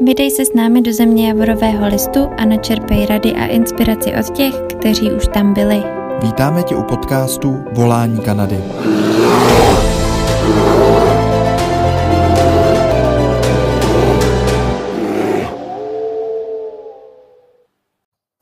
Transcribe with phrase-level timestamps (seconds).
[0.00, 4.54] Vydej se s námi do země Javorového listu a načerpej rady a inspiraci od těch,
[4.78, 5.82] kteří už tam byli.
[6.22, 8.56] Vítáme tě u podcastu Volání Kanady.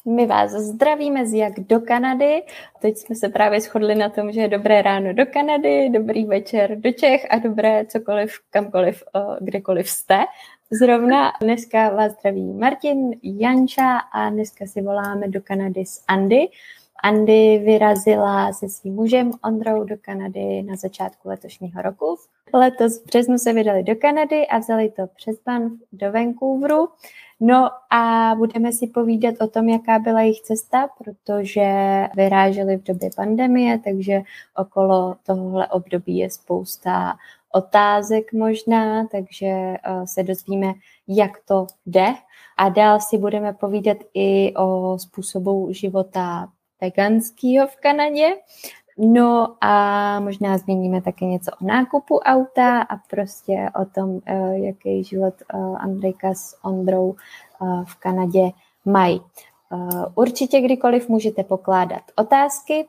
[0.07, 2.43] My vás zdravíme z jak do Kanady.
[2.81, 6.81] Teď jsme se právě shodli na tom, že je dobré ráno do Kanady, dobrý večer
[6.81, 9.03] do Čech a dobré cokoliv, kamkoliv,
[9.41, 10.19] kdekoliv jste.
[10.75, 16.49] Zrovna dneska vás zdraví Martin, Janča a dneska si voláme do Kanady s Andy.
[17.03, 22.17] Andy vyrazila se svým mužem Ondrou do Kanady na začátku letošního roku.
[22.55, 26.89] Letos v březnu se vydali do Kanady a vzali to přes Banff do Vancouveru.
[27.41, 31.67] No a budeme si povídat o tom, jaká byla jejich cesta, protože
[32.17, 34.23] vyráželi v době pandemie, takže
[34.57, 37.17] okolo tohohle období je spousta
[37.53, 40.73] otázek možná, takže eh, se dozvíme,
[41.09, 42.15] jak to jde.
[42.57, 46.49] A dál si budeme povídat i o způsobu života
[46.81, 48.29] veganského v Kanadě.
[48.99, 55.05] No a možná zmíníme také něco o nákupu auta a prostě o tom, eh, jaký
[55.05, 57.15] život eh, Andrejka s Ondrou
[57.85, 58.51] v Kanadě
[58.85, 59.21] mají.
[60.15, 62.89] Určitě kdykoliv můžete pokládat otázky,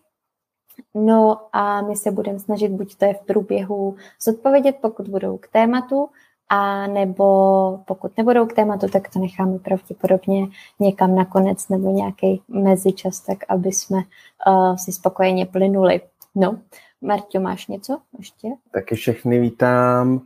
[0.94, 5.48] No a my se budeme snažit buď to je v průběhu zodpovědět, pokud budou k
[5.48, 6.10] tématu,
[6.50, 7.26] a nebo
[7.86, 10.48] pokud nebudou k tématu, tak to necháme pravděpodobně
[10.80, 13.98] někam nakonec nebo nějaký mezičas, tak aby jsme
[14.48, 16.02] uh, si spokojeně plynuli.
[16.36, 16.60] No,
[17.02, 18.48] Marťo, máš něco ještě?
[18.72, 20.22] Taky všechny vítám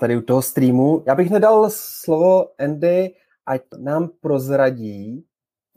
[0.00, 1.02] tady u toho streamu.
[1.06, 3.14] Já bych nedal slovo Andy,
[3.46, 5.24] ať nám prozradí,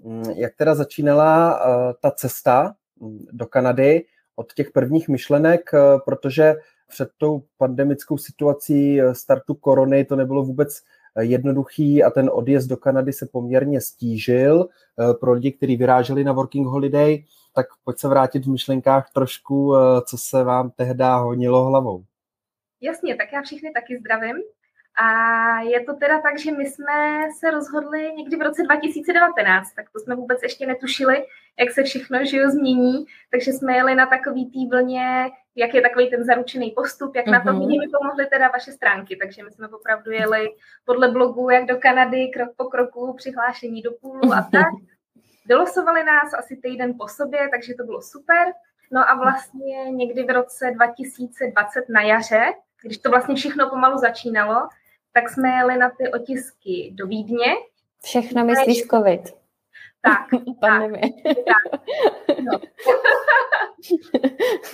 [0.03, 5.79] mm, jak teda začínala uh, ta cesta mm, do Kanady od těch prvních myšlenek, eh,
[6.05, 6.55] protože
[6.87, 10.81] před tou pandemickou situací eh, startu korony to nebylo vůbec
[11.15, 14.67] eh, jednoduchý a ten odjezd do Kanady se poměrně stížil
[15.19, 17.23] pro lidi, kteří vyráželi na working holiday,
[17.55, 19.73] tak pojď se vrátit v myšlenkách trošku,
[20.05, 22.03] co se vám tehdy honilo hlavou.
[22.81, 24.35] Jasně, tak já všechny taky zdravím.
[24.97, 29.89] A je to teda tak, že my jsme se rozhodli někdy v roce 2019, tak
[29.89, 31.25] to jsme vůbec ještě netušili,
[31.59, 36.09] jak se všechno živo změní, takže jsme jeli na takový tý vlně, jak je takový
[36.09, 37.31] ten zaručený postup, jak mm-hmm.
[37.31, 37.67] na to mhm.
[37.67, 40.49] mi pomohly teda vaše stránky, takže my jsme opravdu jeli
[40.85, 44.67] podle blogu, jak do Kanady, krok po kroku, přihlášení do půlu a tak.
[45.45, 48.47] Vylosovali nás asi týden po sobě, takže to bylo super.
[48.91, 52.45] No a vlastně někdy v roce 2020 na jaře,
[52.81, 54.67] když to vlastně všechno pomalu začínalo,
[55.15, 57.45] tak jsme jeli na ty otisky do Vídně.
[58.03, 59.21] Všechno myslíš COVID.
[60.01, 60.27] Tak,
[60.61, 61.01] Pandemie.
[61.23, 61.45] tak.
[61.45, 61.81] tak.
[62.39, 62.59] No.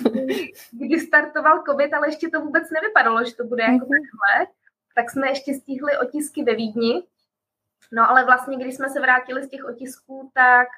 [0.72, 3.78] Kdy startoval COVID, ale ještě to vůbec nevypadalo, že to bude jako mm-hmm.
[3.78, 4.46] takhle,
[4.94, 7.02] tak jsme ještě stihli otisky ve Vídni.
[7.92, 10.68] No ale vlastně, když jsme se vrátili z těch otisků, tak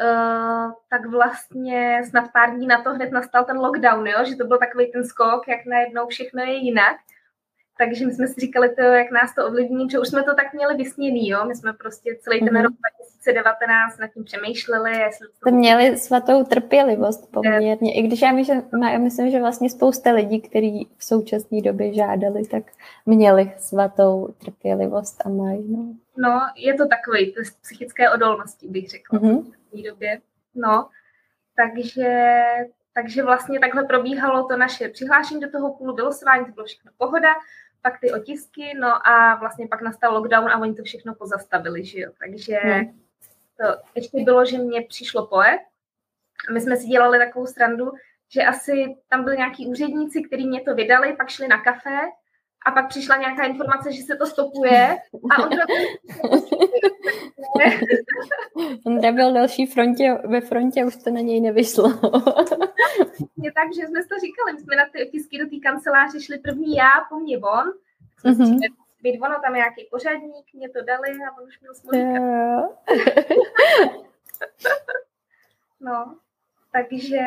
[0.00, 4.24] Uh, tak vlastně snad pár dní na to hned nastal ten lockdown, jo?
[4.24, 6.96] že to byl takový ten skok, jak najednou všechno je jinak
[7.78, 10.54] takže my jsme si říkali, to, jak nás to ovlivní, že už jsme to tak
[10.54, 12.62] měli vysněný, jo, my jsme prostě celý ten mm-hmm.
[12.62, 12.72] rok
[13.22, 14.98] 2019 nad tím přemýšleli.
[14.98, 15.50] Jestli to...
[15.50, 18.62] to měli svatou trpělivost poměrně, i když já myslím,
[18.92, 22.62] já myslím, že vlastně spousta lidí, kteří v současné době žádali, tak
[23.06, 25.76] měli svatou trpělivost a mají.
[25.76, 29.42] No, no je to takový, to psychické odolnosti, bych řekla mm-hmm.
[29.42, 30.20] v té době.
[30.54, 30.88] No,
[31.56, 32.42] takže,
[32.94, 37.28] takže vlastně takhle probíhalo to naše přihlášení do toho půlu, vylosování, to bylo všechno pohoda
[37.82, 42.00] pak ty otisky, no a vlastně pak nastal lockdown a oni to všechno pozastavili, že
[42.00, 42.10] jo.
[42.18, 43.00] Takže hmm.
[43.60, 45.60] to ještě bylo, že mě přišlo poet
[46.48, 47.92] a my jsme si dělali takovou strandu,
[48.28, 51.98] že asi tam byli nějaký úředníci, kteří mě to vydali, pak šli na kafe
[52.66, 54.98] a pak přišla nějaká informace, že se to stopuje
[55.30, 55.64] a Ondra
[58.86, 61.88] Ondra byl další frontě, ve frontě, už to na něj nevyšlo.
[63.36, 66.38] Je tak, že jsme to říkali, my jsme na ty otisky do té kanceláře šli
[66.38, 67.72] první já, po mně on,
[68.24, 68.58] mm-hmm.
[69.02, 72.20] být ono, tam nějaký pořadník, mě to dali a on už měl smolíka.
[75.80, 76.16] no,
[76.72, 77.20] takže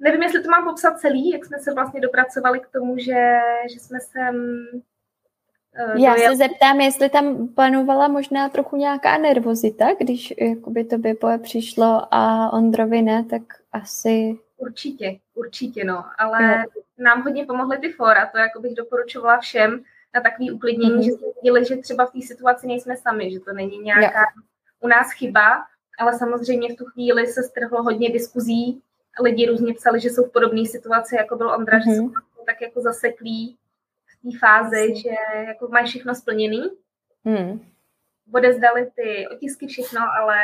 [0.00, 3.38] nevím, jestli to mám popsat celý, jak jsme se vlastně dopracovali k tomu, že,
[3.72, 4.66] že jsme sem
[5.88, 6.30] uh, Já dojel.
[6.30, 12.52] se zeptám, jestli tam panovala možná trochu nějaká nervozita, když jakoby tobě poje přišlo a
[12.52, 13.42] Ondrovi ne, tak
[13.72, 14.38] asi...
[14.56, 16.82] Určitě, určitě, no, ale jo.
[16.98, 19.82] nám hodně pomohly ty fora, to jako bych doporučovala všem
[20.14, 21.04] na takový uklidnění, mm-hmm.
[21.04, 24.42] že jsme viděli, že třeba v té situaci nejsme sami, že to není nějaká jo.
[24.80, 25.64] u nás chyba,
[25.98, 28.82] ale samozřejmě v tu chvíli se strhlo hodně diskuzí.
[29.22, 31.90] Lidi různě psali, že jsou v podobné situaci, jako byl Ondra, mm-hmm.
[31.90, 32.12] že jsou
[32.46, 33.56] tak jako zaseklí
[34.06, 35.10] v té fázi, že
[35.46, 36.62] jako mají všechno splněný.
[37.24, 37.60] Mm.
[38.34, 40.36] odezdali ty otisky, všechno, ale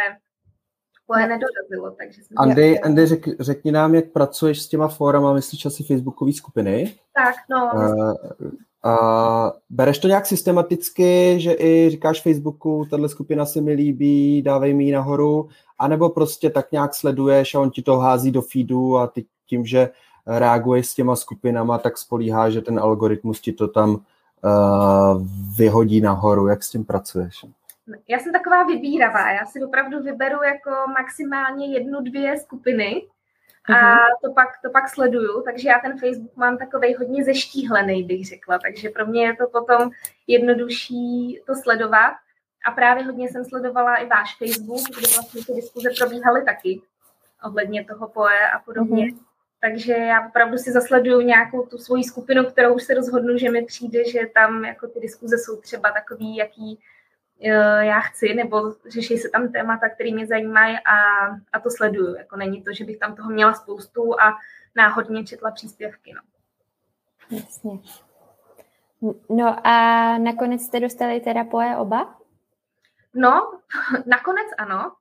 [1.06, 2.34] poje nedorazilo, takže jsme...
[2.38, 6.98] Andy, Andy řek, řekni nám, jak pracuješ s těma fórama, myslíš asi facebookové skupiny?
[7.14, 7.72] Tak, no.
[7.74, 8.14] Uh,
[9.70, 14.84] bereš to nějak systematicky, že i říkáš Facebooku, tahle skupina se mi líbí, dávej mi
[14.84, 15.48] ji nahoru,
[15.78, 19.66] anebo prostě tak nějak sleduješ a on ti to hází do feedu a ty tím,
[19.66, 19.90] že
[20.26, 25.22] reaguješ s těma skupinama, tak spolíhá, že ten algoritmus ti to tam uh,
[25.56, 26.46] vyhodí nahoru.
[26.46, 27.44] Jak s tím pracuješ?
[28.08, 29.32] Já jsem taková vybíravá.
[29.32, 33.02] Já si opravdu vyberu jako maximálně jednu, dvě skupiny
[33.64, 33.98] a mhm.
[34.24, 38.58] to pak, to pak sleduju, takže já ten Facebook mám takovej hodně zeštíhlený, bych řekla,
[38.58, 39.90] takže pro mě je to potom
[40.26, 42.14] jednodušší to sledovat
[42.66, 46.82] a právě hodně jsem sledovala i váš Facebook, kde vlastně ty diskuze probíhaly taky
[47.44, 49.06] ohledně toho poe a podobně.
[49.06, 49.18] Mm-hmm.
[49.60, 53.64] Takže já opravdu si zasleduju nějakou tu svoji skupinu, kterou už se rozhodnu, že mi
[53.64, 56.78] přijde, že tam jako ty diskuze jsou třeba takový, jaký
[57.80, 62.14] já chci, nebo řeší se tam témata, které mě zajímají a, a to sleduju.
[62.14, 64.38] Jako není to, že bych tam toho měla spoustu a
[64.74, 66.14] náhodně četla příspěvky.
[66.14, 66.20] No.
[67.30, 67.78] Jasně.
[69.30, 72.14] No a nakonec jste dostali teda poje oba?
[73.14, 73.52] No,
[74.06, 74.92] nakonec ano,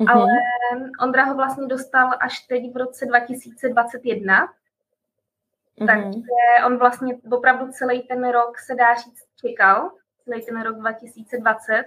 [0.00, 0.12] mm-hmm.
[0.12, 0.26] ale
[1.00, 5.86] Ondra ho vlastně dostal až teď v roce 2021, mm-hmm.
[5.86, 9.90] takže on vlastně opravdu celý ten rok se dá říct čekal,
[10.24, 11.84] celý ten rok 2020.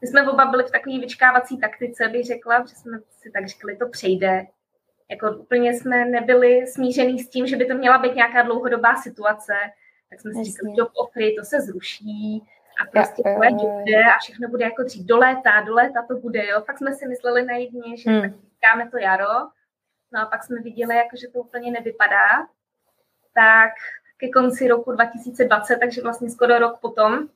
[0.00, 3.76] My jsme oba byli v takové vyčkávací taktice, bych řekla, že jsme si tak řekli,
[3.76, 4.46] to přejde.
[5.10, 9.54] Jako úplně jsme nebyli smířený s tím, že by to měla být nějaká dlouhodobá situace,
[10.10, 10.52] tak jsme si Jasně.
[10.52, 12.42] říkali, job offery, to se zruší,
[12.80, 16.46] a prostě to bude a všechno bude jako dřív do léta, do léta to bude,
[16.46, 16.60] jo.
[16.66, 18.22] Pak jsme si mysleli naivně, že hmm.
[18.22, 19.34] tak říkáme to jaro,
[20.12, 22.46] no a pak jsme viděli, jako, že to úplně nevypadá.
[23.34, 23.72] Tak
[24.16, 27.28] ke konci roku 2020, takže vlastně skoro rok potom,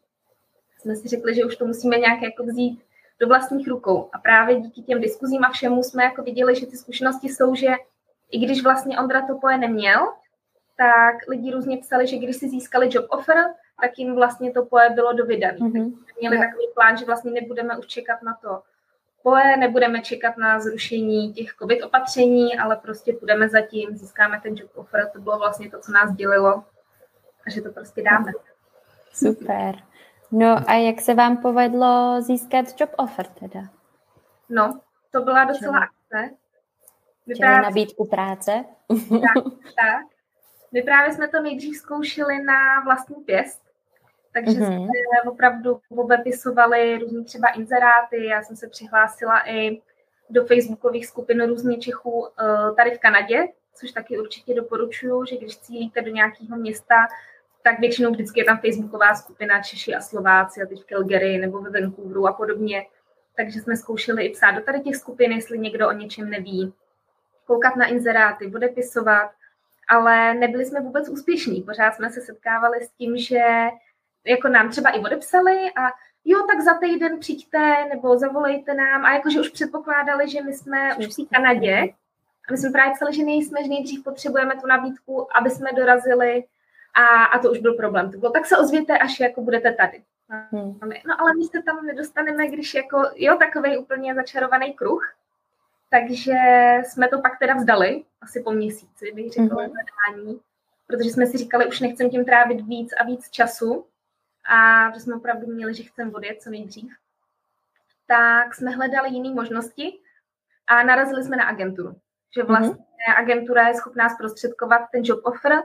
[0.82, 2.82] jsme si řekli, že už to musíme nějak jako vzít
[3.20, 4.08] do vlastních rukou.
[4.12, 7.69] A právě díky těm diskuzím a všemu jsme jako viděli, že ty zkušenosti jsou, že
[8.31, 10.12] i když vlastně Ondra to poje neměl,
[10.76, 13.37] tak lidi různě psali, že když si získali job offer,
[13.81, 15.58] tak jim vlastně to poje bylo dovydané.
[15.58, 15.93] Mm-hmm.
[16.20, 16.49] Měli yeah.
[16.49, 18.62] takový plán, že vlastně nebudeme už čekat na to
[19.23, 24.70] poje, nebudeme čekat na zrušení těch covid opatření, ale prostě půjdeme zatím, získáme ten job
[24.75, 26.64] offer, to bylo vlastně to, co nás dělilo
[27.46, 28.32] a že to prostě dáme.
[29.12, 29.75] Super.
[30.32, 33.61] No a jak se vám povedlo získat job offer teda?
[34.49, 34.81] No,
[35.11, 36.34] to byla docela akce.
[37.26, 37.62] Vyprávět...
[37.62, 38.64] nabídku práce.
[39.11, 39.44] Tak,
[39.76, 40.06] tak.
[40.73, 43.62] My právě jsme to nejdřív zkoušeli na vlastní pěst,
[44.32, 44.84] takže mm-hmm.
[44.84, 49.82] jsme opravdu obepisovali různý třeba inzeráty, já jsem se přihlásila i
[50.31, 55.58] do facebookových skupin různých Čechů eh, tady v Kanadě, což taky určitě doporučuju, že když
[55.58, 56.94] cílíte do nějakého města,
[57.62, 61.61] tak většinou vždycky je tam facebooková skupina Češi a Slováci a teď v Calgary nebo
[61.61, 62.87] ve Vancouveru a podobně.
[63.37, 66.75] Takže jsme zkoušeli i psát do tady těch skupin, jestli někdo o něčem neví,
[67.47, 69.31] koukat na inzeráty, odepisovat,
[69.88, 71.62] ale nebyli jsme vůbec úspěšní.
[71.62, 73.41] Pořád jsme se setkávali s tím, že
[74.26, 75.91] jako nám třeba i odepsali a
[76.25, 80.97] jo, tak za týden přijďte nebo zavolejte nám a jakože už předpokládali, že my jsme
[80.97, 81.88] už v Kanadě
[82.49, 86.44] a my jsme právě psali, že nejsme, že nejdřív potřebujeme tu nabídku, aby jsme dorazili
[86.94, 88.10] a, a to už byl problém.
[88.10, 90.02] To bylo, tak se ozvěte, až jako budete tady.
[90.28, 90.78] Hmm.
[91.06, 95.14] No ale my se tam nedostaneme, když jako, jo, takový úplně začarovaný kruh.
[95.90, 96.34] Takže
[96.84, 99.72] jsme to pak teda vzdali, asi po měsíci, bych řekla, mm-hmm.
[99.72, 100.40] zadání,
[100.87, 103.87] protože jsme si říkali, už nechcem tím trávit víc a víc času
[104.44, 106.92] a že jsme opravdu měli, že chceme odjet co nejdřív.
[108.06, 110.00] Tak jsme hledali jiné možnosti
[110.66, 111.96] a narazili jsme na agenturu.
[112.34, 112.49] Že mhm.
[112.49, 113.18] vlastně mm-hmm.
[113.18, 115.62] agentura je schopná zprostředkovat ten job offer,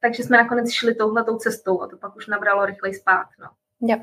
[0.00, 3.26] takže jsme nakonec šli touhletou cestou a to pak už nabralo rychleji spát.
[3.40, 3.48] No.
[3.88, 4.00] Yep.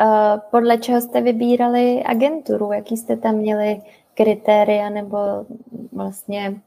[0.00, 2.72] Uh, podle čeho jste vybírali agenturu?
[2.72, 3.82] Jaký jste tam měli
[4.14, 5.18] kritéria nebo
[5.92, 6.60] vlastně,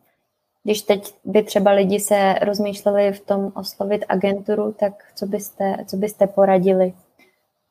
[0.64, 5.98] když teď by třeba lidi se rozmýšleli v tom oslovit agenturu, tak co byste, co
[5.98, 6.94] byste poradili?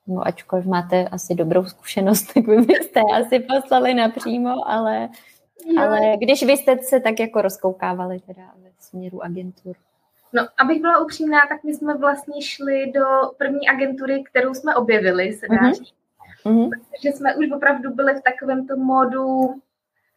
[0.07, 5.09] No, ačkoliv máte asi dobrou zkušenost, tak by byste asi poslali napřímo, ale,
[5.81, 9.77] ale když vy jste se tak jako rozkoukávali teda ve směru agentur.
[10.33, 13.05] No, abych byla upřímná, tak my jsme vlastně šli do
[13.39, 15.75] první agentury, kterou jsme objevili, se dá mm-hmm.
[15.75, 15.95] říct.
[16.45, 16.71] Mm-hmm.
[16.71, 19.55] Protože jsme už opravdu byli v takovém tom módu,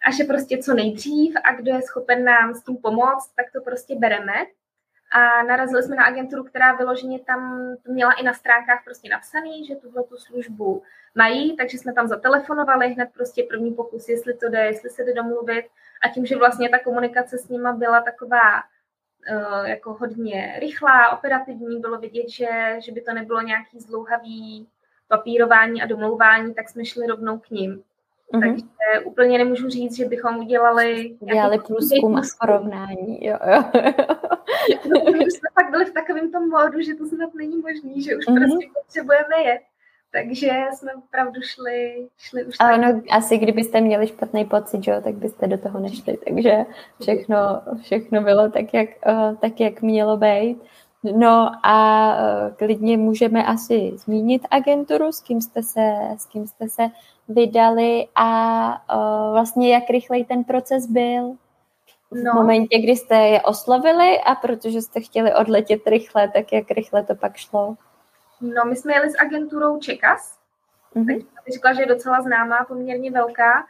[0.08, 3.62] a že prostě co nejdřív a kdo je schopen nám s tím pomoct, tak to
[3.62, 4.34] prostě bereme.
[5.14, 9.76] A narazili jsme na agenturu, která vyloženě tam měla i na stránkách prostě napsaný, že
[9.76, 10.84] tuhle tu službu
[11.16, 15.14] mají, takže jsme tam zatelefonovali hned prostě první pokus, jestli to jde, jestli se jde
[15.14, 15.66] domluvit.
[16.04, 18.64] A tím, že vlastně ta komunikace s nima byla taková
[19.66, 22.48] jako hodně rychlá, operativní, bylo vidět, že,
[22.80, 24.68] že by to nebylo nějaký zlouhavý
[25.08, 27.84] papírování a domlouvání, tak jsme šli rovnou k ním.
[28.34, 28.40] Mm-hmm.
[28.40, 31.18] Takže úplně nemůžu říct, že bychom udělali...
[31.20, 33.64] Udělali průzkum a porovnání, jo, jo.
[34.90, 38.28] no, jsme pak byli v takovém tom módu, že to snad není možný, že už
[38.28, 38.40] mm-hmm.
[38.40, 39.62] prostě potřebujeme jet.
[40.14, 45.16] Takže jsme opravdu šli, šli už Ale no, asi kdybyste měli špatný pocit, jo, tak
[45.16, 46.18] byste do toho nešli.
[46.28, 46.66] Takže
[47.02, 47.38] všechno,
[47.82, 50.58] všechno bylo tak jak, uh, tak, jak mělo být.
[51.04, 56.70] No a uh, klidně můžeme asi zmínit agenturu, s kým jste se, s kým jste
[56.70, 56.84] se
[57.28, 61.36] vydali a uh, vlastně jak rychlej ten proces byl
[62.12, 62.34] v no.
[62.34, 67.16] momentě, kdy jste je oslovili a protože jste chtěli odletět rychle, tak jak rychle to
[67.16, 67.76] pak šlo?
[68.42, 70.40] No, my jsme jeli s agenturou Čekas,
[70.96, 71.26] mm-hmm.
[71.54, 73.68] řekla, že je docela známá, poměrně velká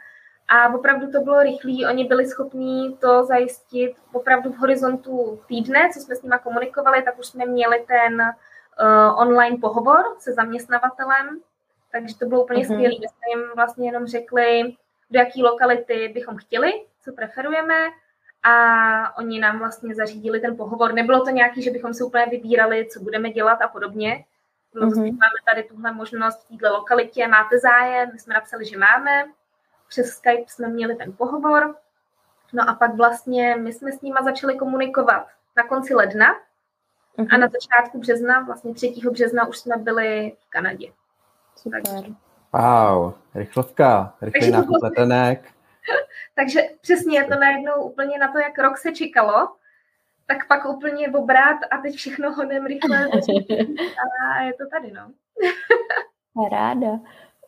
[0.48, 1.90] a opravdu to bylo rychlé.
[1.90, 7.18] Oni byli schopní to zajistit opravdu v horizontu týdne, co jsme s nimi komunikovali, tak
[7.18, 11.40] už jsme měli ten uh, online pohovor se zaměstnavatelem,
[11.92, 12.74] takže to bylo úplně mm-hmm.
[12.74, 12.94] skvělé.
[13.00, 14.76] My jsme jim vlastně jenom řekli,
[15.10, 16.72] do jaký lokality bychom chtěli,
[17.04, 17.74] co preferujeme
[18.42, 20.92] a oni nám vlastně zařídili ten pohovor.
[20.92, 24.24] Nebylo to nějaký, že bychom si úplně vybírali, co budeme dělat a podobně.
[24.72, 25.02] Bylo mm-hmm.
[25.02, 29.24] máme tady tuhle možnost v této lokalitě, máte zájem, my jsme napsali, že máme,
[29.88, 31.76] přes Skype jsme měli ten pohovor,
[32.52, 35.26] no a pak vlastně my jsme s nima začali komunikovat
[35.56, 36.26] na konci ledna
[37.18, 37.28] mm-hmm.
[37.30, 38.94] a na začátku března, vlastně 3.
[39.10, 40.92] března už jsme byli v Kanadě.
[41.56, 41.82] Super.
[41.82, 42.12] Takže...
[42.52, 45.48] Wow, rychlovka, rychlý nákup letenek.
[46.34, 49.48] Takže přesně, to najednou úplně na to, jak rok se čekalo,
[50.26, 53.06] tak pak úplně obrat a teď všechno hodem rychle
[54.36, 55.10] a je to tady, no.
[56.52, 57.00] Ráda.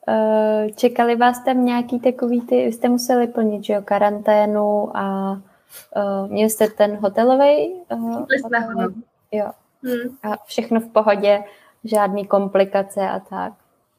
[0.08, 6.30] Eh, čekali vás tam nějaký takový ty, jste museli plnit, že jo, karanténu a uh,
[6.30, 7.82] měli jste ten hotelový?
[7.92, 9.50] Uh, hotelový jo.
[9.82, 10.16] Hmm.
[10.22, 11.44] A všechno v pohodě,
[11.84, 13.52] žádný komplikace a tak.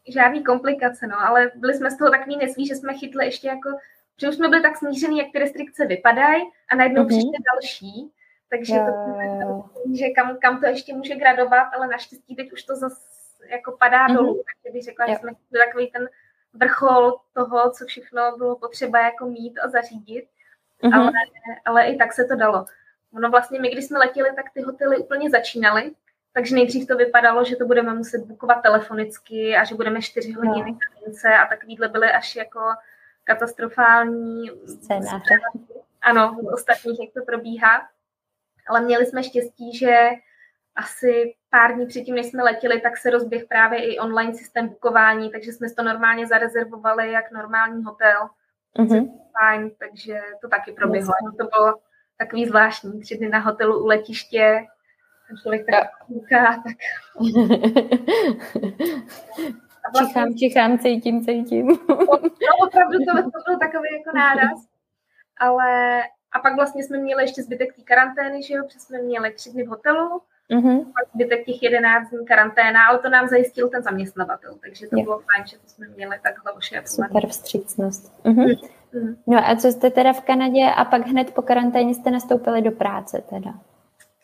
[0.08, 3.70] Žádný komplikace, no, ale byli jsme z toho takový neslí, že jsme chytli ještě jako,
[4.22, 7.08] že už jsme byli tak smíření, jak ty restrikce vypadají a najednou mm-hmm.
[7.08, 8.12] přišly další
[8.50, 13.16] takže to, že kam, kam to ještě může gradovat, ale naštěstí teď už to zase
[13.50, 14.16] jako padá mm-hmm.
[14.16, 15.12] dolů, takže bych řekla, jo.
[15.14, 16.10] že jsme byli takový ten
[16.54, 20.26] vrchol toho, co všechno bylo potřeba jako mít a zařídit,
[20.84, 21.00] mm-hmm.
[21.02, 21.12] ale,
[21.66, 22.66] ale i tak se to dalo.
[23.16, 25.92] Ono vlastně my, když jsme letěli, tak ty hotely úplně začínaly,
[26.34, 30.72] takže nejdřív to vypadalo, že to budeme muset bukovat telefonicky a že budeme čtyři hodiny
[30.72, 30.78] no.
[30.80, 32.60] kabince a takovýhle byly až jako
[33.24, 35.36] katastrofální scénáře.
[36.02, 37.88] Ano, v ostatních, jak to probíhá
[38.68, 40.10] ale měli jsme štěstí, že
[40.76, 45.32] asi pár dní předtím, než jsme letěli, tak se rozběh právě i online systém bukování,
[45.32, 48.30] takže jsme to normálně zarezervovali jak normální hotel.
[48.80, 49.20] Mm-hmm.
[49.40, 51.14] Fajn, takže to taky proběhlo.
[51.26, 51.38] Yes.
[51.38, 51.76] To bylo
[52.18, 54.66] takový zvláštní, tři dny na hotelu u letiště,
[55.42, 56.78] člověk tak kouká, tak...
[59.94, 61.68] Vlastně, čichám, čichám, cítím, cítím.
[61.68, 64.60] no opravdu to, to byl takový jako náraz,
[65.38, 66.02] ale
[66.36, 69.50] a pak vlastně jsme měli ještě zbytek té karantény, že jo, protože jsme měli tři
[69.52, 70.84] dny v hotelu, mm-hmm.
[70.84, 75.04] pak zbytek těch jedenáct dní karanténa, ale to nám zajistil ten zaměstnavatel, takže to je.
[75.04, 77.08] bylo fajn, že to jsme měli takhle ošetřené.
[77.08, 78.24] Super vstřícnost.
[78.24, 78.60] Mm-hmm.
[78.94, 79.16] Mm-hmm.
[79.28, 82.72] No a co jste teda v Kanadě a pak hned po karanténě jste nastoupili do
[82.72, 83.54] práce teda?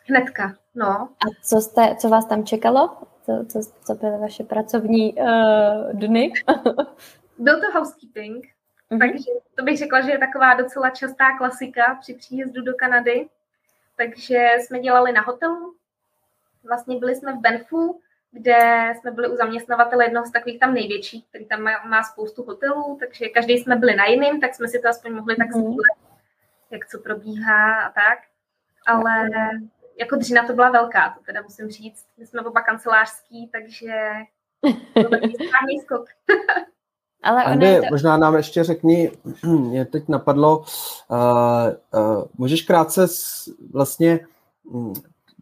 [0.08, 0.88] Hnedka, no.
[0.88, 2.98] A co, jste, co vás tam čekalo?
[3.26, 6.34] Co, co, co byly vaše pracovní uh, dny?
[7.38, 8.46] Byl to housekeeping,
[8.92, 9.00] Mm-hmm.
[9.00, 13.30] Takže to bych řekla, že je taková docela častá klasika při příjezdu do Kanady.
[13.96, 15.76] Takže jsme dělali na hotelu.
[16.64, 21.26] Vlastně byli jsme v Benfu, kde jsme byli u zaměstnavatele jednoho z takových tam největších,
[21.28, 24.80] který tam má, má spoustu hotelů, takže každý jsme byli na jiným, tak jsme si
[24.80, 25.68] to aspoň mohli tak mm-hmm.
[25.68, 25.98] sdílet,
[26.72, 28.20] jak co probíhá a tak.
[28.88, 29.30] Ale
[30.00, 32.06] jako dřina to byla velká, to teda musím říct.
[32.18, 33.94] My jsme oba kancelářský, takže
[34.94, 35.20] to byl
[35.84, 36.06] skok.
[37.24, 37.86] Ale Andy, to...
[37.92, 39.12] možná nám ještě řekni,
[39.46, 41.18] mě teď napadlo, uh,
[42.18, 44.20] uh, můžeš krátce s, vlastně,
[44.64, 44.94] um,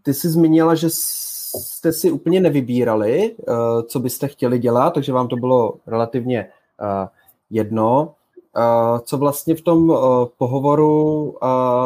[0.03, 5.27] ty jsi zmínila, že jste si úplně nevybírali, uh, co byste chtěli dělat, takže vám
[5.27, 6.49] to bylo relativně
[6.81, 7.07] uh,
[7.49, 8.13] jedno.
[8.57, 11.23] Uh, co vlastně v tom uh, pohovoru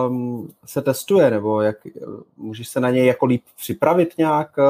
[0.07, 1.77] um, se testuje, nebo jak
[2.37, 4.63] můžeš se na něj jako líp připravit nějak, uh,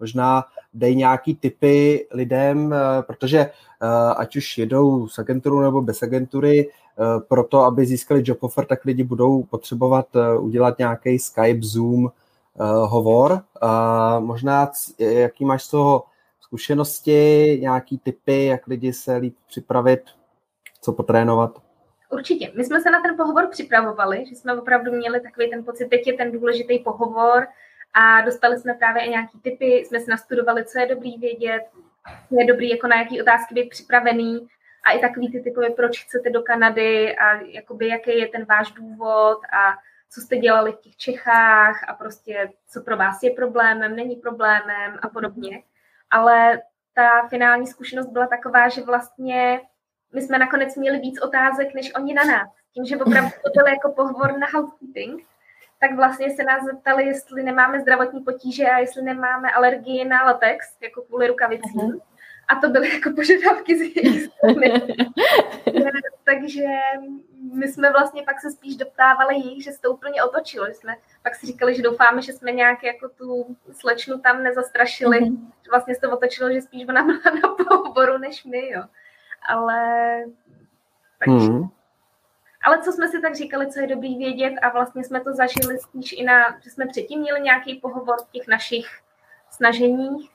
[0.00, 2.74] možná dej nějaký typy lidem,
[3.06, 3.50] protože
[3.84, 8.42] Eh, ať už jedou s agenturou nebo bez agentury, eh, pro to, aby získali job
[8.42, 12.10] offer, tak lidi budou potřebovat eh, udělat nějaký Skype, Zoom
[12.84, 13.42] hovor.
[14.18, 16.04] Možná, jaký máš z toho
[16.40, 20.00] zkušenosti, nějaký typy, jak lidi se líp připravit,
[20.80, 21.62] co potrénovat?
[22.10, 22.52] Určitě.
[22.56, 26.06] My jsme se na ten pohovor připravovali, že jsme opravdu měli takový ten pocit, teď
[26.06, 27.46] je ten důležitý pohovor
[27.94, 31.62] a dostali jsme právě i nějaký typy, jsme si nastudovali, co je dobrý vědět,
[32.30, 34.48] je dobrý jako na jaký otázky být připravený
[34.84, 38.70] a i takový ty typové, proč chcete do Kanady a jakoby jaký je ten váš
[38.70, 39.74] důvod a
[40.10, 44.98] co jste dělali v těch Čechách a prostě co pro vás je problémem, není problémem
[45.02, 45.62] a podobně.
[46.10, 46.62] Ale
[46.94, 49.60] ta finální zkušenost byla taková, že vlastně
[50.14, 52.48] my jsme nakonec měli víc otázek, než oni na nás.
[52.74, 55.26] Tím, že opravdu to byl jako pohovor na housekeeping,
[55.82, 60.66] tak vlastně se nás zeptali, jestli nemáme zdravotní potíže a jestli nemáme alergii na latex,
[60.80, 61.80] jako kvůli rukavicím.
[61.80, 62.00] Uh-huh.
[62.48, 64.82] A to byly jako požadavky z jejich strany.
[66.24, 66.64] Takže
[67.52, 70.66] my jsme vlastně pak se spíš doptávali jich, že se to úplně otočilo.
[70.66, 75.20] Že jsme pak si říkali, že doufáme, že jsme nějak jako tu slečnu tam nezastrašili.
[75.20, 75.36] Mm-hmm.
[75.64, 78.82] Že vlastně se to otočilo, že spíš ona byla na pohovoru než my, jo.
[79.48, 79.78] Ale
[81.18, 81.68] takže, mm-hmm.
[82.62, 85.78] Ale co jsme si tak říkali, co je dobrý vědět a vlastně jsme to zažili
[85.78, 88.86] spíš i na, že jsme předtím měli nějaký pohovor v těch našich
[89.50, 90.30] snaženích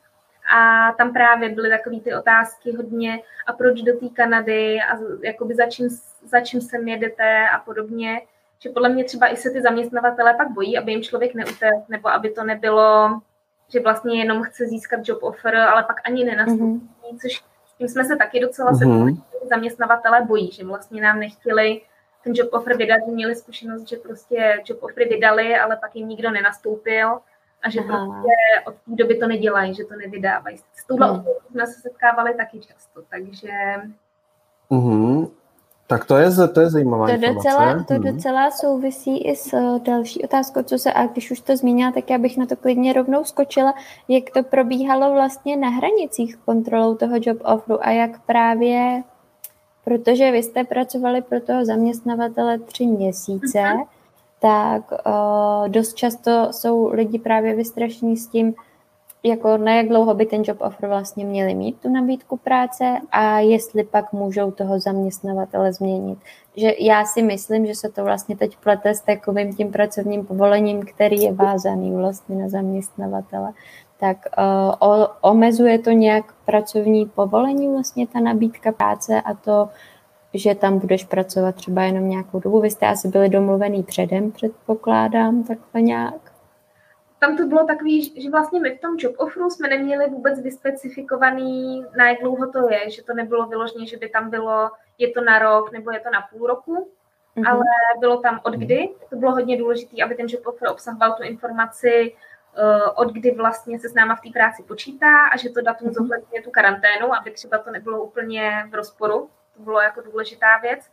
[0.55, 5.55] a tam právě byly takové ty otázky hodně a proč do té Kanady a jakoby
[5.55, 5.89] za čím,
[6.23, 8.21] za čím sem jedete a podobně,
[8.59, 12.09] že podle mě třeba i se ty zaměstnavatele pak bojí, aby jim člověk neutekl, nebo
[12.09, 13.19] aby to nebylo,
[13.69, 17.19] že vlastně jenom chce získat job offer, ale pak ani nenastoupí, mm-hmm.
[17.21, 19.15] což s tím jsme se taky docela mm-hmm.
[19.15, 21.81] se zaměstnavatele bojí, že vlastně nám nechtěli
[22.27, 26.31] ten job offer vydat, měli zkušenost, že prostě job offer vydali, ale pak jim nikdo
[26.31, 27.19] nenastoupil
[27.63, 28.05] a že Aha.
[28.05, 30.57] prostě od té doby to nedělají, že to nevydávají.
[30.57, 31.23] S touhle hmm.
[31.51, 33.49] jsme se setkávali taky často, takže...
[34.71, 35.29] Mm-hmm.
[35.89, 37.49] Tak to je, to je zajímavá to informace.
[37.49, 38.03] Docela, to hmm.
[38.03, 42.09] docela souvisí i s eh, další otázkou, co se, a když už to zmínila, tak
[42.09, 43.73] já bych na to klidně rovnou skočila,
[44.07, 49.03] jak to probíhalo vlastně na hranicích kontrolou toho job offeru a jak právě,
[49.87, 53.85] protože vy jste pracovali pro toho zaměstnavatele tři měsíce, mm-hmm
[54.39, 58.53] tak uh, dost často jsou lidi právě vystrašení s tím,
[59.23, 63.39] jako na jak dlouho by ten job offer vlastně měli mít tu nabídku práce a
[63.39, 66.19] jestli pak můžou toho zaměstnavatele změnit.
[66.55, 70.85] Že já si myslím, že se to vlastně teď plete s takovým tím pracovním povolením,
[70.85, 73.53] který je vázaný vlastně na zaměstnavatele.
[73.99, 79.69] Tak uh, o, omezuje to nějak pracovní povolení vlastně ta nabídka práce a to
[80.33, 82.61] že tam budeš pracovat třeba jenom nějakou dobu.
[82.61, 86.31] Vy jste asi byli domluvený předem, předpokládám, takhle nějak.
[87.19, 91.85] Tam to bylo takový, že vlastně my v tom job offeru jsme neměli vůbec vyspecifikovaný,
[91.97, 95.21] na jak dlouho to je, že to nebylo vyloženě, že by tam bylo, je to
[95.21, 96.91] na rok nebo je to na půl roku,
[97.37, 97.49] mm-hmm.
[97.51, 97.63] ale
[97.99, 98.89] bylo tam od kdy.
[99.09, 102.15] To bylo hodně důležité, aby ten job offer obsahoval tu informaci,
[102.95, 105.93] od kdy vlastně se s náma v té práci počítá a že to datum mm-hmm.
[105.93, 110.91] zohledňuje tu karanténu, aby třeba to nebylo úplně v rozporu to bylo jako důležitá věc.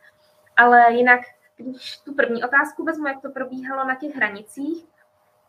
[0.56, 1.20] Ale jinak,
[1.56, 4.86] když tu první otázku vezmu, jak to probíhalo na těch hranicích,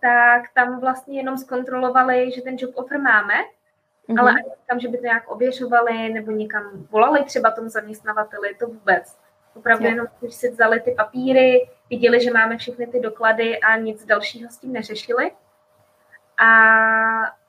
[0.01, 4.19] tak tam vlastně jenom zkontrolovali, že ten job offer máme, mm-hmm.
[4.19, 8.67] ale ani tam, že by to nějak ověřovali nebo někam volali třeba tomu zaměstnavateli, to
[8.67, 9.17] vůbec.
[9.55, 14.05] Opravdu jenom, když si vzali ty papíry, viděli, že máme všechny ty doklady a nic
[14.05, 15.31] dalšího s tím neřešili.
[16.37, 16.49] A,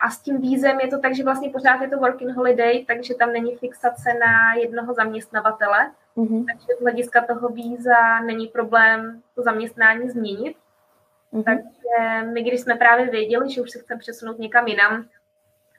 [0.01, 3.15] a s tím vízem je to tak, že vlastně pořád je to working holiday, takže
[3.15, 5.91] tam není fixace na jednoho zaměstnavatele.
[6.17, 6.45] Mm-hmm.
[6.47, 10.57] Takže z hlediska toho víza není problém to zaměstnání změnit.
[11.33, 11.45] Mm-hmm.
[11.45, 15.05] Takže my, když jsme právě věděli, že už se chceme přesunout někam jinam,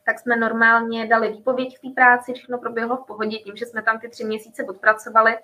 [0.05, 3.81] tak jsme normálně dali výpověď v té práci, všechno proběhlo v pohodě, tím, že jsme
[3.81, 5.37] tam ty tři měsíce odpracovali.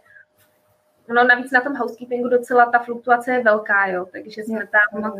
[1.07, 5.13] No navíc na tom housekeepingu docela ta fluktuace je velká, jo, takže jsme tam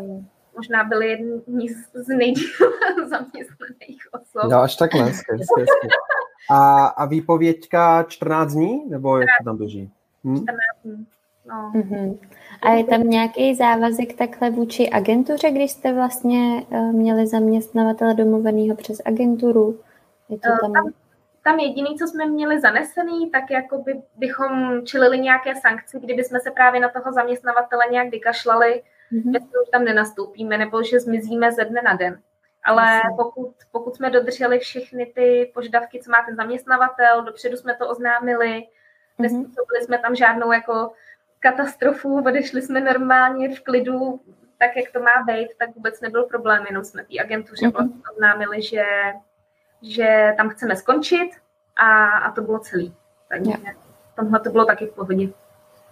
[0.56, 2.48] možná byli jedni z nejdíl
[3.06, 4.50] zaměstnaných osob.
[4.50, 5.88] No, až takhle, hezky, hezky, hezky.
[6.50, 9.90] A, a výpověďka 14 dní, nebo jak to tam běží?
[10.24, 10.36] Hm?
[10.36, 11.06] 14 dní.
[11.46, 11.72] No.
[11.74, 12.18] Mm-hmm.
[12.62, 18.76] A je tam nějaký závazek takhle vůči agentuře, když jste vlastně uh, měli zaměstnavatele domluvenýho
[18.76, 19.80] přes agenturu?
[20.28, 20.72] Je to eh, tam...
[20.72, 20.92] tam
[21.44, 26.40] tam jediný, co jsme měli zanesený, tak jako by, bychom čelili nějaké sankce, kdyby jsme
[26.40, 29.42] se právě na toho zaměstnavatele nějak vykašlali, mm-hmm.
[29.62, 32.20] už tam nenastoupíme, nebo že zmizíme ze dne na den.
[32.64, 37.88] Ale pokud, pokud jsme dodrželi všechny ty požadavky, co má ten zaměstnavatel, dopředu jsme to
[37.88, 39.22] oznámili, mm-hmm.
[39.22, 40.92] nespůsobili jsme tam žádnou jako
[41.40, 44.20] katastrofu, odešli jsme normálně v klidu,
[44.58, 47.72] tak, jak to má být, tak vůbec nebyl problém, jenom jsme té agentuře mm-hmm.
[47.72, 48.84] vlastně oznámili, že,
[49.82, 51.30] že tam chceme skončit
[51.76, 52.94] a, a to bylo celý.
[53.28, 53.52] Takže
[54.16, 55.28] tomhle to bylo taky v pohodě.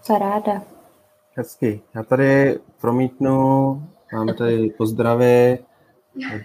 [0.06, 0.62] Paráda.
[1.34, 1.82] Hezky.
[1.94, 5.58] Já tady promítnu, máme tady pozdravy,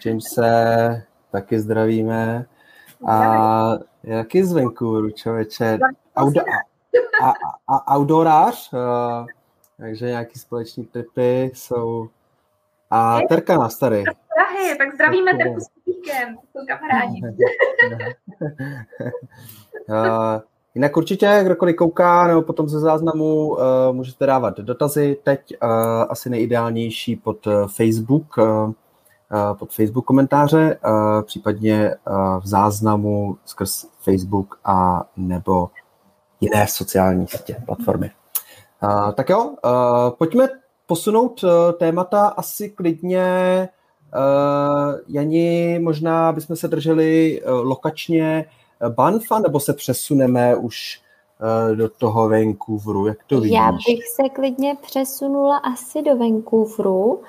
[0.05, 2.45] Jamese taky zdravíme.
[3.07, 3.71] A
[4.03, 5.79] jaký zvenku, člověče?
[6.15, 6.41] Audo,
[7.23, 7.33] a,
[7.67, 8.79] a, outdoorář, uh,
[9.77, 12.09] takže nějaký společní tripy jsou
[12.89, 14.03] A Terka nás tady.
[14.35, 17.21] Prahy, tak zdravíme Terku s Kutíkem, jsou kamarádi.
[20.77, 23.57] Jinak určitě, kdokoliv kouká nebo potom ze záznamu, uh,
[23.91, 25.17] můžete dávat dotazy.
[25.23, 25.69] Teď uh,
[26.09, 28.71] asi nejideálnější pod Facebook, uh,
[29.53, 35.69] pod Facebook komentáře, uh, případně uh, v záznamu skrz Facebook a nebo
[36.41, 38.11] jiné sociální sítě, platformy.
[38.83, 39.51] Uh, tak jo, uh,
[40.17, 40.49] pojďme
[40.85, 43.69] posunout uh, témata asi klidně.
[44.15, 48.45] Uh, Jani, možná bychom se drželi uh, lokačně
[48.89, 51.01] Banfa, nebo se přesuneme už
[51.69, 53.07] uh, do toho Vancouveru?
[53.07, 53.55] Jak to vidíš?
[53.55, 57.21] Já bych se klidně přesunula asi do Vancouveru,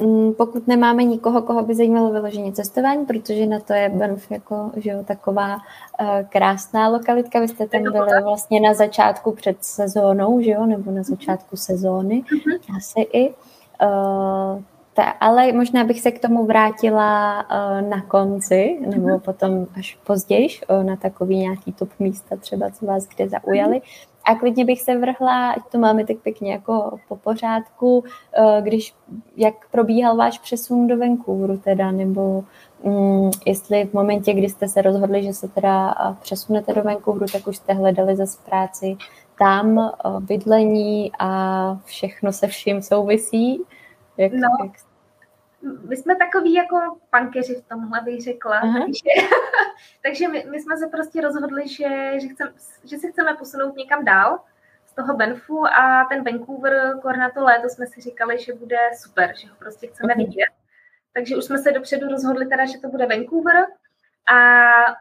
[0.00, 4.70] Mm, pokud nemáme nikoho, koho by zajímalo vyloženě cestování, protože na to je Banff jako,
[4.76, 7.40] že jo, taková uh, krásná lokalitka.
[7.40, 12.22] Vy jste tam byli vlastně na začátku před sezónou, že jo, nebo na začátku sezóny,
[12.22, 12.76] mm-hmm.
[12.76, 13.30] asi i.
[13.30, 14.62] Uh,
[14.94, 19.20] ta, ale možná bych se k tomu vrátila uh, na konci, nebo mm-hmm.
[19.20, 23.76] potom až později, uh, na takový nějaký top místa třeba, co vás kde zaujali.
[23.76, 24.12] Mm-hmm.
[24.24, 28.04] A klidně bych se vrhla, ať to máme tak pěkně jako po pořádku,
[28.36, 28.94] eh, když,
[29.36, 32.44] jak probíhal váš přesun do Vancouveru teda, nebo
[32.82, 37.46] um, jestli v momentě, kdy jste se rozhodli, že se teda přesunete do Vancouveru, tak
[37.46, 38.96] už jste hledali zase práci
[39.38, 43.62] tam, bydlení a všechno se vším souvisí.
[44.16, 44.72] Jak, no, jak
[45.88, 46.76] my jsme takový jako
[47.10, 48.62] pankeři v tomhle, bych řekla.
[48.62, 48.80] Uh-huh.
[48.80, 49.28] Takže,
[50.02, 54.04] takže my, my jsme se prostě rozhodli, že, že, chcem, že se chceme posunout někam
[54.04, 54.40] dál
[54.86, 59.32] z toho Benfu a ten Vancouver, na to léto jsme si říkali, že bude super,
[59.36, 60.26] že ho prostě chceme uh-huh.
[60.26, 60.48] vidět.
[61.14, 63.66] Takže už jsme se dopředu rozhodli teda, že to bude Vancouver
[64.26, 64.36] a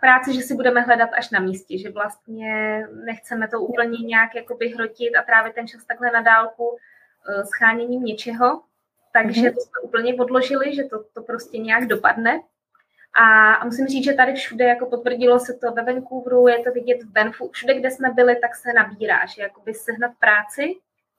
[0.02, 4.70] práci, že si budeme hledat až na místě, že vlastně nechceme to úplně nějak jakoby
[4.70, 8.62] hrotit a trávit ten čas takhle na dálku uh, scháněním něčeho,
[9.14, 9.54] takže mm-hmm.
[9.54, 12.42] to jsme úplně odložili, že to, to prostě nějak dopadne.
[13.14, 16.72] A, a musím říct, že tady všude jako potvrdilo se to ve Vancouveru, je to
[16.72, 20.76] vidět v Benfu, všude, kde jsme byli, tak se nabírá, že jakoby sehnat práci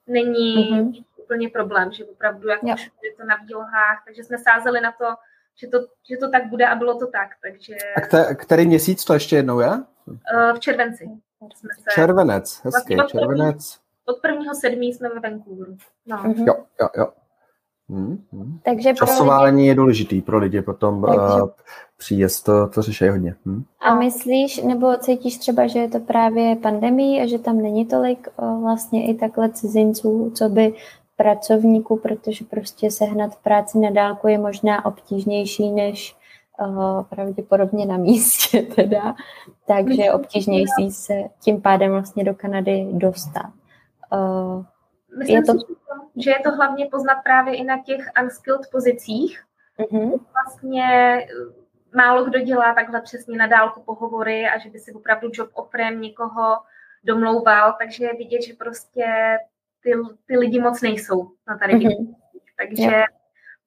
[0.07, 1.03] není mm-hmm.
[1.17, 2.79] úplně problém, že opravdu jako yeah.
[2.79, 5.05] všude je to na výlohách, takže jsme sázeli na to,
[5.55, 5.77] že to,
[6.09, 7.29] že to tak bude a bylo to tak.
[7.41, 7.75] Takže...
[7.95, 9.69] A kte, který měsíc to ještě jednou je?
[9.69, 11.09] Uh, v červenci.
[11.55, 11.89] Jsme se...
[11.93, 13.79] Červenec, hezky, vlastně červenec.
[14.05, 15.77] Od prvního sedmí jsme ve Vancouveru.
[16.05, 16.17] No.
[16.17, 16.47] Mm-hmm.
[16.47, 17.13] Jo, jo, jo.
[17.89, 18.59] Hmm, hmm.
[18.63, 19.67] Takže Časování lidi...
[19.67, 21.41] je důležitý pro lidi, potom Takže...
[21.41, 21.49] uh,
[21.97, 23.35] příjezd to, to řeší hodně.
[23.45, 23.63] Hmm.
[23.81, 28.27] A myslíš, nebo cítíš třeba, že je to právě pandemii a že tam není tolik
[28.37, 30.73] uh, vlastně i takhle cizinců, co by
[31.17, 36.15] pracovníků, protože prostě sehnat práci na dálku je možná obtížnější než
[36.67, 39.15] uh, pravděpodobně na místě teda,
[39.67, 43.51] takže obtížnější se tím pádem vlastně do Kanady dostat.
[44.13, 44.63] Uh,
[45.17, 45.53] Myslím je to...
[45.53, 45.65] si,
[46.17, 49.43] že je to hlavně poznat právě i na těch unskilled pozicích.
[49.79, 50.19] Mm-hmm.
[50.33, 55.29] Vlastně eh, málo kdo dělá takhle přesně na dálku pohovory a že by si opravdu
[55.33, 56.57] job offerem někoho
[57.03, 59.37] domlouval, takže je vidět, že prostě
[59.83, 59.91] ty,
[60.25, 62.15] ty lidi moc nejsou na tady mm-hmm.
[62.57, 63.07] Takže yeah.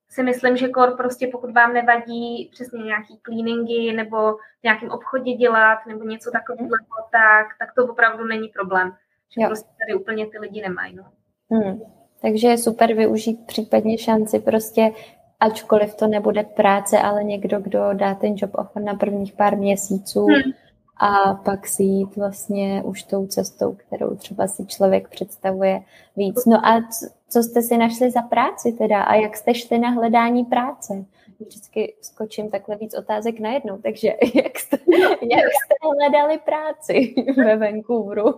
[0.08, 5.32] si myslím, že kor prostě pokud vám nevadí přesně nějaký cleaningy nebo v nějakém obchodě
[5.32, 7.10] dělat nebo něco takového, mm-hmm.
[7.12, 8.96] tak, tak to opravdu není problém.
[9.34, 9.48] Že yeah.
[9.48, 10.96] prostě tady úplně ty lidi nemají.
[10.96, 11.12] No.
[11.50, 11.80] Hmm.
[12.22, 14.92] Takže je super využít případně šanci prostě,
[15.40, 20.26] ačkoliv to nebude práce, ale někdo, kdo dá ten job offer na prvních pár měsíců
[20.26, 20.52] hmm.
[20.96, 25.82] a pak si jít vlastně už tou cestou, kterou třeba si člověk představuje
[26.16, 26.44] víc.
[26.46, 26.88] No a
[27.28, 31.04] co jste si našli za práci teda a jak jste šli na hledání práce?
[31.40, 34.78] Vždycky skočím takhle víc otázek najednou, takže jak jste,
[35.22, 38.34] jak jste hledali práci ve Vancouveru?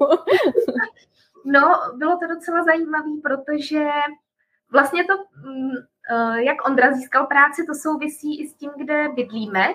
[1.44, 3.87] No, bylo to docela zajímavé, protože
[4.72, 5.77] vlastně to, mm,
[6.11, 9.66] eh, jak Ondra získal práci, to souvisí i s tím, kde bydlíme.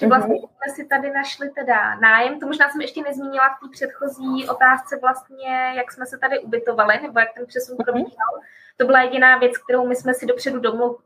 [0.00, 0.08] Že mhm.
[0.08, 4.48] vlastně jsme si tady našli teda nájem, to možná jsem ještě nezmínila v té předchozí
[4.48, 7.84] otázce vlastně, jak jsme se tady ubytovali, nebo jak ten přesun mhm.
[7.84, 8.40] probíhal.
[8.76, 11.02] To byla jediná věc, kterou my jsme si dopředu domluv,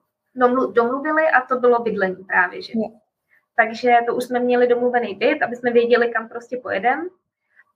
[0.72, 2.72] domluvili a to bylo bydlení právě, že?
[3.56, 7.02] Takže to už jsme měli domluvený byt, aby jsme věděli, kam prostě pojedeme.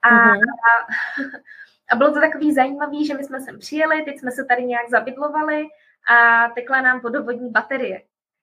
[0.02, 0.40] A, mm-hmm.
[0.40, 0.86] a
[1.92, 4.90] A bylo to takový zajímavý, že my jsme sem přijeli, teď jsme se tady nějak
[4.90, 5.64] zabydlovali
[6.10, 8.02] a tekla nám vodovodní baterie.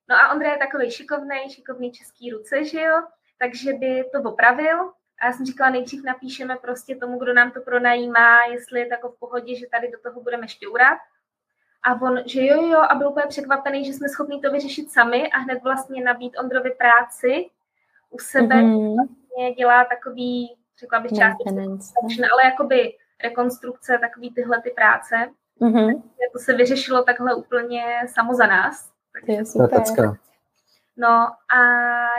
[0.10, 3.04] No a Ondra je takový šikovný, šikovný český ruce, že jo,
[3.40, 4.92] takže by to opravil.
[5.22, 9.10] A já jsem říkala, nejdřív napíšeme prostě tomu, kdo nám to pronajímá, jestli je tako
[9.10, 10.98] v pohodě, že tady do toho budeme šťourat.
[11.84, 15.32] A on, že jo, jo, a byl úplně překvapený, že jsme schopni to vyřešit sami
[15.32, 17.50] a hned vlastně nabít Ondrovi práci
[18.10, 18.56] u sebe.
[18.56, 18.96] Mm-hmm.
[18.96, 21.44] Vlastně dělá takový, řekla bych části,
[22.34, 22.94] ale jakoby
[23.24, 25.16] rekonstrukce, takový tyhle ty práce.
[25.62, 26.02] Mm-hmm.
[26.34, 27.84] To se vyřešilo takhle úplně
[28.14, 28.92] samo za nás.
[29.26, 30.18] To je super.
[30.98, 31.60] No a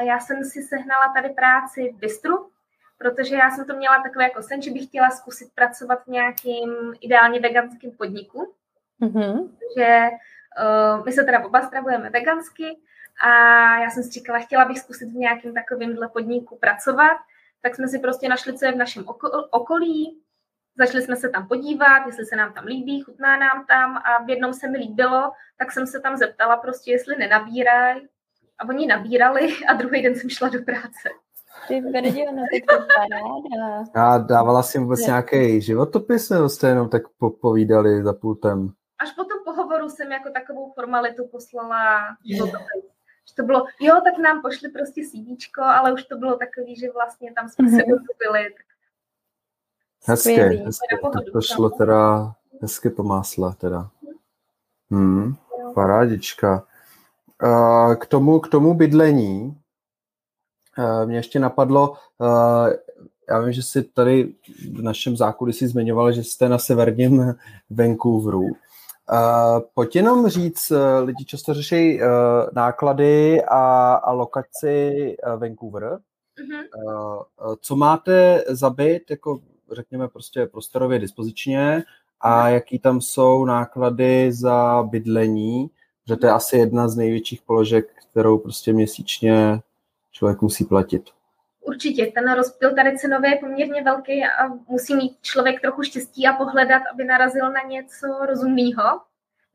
[0.03, 2.51] já jsem si sehnala tady práci v Bistru,
[2.99, 6.95] protože já jsem to měla takové jako sen, že bych chtěla zkusit pracovat v nějakým
[7.01, 8.55] ideálně veganském podniku.
[9.01, 9.49] Mm-hmm.
[9.79, 12.79] Že uh, my se teda oba stravujeme vegansky
[13.21, 13.31] a
[13.79, 17.17] já jsem si říkala, chtěla bych zkusit v nějakém takovémhle podniku pracovat,
[17.63, 19.05] tak jsme si prostě našli, co je v našem
[19.51, 20.23] okolí,
[20.79, 24.31] Začali jsme se tam podívat, jestli se nám tam líbí, chutná nám tam a v
[24.31, 28.09] jednom se mi líbilo, tak jsem se tam zeptala prostě, jestli nenabírají.
[28.59, 31.09] A oni nabírali a druhý den jsem šla do práce.
[31.69, 33.85] Ty brdio, no tak to paráda.
[33.95, 35.07] A dávala si vůbec ne.
[35.07, 37.03] nějaký životopis, nebo jste jenom tak
[37.41, 38.73] povídali za pultem?
[38.99, 42.85] Až po tom pohovoru jsem jako takovou formalitu poslala životopis.
[43.29, 46.93] Že to bylo, jo, tak nám pošli prostě CDčko, ale už to bylo takový, že
[46.95, 47.77] vlastně tam jsme mm-hmm.
[47.77, 48.67] se domluvili, tak
[50.07, 50.97] Hezky, hezky.
[51.13, 53.91] Tak to šlo teda hezky po másle teda.
[54.91, 55.35] Hmm,
[55.75, 56.67] parádička.
[57.99, 59.61] K tomu, k tomu bydlení
[61.05, 61.97] mě ještě napadlo,
[63.29, 64.35] já vím, že jsi tady
[64.75, 67.35] v našem zákulisí zmiňoval, že jste na severním
[67.71, 68.47] Vancouveru.
[69.75, 72.01] Pojď jenom říct, lidi často řeší
[72.53, 75.83] náklady a, a lokaci Vancouver.
[75.83, 77.25] Mm-hmm.
[77.61, 79.41] Co máte za byt, jako
[79.73, 81.85] řekněme, prostě prostorově dispozičně
[82.21, 85.71] a jaký tam jsou náklady za bydlení,
[86.09, 89.61] že to je asi jedna z největších položek, kterou prostě měsíčně
[90.13, 91.11] člověk musí platit.
[91.61, 96.33] Určitě, ten rozptyl tady cenově je poměrně velký a musí mít člověk trochu štěstí a
[96.33, 99.01] pohledat, aby narazil na něco rozumného.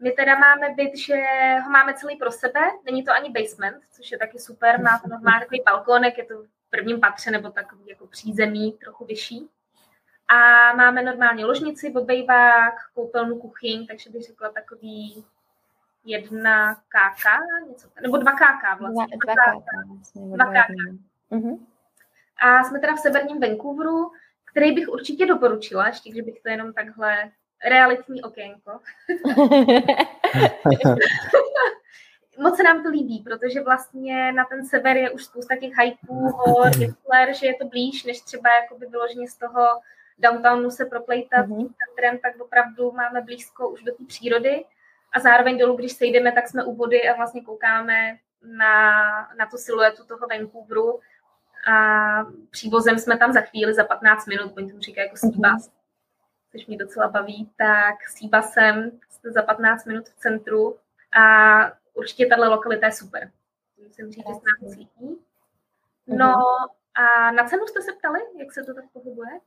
[0.02, 1.16] My teda máme byt, že
[1.64, 5.08] ho máme celý pro sebe, není to ani basement, což je taky super, má to
[5.10, 9.48] normálně takový balkónek, je to v prvním patře nebo takový jako přízemí, trochu vyšší.
[10.30, 15.26] A máme normálně ložnici, obejvák, koupelnu, kuchyň, takže bych řekla takový
[16.06, 17.26] jedna KK,
[17.68, 19.18] něco, nebo dva KK vlastně.
[19.26, 19.88] Dva, dva KK.
[19.88, 20.70] Vlastně, dva KK.
[21.32, 21.60] Uh-huh.
[22.42, 24.12] A jsme teda v severním Vancouveru,
[24.46, 27.32] který bych určitě doporučila, ještě kdybych to jenom takhle
[27.66, 28.80] realitní okénko.
[32.40, 36.30] Moc se nám to líbí, protože vlastně na ten sever je už spousta těch hajků,
[36.30, 36.72] hor,
[37.40, 39.68] že je to blíž, než třeba jakoby vyloženě z toho
[40.20, 41.58] downtownu se proplejtat mm-hmm.
[41.58, 44.66] tím centrem, tak opravdu máme blízko už do té přírody
[45.12, 49.02] a zároveň dolů, když sejdeme, tak jsme u vody a vlastně koukáme na,
[49.38, 51.00] na tu siluetu toho Vancouveru
[51.72, 55.72] a přívozem jsme tam za chvíli, za 15 minut, oni tomu říkají jako Seabus, mm-hmm.
[56.52, 60.78] což mě docela baví, tak Seabusem jste za 15 minut v centru
[61.12, 61.24] a
[61.94, 63.32] určitě tahle lokalita je super.
[63.78, 65.18] Musím říct, že se nám cítí.
[66.08, 66.36] No
[66.96, 69.40] a na cenu jste se ptali, jak se to tak pohybuje?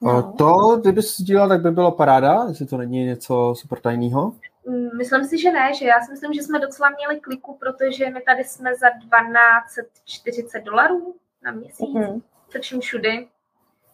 [0.00, 0.32] No.
[0.38, 4.32] To, kdyby se sdílela, tak by bylo paráda, jestli to není něco super tajného.
[4.68, 8.10] Mm, myslím si, že ne, že já si myslím, že jsme docela měli kliku, protože
[8.10, 12.22] my tady jsme za 1240 dolarů na měsíc, mm-hmm.
[12.50, 13.28] se vším všudy,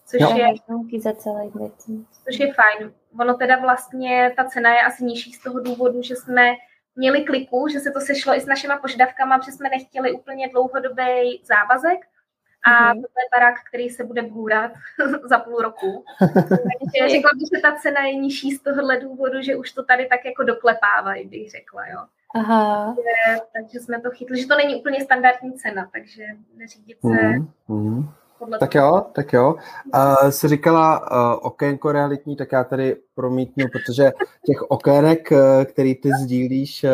[0.06, 0.36] což jo.
[0.36, 1.52] je, za celý
[2.24, 2.92] což je fajn.
[3.20, 6.50] Ono teda vlastně, ta cena je asi nižší z toho důvodu, že jsme
[6.96, 11.42] měli kliku, že se to sešlo i s našima požadavkama, protože jsme nechtěli úplně dlouhodobý
[11.44, 11.98] závazek,
[12.64, 13.01] a mm-hmm.
[13.01, 14.72] to je barák, který se bude bůrat
[15.29, 16.05] za půl roku.
[16.18, 20.07] Takže řekla bych, že ta cena je nižší z tohohle důvodu, že už to tady
[20.07, 21.98] tak jako doklepávají, bych řekla, jo.
[22.35, 22.96] Aha.
[22.96, 26.25] Takže, takže jsme to chytli, že to není úplně standardní cena, takže
[26.57, 28.09] neřídit se mm-hmm
[28.42, 29.55] podle Tak jo, tak jo.
[29.94, 34.12] Uh, jsi říkala uh, okénko realitní, tak já tady promítnu, protože
[34.46, 36.90] těch okének, uh, který ty sdílíš uh,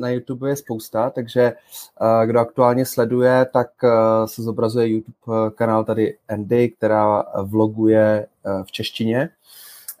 [0.00, 1.52] na YouTube je spousta, takže
[2.00, 3.90] uh, kdo aktuálně sleduje, tak uh,
[4.26, 9.28] se zobrazuje YouTube kanál tady Andy, která vloguje uh, v češtině.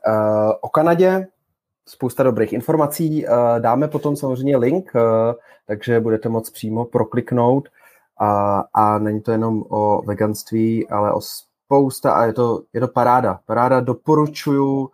[0.08, 1.26] Uh, o Kanadě
[1.86, 3.26] spousta dobrých informací.
[3.58, 4.92] Dáme potom samozřejmě link,
[5.66, 7.68] takže budete moct přímo prokliknout
[8.18, 12.88] a, a není to jenom o veganství, ale o spousta a je to, je to
[12.88, 13.40] paráda.
[13.46, 14.90] Paráda doporučuju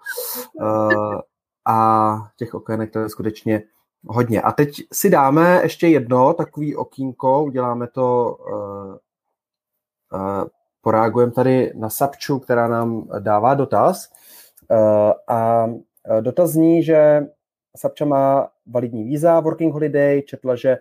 [0.53, 1.21] uh,
[1.67, 3.63] a těch okének to je skutečně
[4.07, 4.43] hodně.
[4.43, 8.97] A teď si dáme ještě jedno takový okýnko, uděláme to, uh,
[10.21, 10.45] uh,
[10.81, 14.13] poreagujeme tady na Sapču, která nám dává dotaz.
[14.71, 15.67] Uh, a
[16.21, 17.27] dotaz zní, že
[17.77, 20.79] Sapča má validní víza, working holiday, četla, že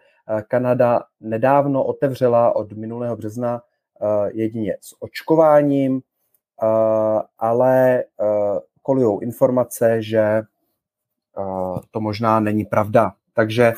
[0.47, 3.65] Kanada nedávno otevřela od minulého března eh,
[4.33, 6.01] jedině s očkováním,
[6.63, 8.03] eh, ale
[8.81, 10.41] kolují informace, že
[11.91, 13.13] to možná není pravda.
[13.33, 13.73] Takže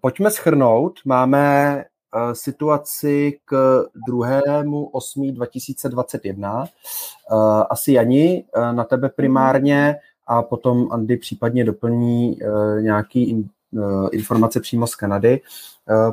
[0.00, 1.00] pojďme schrnout.
[1.04, 1.84] Máme
[2.32, 6.66] situaci k 2.8.2021.
[7.70, 9.96] Asi Jani, na tebe primárně
[10.26, 12.38] a potom Andy případně doplní
[12.80, 13.50] nějaký
[14.12, 15.40] informace přímo z Kanady.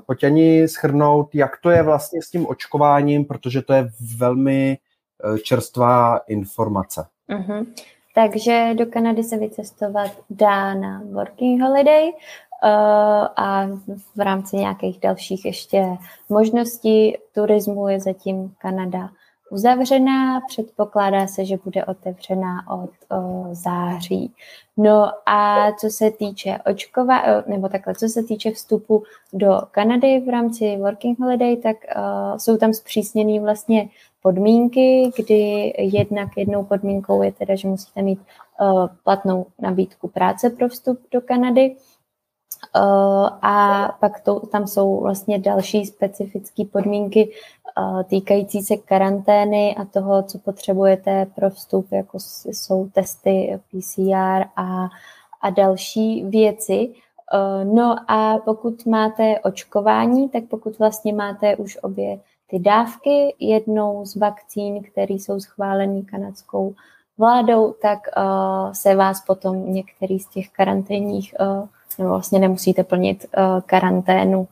[0.06, 4.78] Pojď ani schrnout, jak to je vlastně s tím očkováním, protože to je velmi
[5.44, 7.06] čerstvá informace.
[7.30, 7.65] Uh-huh.
[8.15, 12.12] Takže do Kanady se vycestovat dá na working holiday
[13.36, 13.68] a
[14.15, 15.86] v rámci nějakých dalších ještě
[16.30, 19.10] možností turismu je zatím Kanada
[19.50, 24.34] uzavřená, předpokládá se, že bude otevřená od o, září.
[24.78, 29.04] No a co se týče očkova, nebo takhle, co se týče vstupu
[29.34, 33.90] do Kanady v rámci Working Holiday, tak uh, jsou tam zpřísněné vlastně
[34.22, 38.20] podmínky, kdy jednak jednou podmínkou je teda, že musíte mít
[38.62, 41.76] uh, platnou nabídku práce pro vstup do Kanady,
[43.41, 47.30] a pak to, tam jsou vlastně další specifické podmínky
[47.78, 52.18] uh, týkající se karantény a toho, co potřebujete pro vstup, jako
[52.52, 54.89] jsou testy PCR a,
[55.41, 56.94] a další věci.
[57.34, 64.06] Uh, no a pokud máte očkování, tak pokud vlastně máte už obě ty dávky, jednou
[64.06, 66.74] z vakcín, které jsou schválené kanadskou
[67.18, 68.00] vládou, tak
[68.72, 71.36] se vás potom některý z těch karanténních
[71.98, 74.48] nebo vlastně nemusíte plnit uh, karanténu,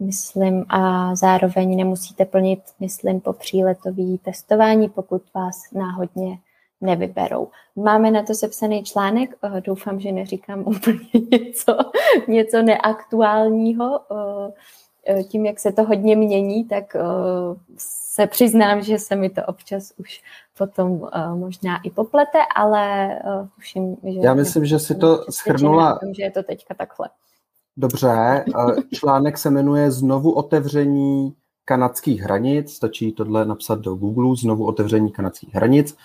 [0.00, 6.38] myslím, a zároveň nemusíte plnit, myslím, po příletový testování, pokud vás náhodně
[6.80, 7.48] nevyberou.
[7.76, 11.76] Máme na to sepsaný článek, uh, doufám, že neříkám úplně něco,
[12.28, 14.50] něco neaktuálního, uh,
[15.28, 16.96] tím, jak se to hodně mění, tak
[17.78, 20.22] se přiznám, že se mi to občas už
[20.58, 23.08] potom možná i poplete, ale
[23.54, 24.20] tuším, že...
[24.22, 25.98] Já myslím, že si to schrnula...
[25.98, 27.08] Tom, že je to teďka takhle.
[27.76, 28.44] Dobře,
[28.94, 35.54] článek se jmenuje Znovu otevření kanadských hranic, stačí tohle napsat do Google, znovu otevření kanadských
[35.54, 35.96] hranic,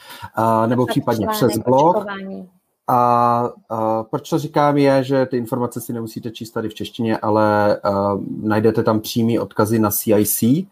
[0.66, 1.98] nebo případně přes blog.
[1.98, 2.50] Očkování.
[2.88, 7.18] A, a proč to říkám je, že ty informace si nemusíte číst tady v češtině,
[7.18, 10.68] ale a, najdete tam přímý odkazy na CIC, a,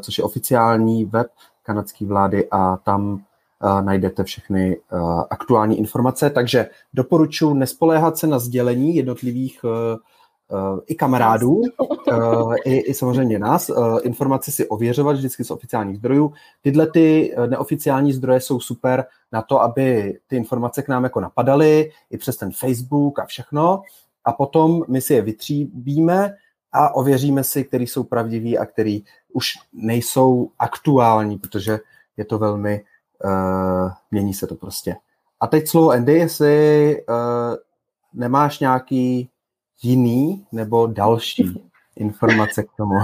[0.00, 1.26] což je oficiální web
[1.62, 3.22] kanadské vlády a tam
[3.60, 6.30] a, najdete všechny a, aktuální informace.
[6.30, 9.70] Takže doporučuji nespoléhat se na sdělení jednotlivých Uh,
[10.86, 16.32] i kamarádů, uh, i, i samozřejmě nás, uh, informace si ověřovat vždycky z oficiálních zdrojů.
[16.62, 21.90] Tyhle ty neoficiální zdroje jsou super na to, aby ty informace k nám jako napadaly,
[22.10, 23.82] i přes ten Facebook a všechno.
[24.24, 26.34] A potom my si je vytříbíme
[26.72, 31.78] a ověříme si, který jsou pravdiví a který už nejsou aktuální, protože
[32.16, 32.84] je to velmi,
[33.24, 34.96] uh, mění se to prostě.
[35.40, 37.14] A teď slovo Andy, jestli uh,
[38.14, 39.30] nemáš nějaký
[39.82, 41.62] jiný nebo další
[41.96, 42.94] informace k tomu?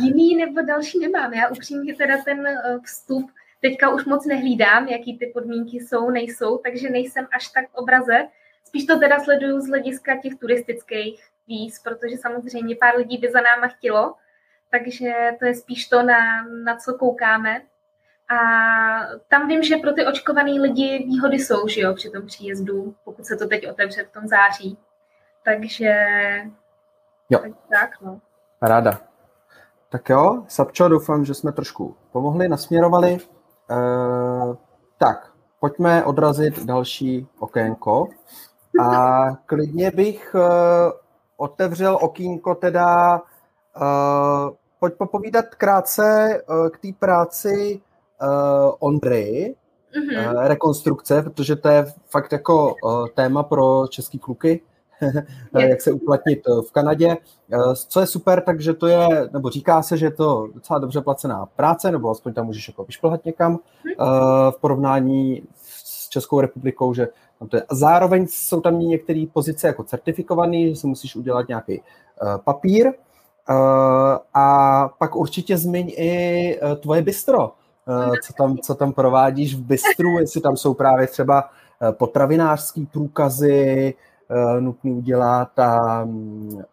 [0.00, 1.32] jiný nebo další nemám.
[1.32, 3.30] Já upřímně teda ten eh, vstup
[3.64, 8.28] teďka už moc nehlídám, jaký ty podmínky jsou, nejsou, takže nejsem až tak v obraze.
[8.64, 13.40] Spíš to teda sleduju z hlediska těch turistických víz, protože samozřejmě pár lidí by za
[13.40, 14.14] náma chtělo,
[14.70, 17.62] takže to je spíš to, na, na co koukáme.
[18.28, 18.36] A
[19.28, 23.26] tam vím, že pro ty očkovaný lidi výhody jsou, že jo, při tom příjezdu, pokud
[23.26, 24.78] se to teď otevře v tom září.
[25.44, 25.94] Takže
[27.30, 27.38] jo.
[27.38, 28.20] tak, tak no.
[28.62, 28.98] Ráda.
[29.88, 33.12] Tak jo, Sapčo, doufám, že jsme trošku pomohli, nasměrovali.
[33.14, 33.18] E,
[34.98, 38.08] tak, pojďme odrazit další okénko.
[38.80, 40.40] A klidně bych e,
[41.36, 43.20] otevřel okýnko teda, e,
[44.80, 47.80] pojď popovídat krátce e, k té práci
[48.20, 48.26] e,
[48.78, 49.54] Ondry,
[49.96, 50.46] mm-hmm.
[50.46, 52.74] rekonstrukce, protože to je fakt jako
[53.14, 54.60] téma pro český kluky.
[55.58, 57.16] jak se uplatnit eh, v Kanadě.
[57.52, 61.00] Eh, co je super, takže to je, nebo říká se, že je to docela dobře
[61.00, 63.60] placená práce, nebo aspoň tam můžeš jako vyšplhat někam mhm.
[63.90, 67.62] eh, v porovnání s Českou republikou, že tam to je.
[67.62, 71.82] A zároveň jsou tam některé pozice jako certifikované, že si musíš udělat nějaký
[72.44, 72.92] papír,
[74.34, 77.52] a pak určitě zmiň i tvoje bistro,
[78.26, 81.50] co tam, co tam provádíš v bistru, jestli tam jsou právě třeba
[81.92, 83.94] potravinářský průkazy,
[84.60, 86.06] nutný udělat a,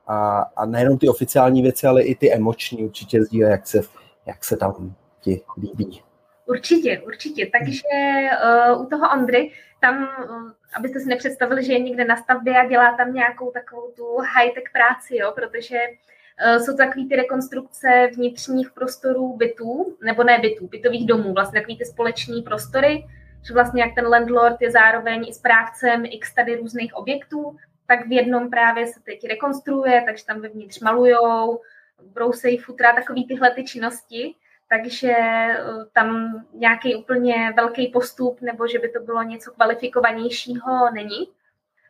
[0.07, 3.81] a, a nejenom ty oficiální věci, ale i ty emoční určitě sdíle, jak se,
[4.25, 6.01] jak se tam ti líbí.
[6.45, 7.49] Určitě, určitě.
[7.51, 8.29] Takže
[8.73, 9.51] uh, u toho Ondry,
[9.81, 13.91] tam, uh, abyste si nepředstavili, že je někde na stavbě a dělá tam nějakou takovou
[13.95, 20.39] tu high-tech práci, jo, protože uh, jsou takové ty rekonstrukce vnitřních prostorů bytů, nebo ne
[20.39, 23.03] bytů, bytových domů, vlastně takové ty společní prostory,
[23.43, 28.11] že vlastně jak ten landlord je zároveň i správcem x tady různých objektů, tak v
[28.11, 31.61] jednom právě se teď rekonstruuje, takže tam vevnitř malujou,
[32.03, 34.35] brousejí futra, takový tyhle ty činnosti,
[34.69, 35.63] takže eh,
[35.93, 41.27] tam nějaký úplně velký postup nebo že by to bylo něco kvalifikovanějšího není.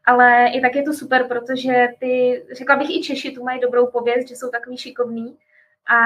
[0.05, 3.87] ale i tak je to super, protože ty, řekla bych i Češi tu mají dobrou
[3.87, 5.37] pověst, že jsou takový šikovní
[5.85, 5.97] a,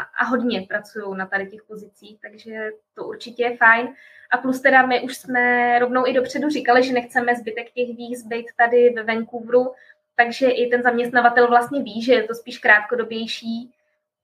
[0.00, 3.94] a hodně pracují na tady těch pozicích, takže to určitě je fajn.
[4.30, 8.26] A plus teda my už jsme rovnou i dopředu říkali, že nechceme zbytek těch víz
[8.26, 9.72] být tady ve Vancouveru,
[10.16, 13.72] takže i ten zaměstnavatel vlastně ví, že je to spíš krátkodobější,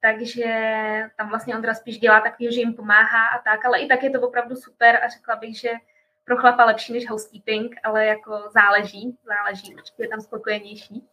[0.00, 0.44] takže
[1.16, 4.10] tam vlastně Ondra spíš dělá takový, že jim pomáhá a tak, ale i tak je
[4.10, 5.70] to opravdu super a řekla bych, že
[6.24, 11.08] pro chlapa lepší než housekeeping, ale jako záleží, záleží, určitě je tam spokojenější.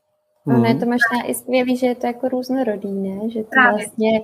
[0.46, 0.56] Mm.
[0.56, 3.30] Ono je to možná i skvělý, že je to jako různorodý, ne?
[3.30, 3.72] Že to Právě.
[3.72, 4.22] vlastně,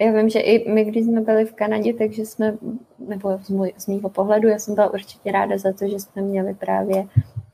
[0.00, 2.58] já vím, že i my, když jsme byli v Kanadě, takže jsme,
[2.98, 6.22] nebo z, můj, z mýho pohledu, já jsem byla určitě ráda za to, že jsme
[6.22, 7.04] měli právě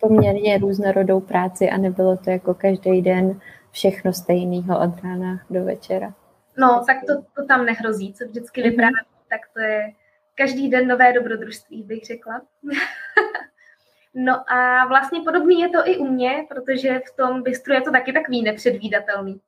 [0.01, 3.41] poměrně různorodou práci a nebylo to jako každý den
[3.71, 6.15] všechno stejného od rána do večera.
[6.59, 8.71] No, tak to, to tam nehrozí, co vždycky mm-hmm.
[8.71, 8.95] vypráví,
[9.29, 9.93] tak to je
[10.35, 12.43] každý den nové dobrodružství, bych řekla.
[14.15, 17.91] no a vlastně podobný je to i u mě, protože v tom bistru je to
[17.91, 19.41] taky takový nepředvídatelný.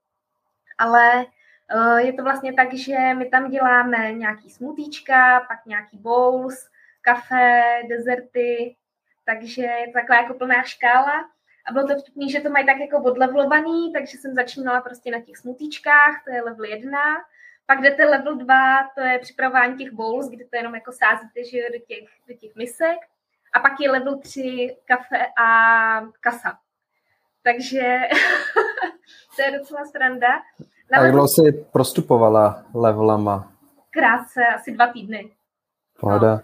[0.78, 1.26] Ale
[1.74, 6.68] uh, je to vlastně tak, že my tam děláme nějaký smutíčka, pak nějaký bowls,
[7.02, 8.76] kafe, dezerty,
[9.24, 11.30] takže je to taková jako plná škála.
[11.66, 15.20] A bylo to vtipný, že to mají tak jako odlevlovaný, takže jsem začínala prostě na
[15.20, 16.98] těch smutíčkách, to je level 1.
[17.66, 21.58] Pak jdete level 2, to je připravování těch bowls, kde to jenom jako sázíte že
[21.58, 22.98] jo, do, těch, do těch misek.
[23.54, 25.48] A pak je level 3 kafe a
[26.20, 26.58] kasa.
[27.42, 27.80] Takže
[29.36, 30.28] to je docela stranda.
[30.92, 33.52] Na a jak dlouho jsi prostupovala levelama?
[33.90, 35.30] Krátce, asi dva týdny.
[36.00, 36.34] Pohoda.
[36.34, 36.42] No,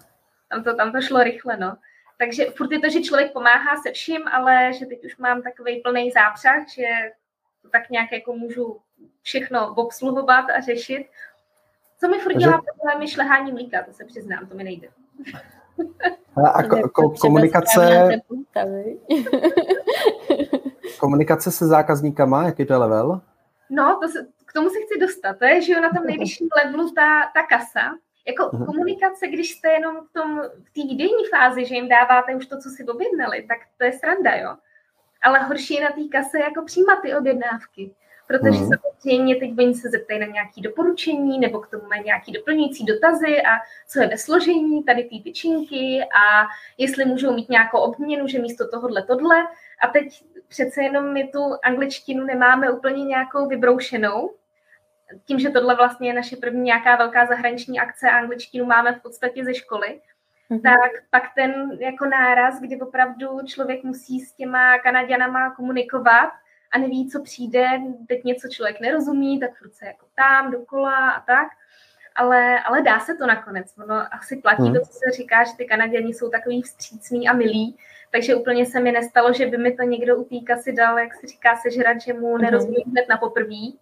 [0.49, 1.77] tam, to, tam to šlo rychle, no.
[2.19, 5.81] Takže furt je to, že člověk pomáhá se vším, ale že teď už mám takový
[5.81, 6.87] plný zápřah, že
[7.63, 8.81] to tak nějak jako můžu
[9.23, 11.07] všechno obsluhovat a řešit.
[12.01, 14.89] Co mi furt dělá problém je šlehání mlíka, to se přiznám, to mi nejde.
[16.55, 18.09] A ko- ko- komunikace...
[21.01, 23.21] komunikace se zákazníkama, jaký to je level?
[23.71, 25.39] No, to se, k tomu se chci dostat.
[25.39, 28.67] To je, že jo, na tom nejvyšším levelu ta, ta kasa, jako uh-huh.
[28.67, 32.59] komunikace, když jste jenom v tom, v té výdejní fázi, že jim dáváte už to,
[32.59, 34.57] co si objednali, tak to je sranda, jo.
[35.23, 37.95] Ale horší je na té kase jako přijímat ty objednávky.
[38.27, 38.79] Protože uh-huh.
[39.01, 43.43] Samozřejmě teď oni se zeptají na nějaké doporučení, nebo k tomu mají nějaké doplňující dotazy
[43.43, 46.47] a co je ve složení tady ty tyčinky a
[46.79, 49.47] jestli můžou mít nějakou obměnu, že místo tohohle tohle.
[49.83, 54.35] A teď přece jenom my tu angličtinu nemáme úplně nějakou vybroušenou,
[55.25, 59.03] tím, že tohle vlastně je naše první nějaká velká zahraniční akce a angličtinu máme v
[59.03, 60.01] podstatě ze školy,
[60.51, 60.63] mm-hmm.
[60.63, 66.31] tak pak ten jako náraz, kdy opravdu člověk musí s těma Kanaděnama komunikovat
[66.71, 67.69] a neví, co přijde,
[68.09, 71.49] teď něco člověk nerozumí, tak furt se jako tam, dokola a tak,
[72.15, 73.75] ale, ale dá se to nakonec.
[73.83, 74.75] Ono asi platí mm.
[74.75, 77.77] to, co se říká, že ty Kanaděni jsou takový vstřícný a milí,
[78.11, 81.27] takže úplně se mi nestalo, že by mi to někdo u kasy dal, jak se
[81.27, 82.91] říká, sežrat, že mu nerozumí mm.
[82.91, 83.79] hned na poprví.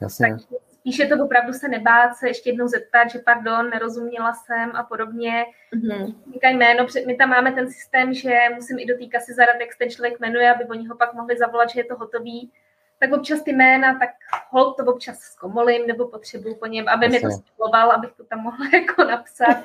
[0.00, 0.28] Jasně.
[0.28, 0.46] Takže
[0.86, 4.82] spíš je to opravdu se nebát se ještě jednou zeptat, že pardon, nerozuměla jsem a
[4.82, 5.44] podobně.
[5.74, 6.14] Mm-hmm.
[6.32, 9.76] Říkají jméno, my tam máme ten systém, že musím i do té kasy zadat, jak
[9.78, 12.50] ten člověk jmenuje, aby oni ho pak mohli zavolat, že je to hotový.
[12.98, 14.10] Tak občas ty jména, tak
[14.50, 17.18] hold to občas zkomolím nebo potřebuju po něm, aby Jasně.
[17.18, 19.64] mi to spoloval, abych to tam mohla jako napsat.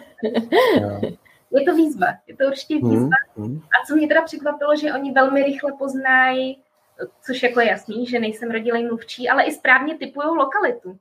[1.52, 3.18] je to výzva, je to určitě výzva.
[3.38, 3.62] Mm-hmm.
[3.62, 6.64] A co mě teda překvapilo, že oni velmi rychle poznají
[7.26, 11.00] což jako je jasný, že nejsem rodilej mluvčí, ale i správně typují lokalitu.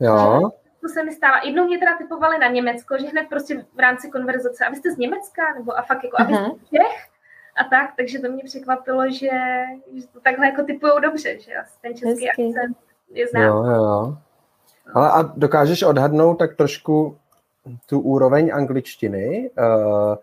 [0.00, 0.50] Jo.
[0.80, 1.40] To se mi stává.
[1.44, 5.42] Jednou mě teda typovali na Německo, že hned prostě v rámci konverzace, abyste z Německa,
[5.58, 7.08] nebo a fakt jako, abyste z Čech,
[7.56, 9.30] a tak, takže to mě překvapilo, že,
[9.94, 12.28] že to takhle jako typujou dobře, že asi ten český Hezky.
[12.28, 12.76] akcent
[13.10, 13.42] je znám.
[13.42, 14.16] Jo, jo.
[14.94, 17.18] Ale a dokážeš odhadnout tak trošku
[17.86, 20.14] tu úroveň angličtiny, uh,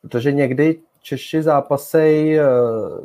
[0.00, 2.44] protože někdy Češi zápasejí uh,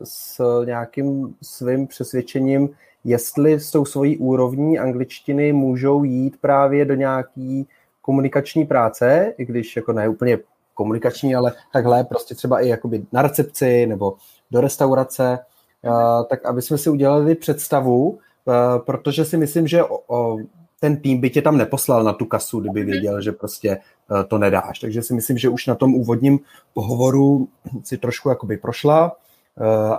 [0.03, 2.69] s nějakým svým přesvědčením,
[3.03, 7.67] jestli s tou svojí úrovní angličtiny můžou jít právě do nějaký
[8.01, 10.37] komunikační práce, i když jako ne úplně
[10.73, 14.15] komunikační, ale takhle prostě třeba i jakoby na recepci nebo
[14.51, 15.39] do restaurace,
[15.81, 18.17] uh, tak aby jsme si udělali představu, uh,
[18.85, 20.37] protože si myslím, že o, o,
[20.79, 24.37] ten tým by tě tam neposlal na tu kasu, kdyby věděl, že prostě uh, to
[24.37, 24.79] nedáš.
[24.79, 26.39] Takže si myslím, že už na tom úvodním
[26.73, 27.47] pohovoru
[27.83, 29.15] si trošku jakoby prošla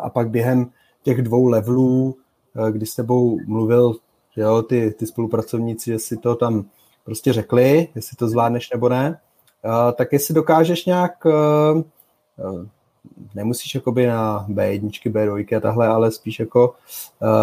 [0.03, 0.71] a pak během
[1.03, 2.17] těch dvou levelů
[2.57, 3.97] Eh, když s tebou mluvil,
[4.31, 6.65] že jo, ty, ty spolupracovníci, jestli to tam
[7.05, 9.21] prostě řekli, jestli to zvládneš nebo ne,
[9.65, 11.83] eh, tak jestli dokážeš nějak, eh,
[13.35, 16.75] nemusíš jakoby na B1, B2 a tahle, ale spíš jako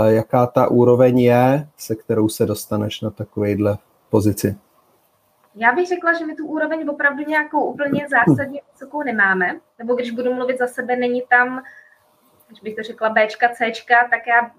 [0.05, 3.77] jaká ta úroveň je, se kterou se dostaneš na takovejhle
[4.09, 4.55] pozici.
[5.55, 10.11] Já bych řekla, že my tu úroveň opravdu nějakou úplně zásadně vysokou nemáme, nebo když
[10.11, 11.61] budu mluvit za sebe, není tam
[12.49, 14.51] když bych to řekla Bčka, Cčka, tak já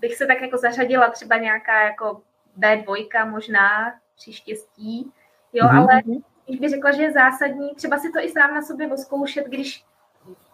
[0.00, 2.22] bych se tak jako zařadila třeba nějaká jako
[2.58, 5.12] B2 možná při štěstí,
[5.52, 5.78] jo, mm-hmm.
[5.78, 6.02] ale
[6.46, 9.84] když bych řekla, že je zásadní, třeba si to i sám na sobě oskoušet, když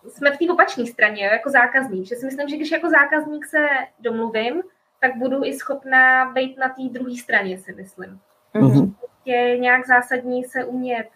[0.09, 3.47] jsme v té opačné straně, jo, jako zákazník, že si myslím, že když jako zákazník
[3.47, 3.68] se
[4.01, 4.62] domluvím,
[5.01, 8.20] tak budu i schopná být na té druhé straně, si myslím.
[8.55, 8.95] Mm-hmm.
[9.24, 11.09] Je nějak zásadní se umět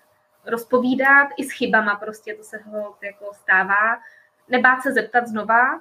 [0.46, 3.98] rozpovídat i s chybama, prostě to se ho jako stává.
[4.48, 5.80] Nebát se zeptat znova,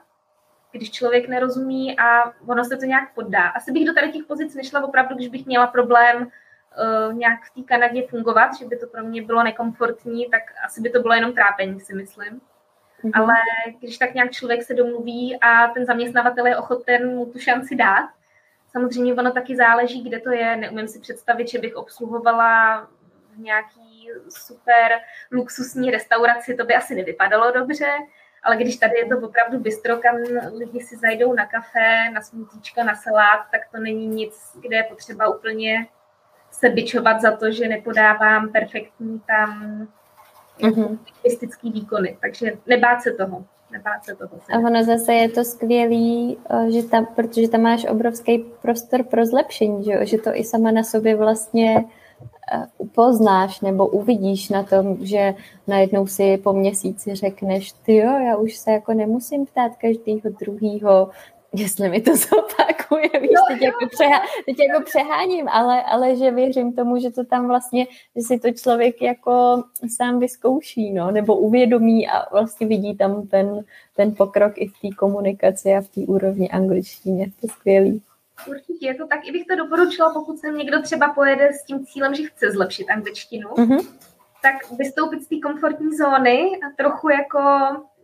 [0.78, 3.48] když člověk nerozumí a ono se to nějak poddá.
[3.48, 7.54] Asi bych do tady těch pozic nešla opravdu, když bych měla problém uh, nějak v
[7.54, 11.14] té Kanadě fungovat, že by to pro mě bylo nekomfortní, tak asi by to bylo
[11.14, 12.42] jenom trápení, si myslím.
[13.04, 13.12] Mm-hmm.
[13.14, 13.34] Ale
[13.80, 18.10] když tak nějak člověk se domluví a ten zaměstnavatel je ochoten mu tu šanci dát,
[18.72, 20.56] samozřejmě ono taky záleží, kde to je.
[20.56, 22.88] Neumím si představit, že bych obsluhovala
[23.36, 24.92] v nějaký super
[25.32, 27.88] luxusní restauraci, to by asi nevypadalo dobře,
[28.44, 30.16] ale když tady je to opravdu bistro, kam
[30.58, 34.84] lidi si zajdou na kafe, na smutíčka, na salát, tak to není nic, kde je
[34.84, 35.88] potřeba úplně
[36.52, 39.88] se bičovat za to, že nepodávám perfektní tam
[40.60, 40.98] mm-hmm.
[41.74, 42.18] výkony.
[42.22, 43.46] Takže nebát se toho.
[43.72, 44.40] Nebát se toho.
[44.54, 49.26] A ono zase je to skvělý, eh, že tam, protože tam máš obrovský prostor pro
[49.26, 51.86] zlepšení, že, že to i sama na sobě vlastně
[52.78, 55.36] upoznáš nebo uvidíš na tom, že
[55.68, 61.10] najednou si po měsíci řekneš, ty jo, já už se jako nemusím ptát každého druhýho,
[61.54, 66.74] jestli mi to zopakuje, víš, teď, jako přehá, teď jako přeháním, ale, ale že věřím
[66.74, 69.64] tomu, že to tam vlastně, že si to člověk jako
[69.96, 74.96] sám vyzkouší, no, nebo uvědomí a vlastně vidí tam ten, ten pokrok i v té
[74.96, 78.02] komunikaci a v té úrovni angličtině, to je skvělý.
[78.48, 81.86] Určitě je to tak, i bych to doporučila, pokud se někdo třeba pojede s tím
[81.86, 83.88] cílem, že chce zlepšit angličtinu, mm-hmm.
[84.42, 87.42] tak vystoupit z té komfortní zóny a trochu jako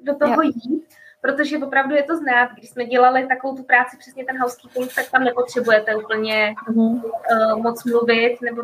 [0.04, 0.42] do toho jo.
[0.42, 0.84] jít,
[1.24, 2.50] protože opravdu je to znát.
[2.58, 7.02] Když jsme dělali takovou tu práci, přesně ten housekeeping, tak tam nepotřebujete úplně uh-huh.
[7.02, 8.62] uh, moc mluvit, nebo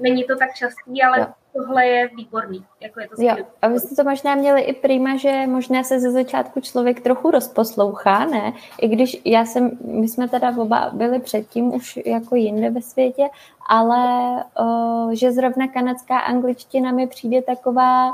[0.00, 1.26] není to tak častý, ale jo.
[1.52, 2.64] tohle je výborný.
[2.80, 3.36] Jako je to jo.
[3.62, 7.30] A vy jste to možná měli i prýma, že možná se ze začátku člověk trochu
[7.30, 8.52] rozposlouchá, ne?
[8.80, 13.28] I když já jsem, my jsme teda oba byli předtím už jako jinde ve světě,
[13.68, 18.12] ale uh, že zrovna kanadská angličtina mi přijde taková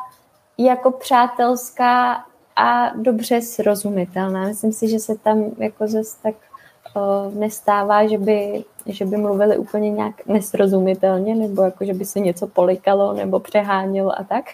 [0.58, 2.24] jako přátelská
[2.58, 4.44] a dobře srozumitelná.
[4.44, 6.34] Myslím si, že se tam jako zase tak
[6.96, 12.20] uh, nestává, že by, že by mluvili úplně nějak nesrozumitelně, nebo jako, že by se
[12.20, 14.44] něco polikalo nebo přehánělo a tak.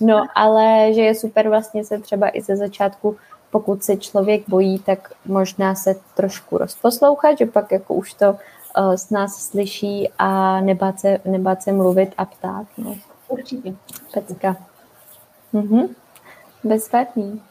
[0.00, 3.16] No, ale že je super vlastně se třeba i ze začátku,
[3.50, 8.92] pokud se člověk bojí, tak možná se trošku rozposlouchat, že pak jako už to uh,
[8.92, 12.66] s nás slyší a nebát se, nebát se mluvit a ptát.
[12.78, 12.94] No.
[13.28, 13.74] Určitě.
[14.14, 14.56] Pecka.
[15.52, 15.88] Mhm.
[16.64, 17.42] Bezvadný.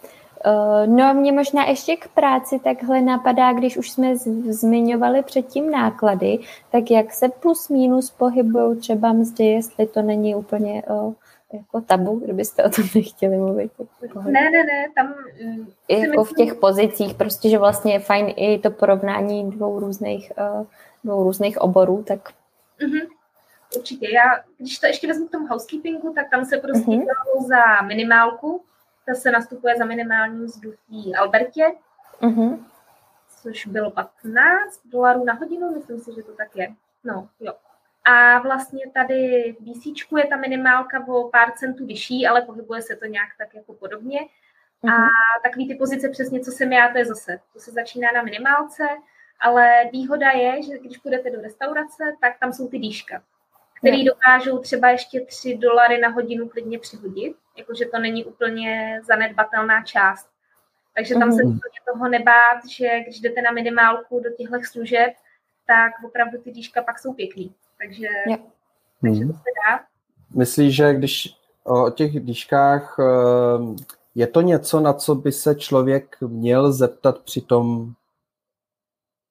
[0.46, 4.16] Eh, no mě možná ještě k práci takhle napadá, když už jsme
[4.50, 6.40] zmiňovali předtím náklady,
[6.72, 11.14] tak jak se plus minus pohybují třeba mzdy, jestli to není úplně o,
[11.54, 13.72] eh, jako tabu, kdybyste o tom nechtěli mluvit.
[14.16, 15.14] Ne, ne, ne, tam...
[15.46, 16.26] Mm, jako myslím...
[16.26, 20.32] v těch pozicích, prostě, že vlastně je fajn i to porovnání dvou různých,
[21.04, 22.30] dvou různých oborů, tak...
[22.80, 23.08] Mm-hmm.
[23.76, 24.08] Určitě.
[24.14, 24.24] Já,
[24.58, 27.48] když to ještě vezmu k tomu housekeepingu, tak tam se prostě mm-hmm.
[27.48, 28.62] za minimálku,
[29.06, 31.66] ta se nastupuje za minimální mzdu v Albertě,
[32.22, 32.66] uh-huh.
[33.42, 36.68] což bylo 15 dolarů na hodinu, myslím si, že to tak je.
[37.04, 37.54] No, jo.
[38.06, 39.86] A vlastně tady v BC
[40.18, 44.20] je ta minimálka o pár centů vyšší, ale pohybuje se to nějak tak jako podobně.
[44.20, 44.94] Uh-huh.
[44.94, 45.10] A mhm.
[45.44, 48.84] takový ty pozice přesně, co jsem já, to je zase, to se začíná na minimálce,
[49.40, 53.24] ale výhoda je, že když půjdete do restaurace, tak tam jsou ty dýška
[53.84, 59.84] který dokážou třeba ještě 3 dolary na hodinu klidně přihodit, jakože to není úplně zanedbatelná
[59.84, 60.30] část.
[60.96, 61.36] Takže tam mm.
[61.36, 65.14] se úplně toho nebát, že když jdete na minimálku do těchto služeb,
[65.68, 67.54] tak opravdu ty díška pak jsou pěkný.
[67.78, 68.42] Takže, yeah.
[69.02, 69.80] takže to se dá.
[70.36, 73.76] Myslíš, že když o těch díškách ehm,
[74.16, 77.94] je to něco, na co by se člověk měl zeptat při tom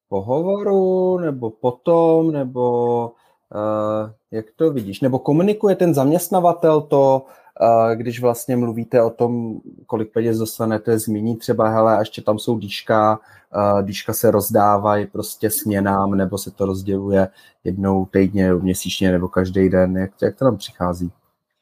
[0.09, 5.01] pohovoru, nebo potom, nebo uh, jak to vidíš?
[5.01, 7.25] Nebo komunikuje ten zaměstnavatel to,
[7.95, 12.57] když vlastně mluvíte o tom, kolik peněz dostanete, zmíní třeba, hele, a ještě tam jsou
[12.57, 13.19] dýška,
[13.81, 17.27] dýška se rozdávají prostě směnám, nebo se to rozděluje
[17.63, 21.11] jednou týdně, měsíčně, nebo každý den, jak, jak to tam přichází?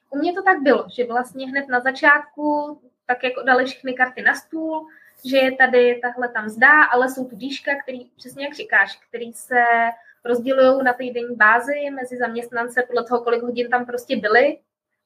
[0.09, 2.77] U mě to tak bylo, že vlastně hned na začátku
[3.07, 4.87] tak jako dali všechny karty na stůl,
[5.25, 9.33] že je tady tahle tam zdá, ale jsou tu dýška, který, přesně jak říkáš, který
[9.33, 9.63] se
[10.25, 14.57] rozdělují na týdenní bázi mezi zaměstnance podle toho, kolik hodin tam prostě byli,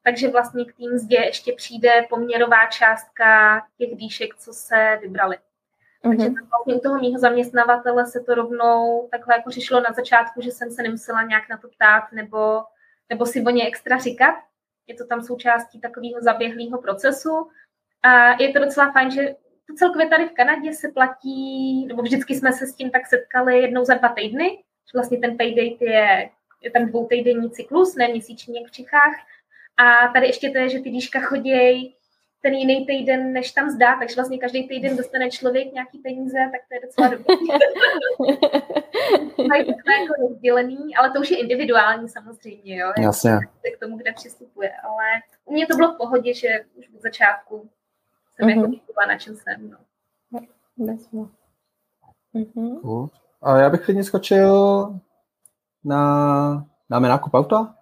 [0.05, 5.37] takže vlastně k tým zde ještě přijde poměrová částka těch dýšek, co se vybrali.
[6.01, 6.47] Takže mm-hmm.
[6.49, 10.71] vlastně u toho mýho zaměstnavatele se to rovnou takhle jako řešilo na začátku, že jsem
[10.71, 12.63] se nemusela nějak na to ptát nebo,
[13.09, 14.35] nebo si o ně extra říkat.
[14.87, 17.49] Je to tam součástí takového zaběhlého procesu.
[18.03, 19.35] A je to docela fajn, že
[19.67, 23.59] to celkově tady v Kanadě se platí, nebo vždycky jsme se s tím tak setkali
[23.59, 26.29] jednou za dva týdny, že vlastně ten payday je,
[26.61, 29.15] je tam dvoutejdenní cyklus, ne měsíční jak v Čechách.
[29.77, 31.95] A tady ještě to je, že ty díška chodějí
[32.45, 36.61] ten jiný týden, než tam zdá, takže vlastně každý týden dostane člověk nějaký peníze, tak
[36.67, 37.47] to je docela dobrý.
[39.47, 42.93] Mají takhle jako rozdělený, ale to už je individuální samozřejmě, jo.
[42.97, 43.31] Jasně.
[43.75, 45.03] K tomu, kde přistupuje, ale
[45.45, 47.69] u mě to bylo v pohodě, že už od začátku
[48.35, 48.49] jsem mm-hmm.
[48.49, 49.77] jako věděla, na čem jsem, no.
[52.35, 52.81] Mm-hmm.
[52.81, 53.09] Cool.
[53.41, 54.87] A já bych klidně skočil
[55.83, 57.75] na, dáme nákup auta?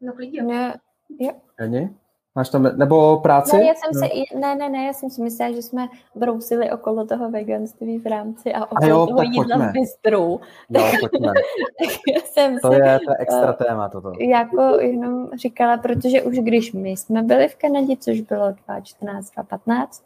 [0.00, 0.42] No klidně.
[0.42, 0.74] Ne,
[1.18, 1.32] jo.
[1.60, 1.96] Není?
[2.38, 3.56] Máš tam, nebo práci?
[3.56, 4.00] Ne, já jsem no.
[4.00, 8.06] se, ne, ne, ne, já jsem si myslela, že jsme brousili okolo toho veganství v
[8.06, 9.68] rámci a okolo a jo, toho jídla pojďme.
[9.68, 10.40] v bistru.
[10.70, 11.32] Jo, pojďme.
[12.24, 14.12] jsem to, se, je, to je extra uh, téma toto.
[14.18, 20.04] Jako jenom říkala, protože už když my jsme byli v Kanadě, což bylo 2014, 2015,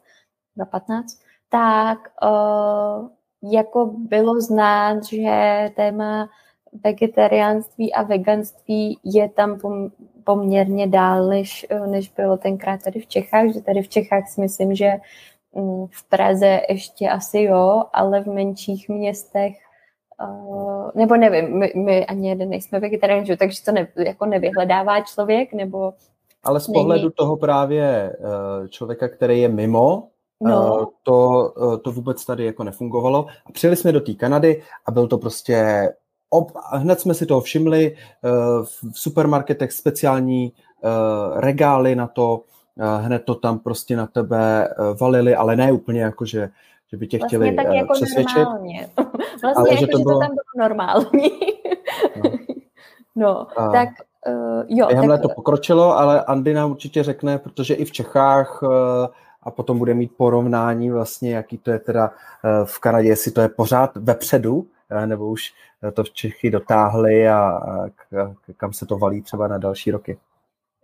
[0.57, 3.09] 2015, tak uh,
[3.53, 6.29] jako bylo znát, že téma
[6.85, 9.59] vegetariánství a veganství je tam
[10.25, 14.75] poměrně dál, než, než bylo tenkrát tady v Čechách, že tady v Čechách si myslím,
[14.75, 14.91] že
[15.55, 19.57] mm, v Praze ještě asi jo, ale v menších městech
[20.23, 25.53] uh, nebo nevím, my, my ani jeden nejsme vegetariánci, takže to ne, jako nevyhledává člověk,
[25.53, 25.93] nebo
[26.45, 27.13] ale z pohledu není...
[27.13, 30.09] toho právě eh, člověka, který je mimo,
[30.41, 30.87] no.
[31.03, 31.53] to,
[31.83, 33.27] to vůbec tady jako nefungovalo.
[33.47, 35.89] A přijeli jsme do té Kanady a byl to prostě
[36.33, 38.29] ob, hned jsme si toho všimli, eh,
[38.93, 40.53] v supermarketech speciální
[40.85, 40.89] eh,
[41.41, 42.43] regály na to,
[42.81, 44.69] eh, hned to tam prostě na tebe
[45.01, 46.51] valili, ale ne úplně jako, že,
[46.91, 48.37] že by tě vlastně chtěli tak jako přesvědčit.
[48.39, 48.89] Normálně.
[49.43, 50.21] Vlastně ale jako, že to, že bylo...
[50.21, 51.31] to tam bylo normální.
[52.25, 52.31] No,
[53.17, 53.89] no a tak
[54.29, 54.87] uh, jo.
[54.87, 55.23] Během tak...
[55.23, 58.71] to pokročilo, ale Andy nám určitě řekne, protože i v Čechách uh,
[59.43, 63.41] a potom bude mít porovnání vlastně, jaký to je teda uh, v Kanadě, jestli to
[63.41, 64.67] je pořád vepředu,
[65.07, 65.53] nebo už
[65.93, 67.89] to v Čechy dotáhli a, a
[68.57, 70.19] kam se to valí třeba na další roky.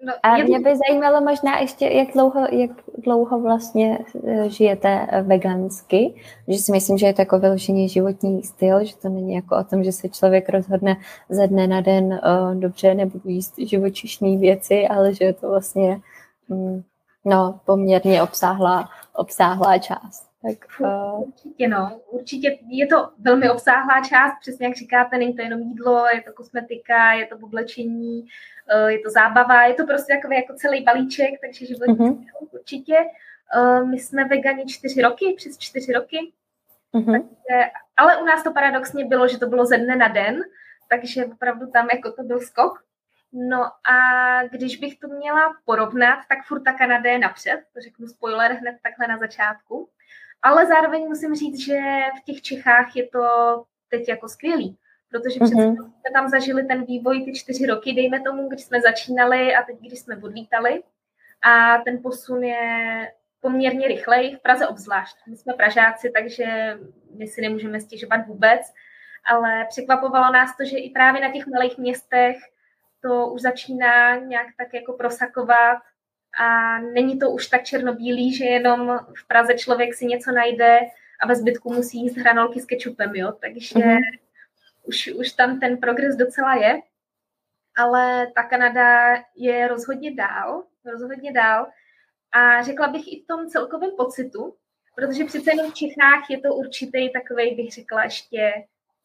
[0.03, 6.15] No, a mě by zajímalo možná ještě, jak dlouho, jak dlouho vlastně e, žijete vegansky,
[6.49, 9.65] že si myslím, že je to jako vyložený životní styl, že to není jako o
[9.65, 10.97] tom, že se člověk rozhodne
[11.29, 16.01] ze dne na den, uh, dobře, nebudu jíst živočišní věci, ale že je to vlastně
[16.49, 16.83] mm,
[17.25, 20.28] no, poměrně obsáhlá, obsáhlá část.
[20.49, 21.29] Tak, uh...
[21.29, 26.07] Určitě no, určitě je to velmi obsáhlá část, přesně jak říkáte, není to jenom jídlo,
[26.15, 30.55] je to kosmetika, je to oblečení, uh, je to zábava, je to prostě takový jako
[30.55, 32.27] celý balíček, takže životní uh-huh.
[32.51, 32.97] určitě.
[33.57, 36.33] Uh, my jsme vegani čtyři roky, přes čtyři roky,
[36.95, 37.13] uh-huh.
[37.13, 40.41] takže, ale u nás to paradoxně bylo, že to bylo ze dne na den,
[40.91, 42.85] takže opravdu tam jako to byl skok.
[43.33, 43.97] No a
[44.43, 48.77] když bych to měla porovnat, tak furt ta Kanada je napřed, to řeknu spoiler hned
[48.83, 49.89] takhle na začátku.
[50.43, 51.81] Ale zároveň musím říct, že
[52.21, 53.25] v těch Čechách je to
[53.89, 54.77] teď jako skvělý,
[55.11, 55.73] protože mm-hmm.
[55.75, 59.77] jsme tam zažili ten vývoj ty čtyři roky, dejme tomu, když jsme začínali a teď,
[59.81, 60.83] když jsme odlítali.
[61.43, 65.17] A ten posun je poměrně rychlej, v Praze obzvlášť.
[65.27, 66.79] My jsme Pražáci, takže
[67.19, 68.61] my si nemůžeme stěžovat vůbec,
[69.27, 72.37] ale překvapovalo nás to, že i právě na těch malých městech
[73.03, 75.79] to už začíná nějak tak jako prosakovat
[76.39, 80.79] a není to už tak černobílý, že jenom v Praze člověk si něco najde
[81.21, 84.01] a ve zbytku musí jíst hranolky s kečupem, jo, takže mm-hmm.
[84.83, 86.81] už, už tam ten progres docela je,
[87.79, 91.67] ale ta Kanada je rozhodně dál, rozhodně dál.
[92.33, 94.55] A řekla bych i v tom celkovém pocitu,
[94.95, 98.53] protože přece jenom v Čechách je to určitý takový, bych řekla, ještě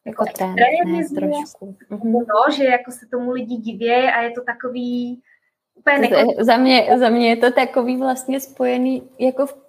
[0.06, 0.24] jako
[0.98, 2.26] extremismus, mm-hmm.
[2.28, 5.22] no, že jako se tomu lidi diví a je to takový,
[5.86, 9.63] úplně za, mě, za mě je to takový vlastně spojený, jako v,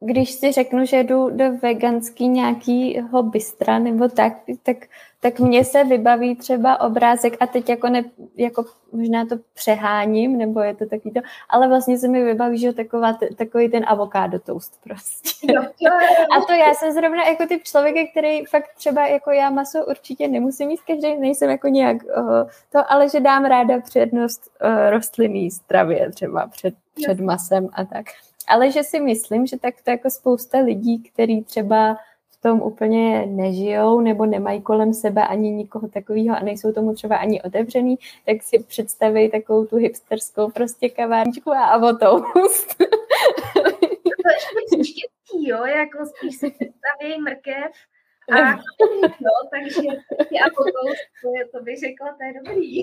[0.00, 4.32] když si řeknu, že jdu do veganský nějakýho bystra nebo tak,
[4.62, 4.76] tak
[5.20, 8.04] tak mně se vybaví třeba obrázek a teď jako, ne,
[8.36, 11.20] jako možná to přeháním, nebo je to takový to,
[11.50, 15.52] ale vlastně se mi vybaví, že taková, takový ten avokádo toast prostě.
[16.36, 20.28] a to já jsem zrovna jako typ člověka, který fakt třeba jako já maso určitě
[20.28, 25.50] nemusím mít každý, nejsem jako nějak uh, to, ale že dám ráda přednost uh, rostlinný
[25.50, 28.06] stravě třeba před, před masem a tak.
[28.46, 31.96] Ale že si myslím, že tak to jako spousta lidí, který třeba
[32.46, 37.42] tom úplně nežijou nebo nemají kolem sebe ani nikoho takového a nejsou tomu třeba ani
[37.42, 42.78] otevřený, tak si představí takovou tu hipsterskou prostě kavárničku a avotoust.
[42.78, 42.86] to
[45.32, 47.72] jo, jo, jako spíš si představí mrkev
[48.32, 48.56] a
[49.26, 49.88] no, takže
[50.46, 50.86] a potom,
[51.22, 52.82] to, je, to bych řekla, to je dobrý.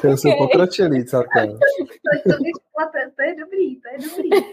[0.00, 0.38] to jsou okay.
[0.38, 1.48] pokročilý celkem.
[1.48, 4.30] to, to bych řekla, to, to je dobrý, to je dobrý.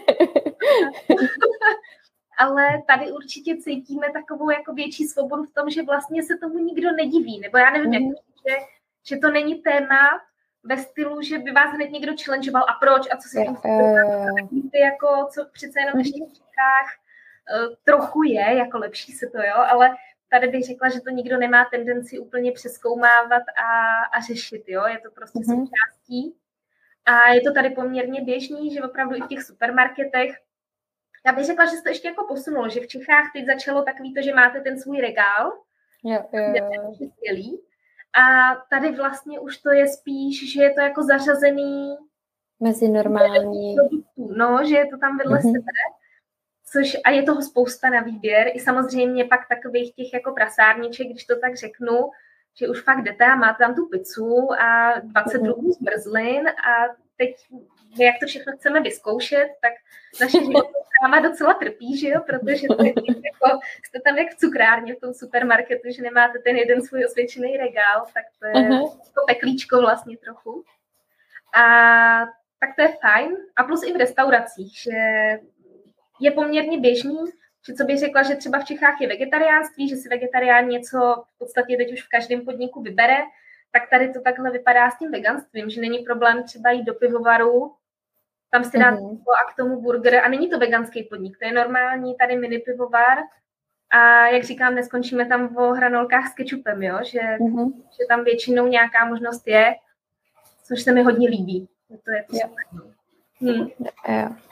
[2.38, 6.92] ale tady určitě cítíme takovou jako větší svobodu v tom, že vlastně se tomu nikdo
[6.92, 7.94] nediví, nebo já nevím, mm.
[7.94, 8.14] jak mhm.
[8.48, 8.56] že,
[9.08, 10.20] že to není téma
[10.64, 13.44] ve stylu, že by vás hned někdo challengeoval a proč a co si
[14.50, 17.09] tím ty jako, co přece jenom ještě v Čechách uh,
[17.84, 19.96] trochu je, jako lepší se to, jo, ale
[20.30, 24.98] tady bych řekla, že to nikdo nemá tendenci úplně přeskoumávat a, a řešit, jo, je
[24.98, 25.66] to prostě mm-hmm.
[25.66, 26.36] součástí.
[27.04, 30.36] A je to tady poměrně běžný, že opravdu i v těch supermarketech
[31.26, 34.14] já bych řekla, že se to ještě jako posunulo, že v Čechách teď začalo takový
[34.14, 35.52] to, že máte ten svůj regál,
[36.04, 37.58] jo, jo, jo.
[38.12, 41.96] A tady vlastně už to je spíš, že je to jako zařazený
[42.60, 43.76] mezi normální.
[44.16, 45.52] No, že je to tam vedle mm-hmm.
[45.52, 45.72] sebe.
[46.72, 48.50] Což, a je toho spousta na výběr.
[48.54, 52.10] I samozřejmě pak takových těch jako prasárniček, když to tak řeknu,
[52.58, 55.44] že už fakt jdete a máte tam tu pizzu a 20 mm-hmm.
[55.44, 57.36] druhů zmrzlin a teď
[57.98, 59.72] my jak to všechno chceme vyzkoušet, tak
[60.20, 60.80] naše životní
[61.22, 65.14] docela trpí, že jo, protože to je jako, jste tam jak v cukrárně v tom
[65.14, 68.82] supermarketu, že nemáte ten jeden svůj osvědčený regál, tak to je uh-huh.
[68.82, 70.64] jako peklíčko vlastně trochu.
[71.54, 71.62] A
[72.60, 73.36] tak to je fajn.
[73.56, 74.92] A plus i v restauracích, že
[76.20, 77.18] je poměrně běžný,
[77.66, 80.98] že co bych řekla, že třeba v Čechách je vegetariánství, že si vegetarián něco
[81.34, 83.18] v podstatě teď už v každém podniku vybere,
[83.72, 87.72] tak tady to takhle vypadá s tím veganstvím, že není problém třeba jít do pivovaru
[88.50, 89.18] tam si dát mm-hmm.
[89.40, 90.14] a k tomu burger.
[90.24, 93.18] A není to veganský podnik, to je normální tady mini pivovar.
[93.90, 96.98] A jak říkám, neskončíme tam o hranolkách s kečupem, jo?
[97.04, 97.72] Že, mm-hmm.
[97.76, 99.74] že tam většinou nějaká možnost je,
[100.64, 101.68] což se mi hodně líbí.
[102.04, 102.90] To je to super.
[103.40, 103.66] Hmm.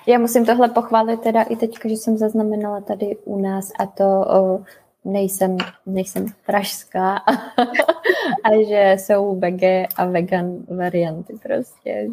[0.06, 4.04] Já musím tohle pochválit teda i teďka, že jsem zaznamenala tady u nás a to
[4.04, 4.60] o,
[5.04, 7.16] nejsem, nejsem pražská
[8.44, 12.08] a že jsou vege a vegan varianty prostě.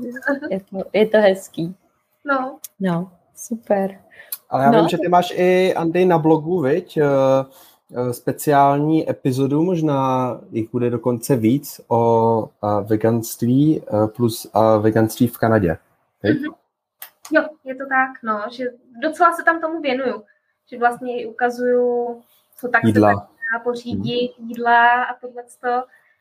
[0.50, 1.76] Je to, je to hezký.
[2.26, 2.58] No.
[2.80, 4.00] No, super.
[4.50, 4.80] Ale já no.
[4.80, 6.98] vím, že ty máš i, Andy, na blogu, viď?
[6.98, 7.04] Eh,
[7.96, 13.82] eh, speciální epizodu, možná jich bude dokonce víc o eh, veganství
[14.16, 14.48] plus
[14.80, 15.78] veganství v Kanadě.
[16.24, 16.54] Mm-hmm.
[17.32, 18.66] Jo, je to tak, no, že
[19.02, 20.24] docela se tam tomu věnuju,
[20.70, 22.22] že vlastně ukazuju
[22.56, 23.14] co tak jídla.
[23.14, 24.50] se dá pořídit, hmm.
[24.50, 25.44] jídla a tohle.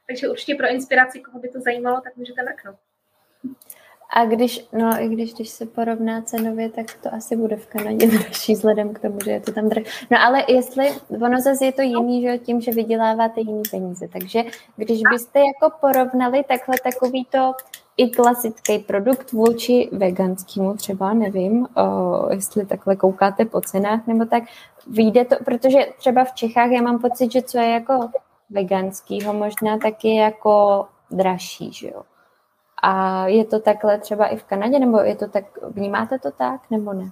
[0.06, 2.76] Takže určitě pro inspiraci, koho by to zajímalo, tak můžete mrknout.
[4.10, 8.06] A když, no i když, když se porovná cenově, tak to asi bude v Kanadě
[8.18, 10.06] dražší vzhledem k tomu, že je to tam dražší.
[10.10, 14.08] No ale jestli, ono zase je to jiný, že tím, že vyděláváte jiný peníze.
[14.08, 14.42] Takže
[14.76, 17.52] když byste jako porovnali takhle takový to
[17.96, 24.42] i klasický produkt vůči veganskému třeba, nevím, o, jestli takhle koukáte po cenách nebo tak,
[24.86, 28.10] vyjde to, protože třeba v Čechách já mám pocit, že co je jako
[28.50, 32.02] veganskýho možná tak je jako dražší, že jo.
[32.82, 36.70] A je to takhle třeba i v Kanadě, nebo je to tak, vnímáte to tak,
[36.70, 37.10] nebo ne?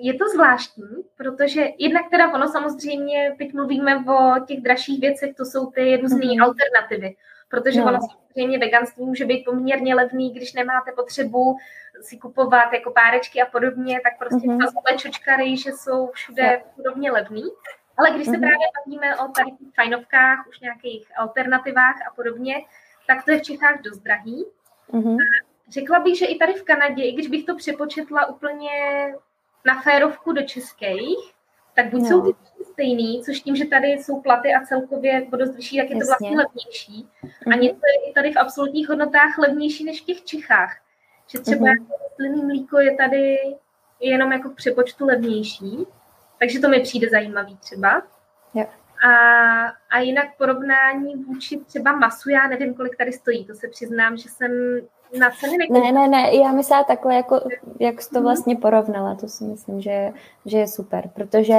[0.00, 0.84] Je to zvláštní,
[1.16, 6.26] protože jednak teda ono samozřejmě, teď mluvíme o těch dražších věcech, to jsou ty různé
[6.26, 6.42] mm-hmm.
[6.42, 7.16] alternativy,
[7.48, 7.86] protože no.
[7.86, 11.56] ono samozřejmě veganství může být poměrně levný, když nemáte potřebu
[12.00, 14.64] si kupovat jako párečky a podobně, tak prostě mm-hmm.
[14.64, 17.42] fazole, čočkary, že jsou všude podobně levný.
[17.96, 18.40] Ale když se mm-hmm.
[18.40, 22.54] právě bavíme o tady těch fajnovkách, už nějakých alternativách a podobně,
[23.06, 24.44] tak to je v Čechách dost drahý.
[24.92, 25.16] Mm-hmm.
[25.68, 28.70] Řekla bych, že i tady v Kanadě, i když bych to přepočetla úplně
[29.64, 31.34] na férovku do českých,
[31.74, 32.08] tak buď no.
[32.08, 32.38] jsou ty
[32.74, 36.06] stejný, což tím, že tady jsou platy a celkově o dost vyšší, tak je to
[36.06, 37.08] vlastně levnější.
[37.52, 40.76] A něco je i tady v absolutních hodnotách levnější než v těch Čechách.
[41.28, 41.86] Že třeba mm-hmm.
[42.02, 43.36] rostlinný mlíko je tady
[44.00, 45.86] jenom jako v přepočtu levnější,
[46.38, 48.02] takže to mi přijde zajímavý třeba.
[48.54, 48.70] Yeah.
[49.04, 49.12] A,
[49.90, 54.28] a jinak porovnání vůči třeba masu, já nevím, kolik tady stojí, to se přiznám, že
[54.28, 54.50] jsem
[55.18, 55.92] na ceny nekoupila.
[55.92, 57.48] Ne, ne, ne, já myslím takhle, jako,
[57.80, 58.24] jak jsi to mhm.
[58.24, 60.12] vlastně porovnala, to si myslím, že,
[60.46, 61.54] že je super, protože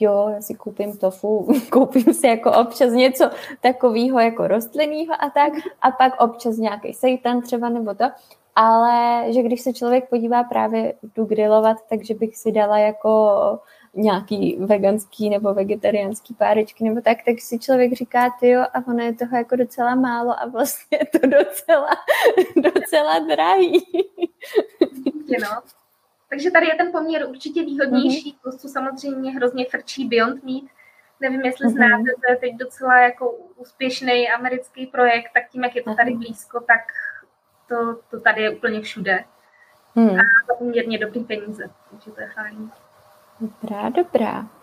[0.00, 3.30] jo, já si koupím tofu, koupím si jako občas něco
[3.60, 8.04] takového jako rostlinného a tak, a pak občas nějaký seitan třeba nebo to,
[8.54, 13.60] ale že když se člověk podívá právě tu grilovat, takže bych si dala jako
[13.94, 19.04] nějaký veganský nebo vegetariánský párečky nebo tak, tak si člověk říká, ty jo, a ono
[19.04, 21.90] je toho jako docela málo a vlastně je to docela,
[22.56, 23.86] docela drahý.
[25.40, 25.77] no.
[26.30, 28.42] Takže tady je ten poměr určitě výhodnější, mm-hmm.
[28.42, 30.64] plus samozřejmě hrozně frčí Beyond Meat.
[31.20, 31.72] Nevím, jestli mm-hmm.
[31.72, 36.14] znáte, to je teď docela jako úspěšný americký projekt, tak tím, jak je to tady
[36.14, 36.80] blízko, tak
[37.68, 39.24] to, to tady je úplně všude.
[39.94, 40.10] Mm.
[40.10, 42.70] A za poměrně dobrý peníze, takže to je fajn.
[43.40, 44.57] Dobrá, dobrá.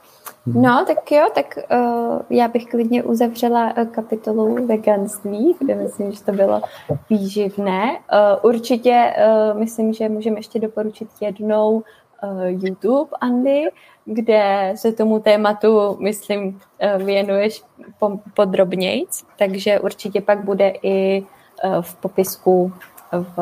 [0.46, 6.24] No, tak jo, tak uh, já bych klidně uzavřela uh, kapitolu veganství, kde myslím, že
[6.24, 6.62] to bylo
[7.10, 7.92] výživné.
[7.92, 13.64] Uh, určitě uh, myslím, že můžeme ještě doporučit jednou uh, YouTube, Andy,
[14.06, 17.64] kde se tomu tématu, myslím, uh, věnuješ
[18.00, 22.74] po, podrobnějc, takže určitě pak bude i uh, v popisku
[23.12, 23.38] v,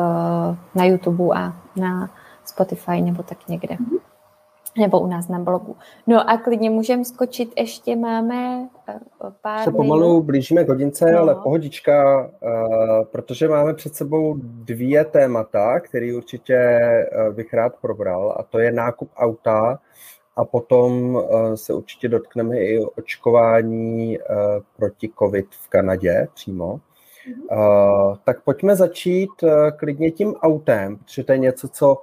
[0.74, 2.10] na YouTube a na
[2.44, 3.74] Spotify nebo tak někde.
[3.74, 4.13] Mm-hmm
[4.78, 5.76] nebo u nás na blogu.
[6.06, 8.98] No a klidně můžeme skočit, ještě máme eh,
[9.42, 10.22] pár Se pomalu minut.
[10.22, 11.18] blížíme k hodince, no.
[11.18, 16.58] ale pohodička, uh, protože máme před sebou dvě témata, které určitě
[17.28, 19.78] uh, bych rád probral, a to je nákup auta
[20.36, 21.22] a potom
[21.54, 24.18] se určitě dotkneme i očkování
[24.76, 26.80] proti COVID v Kanadě přímo.
[27.50, 29.30] Uh, tak pojďme začít
[29.76, 32.02] klidně tím autem, protože to je něco, co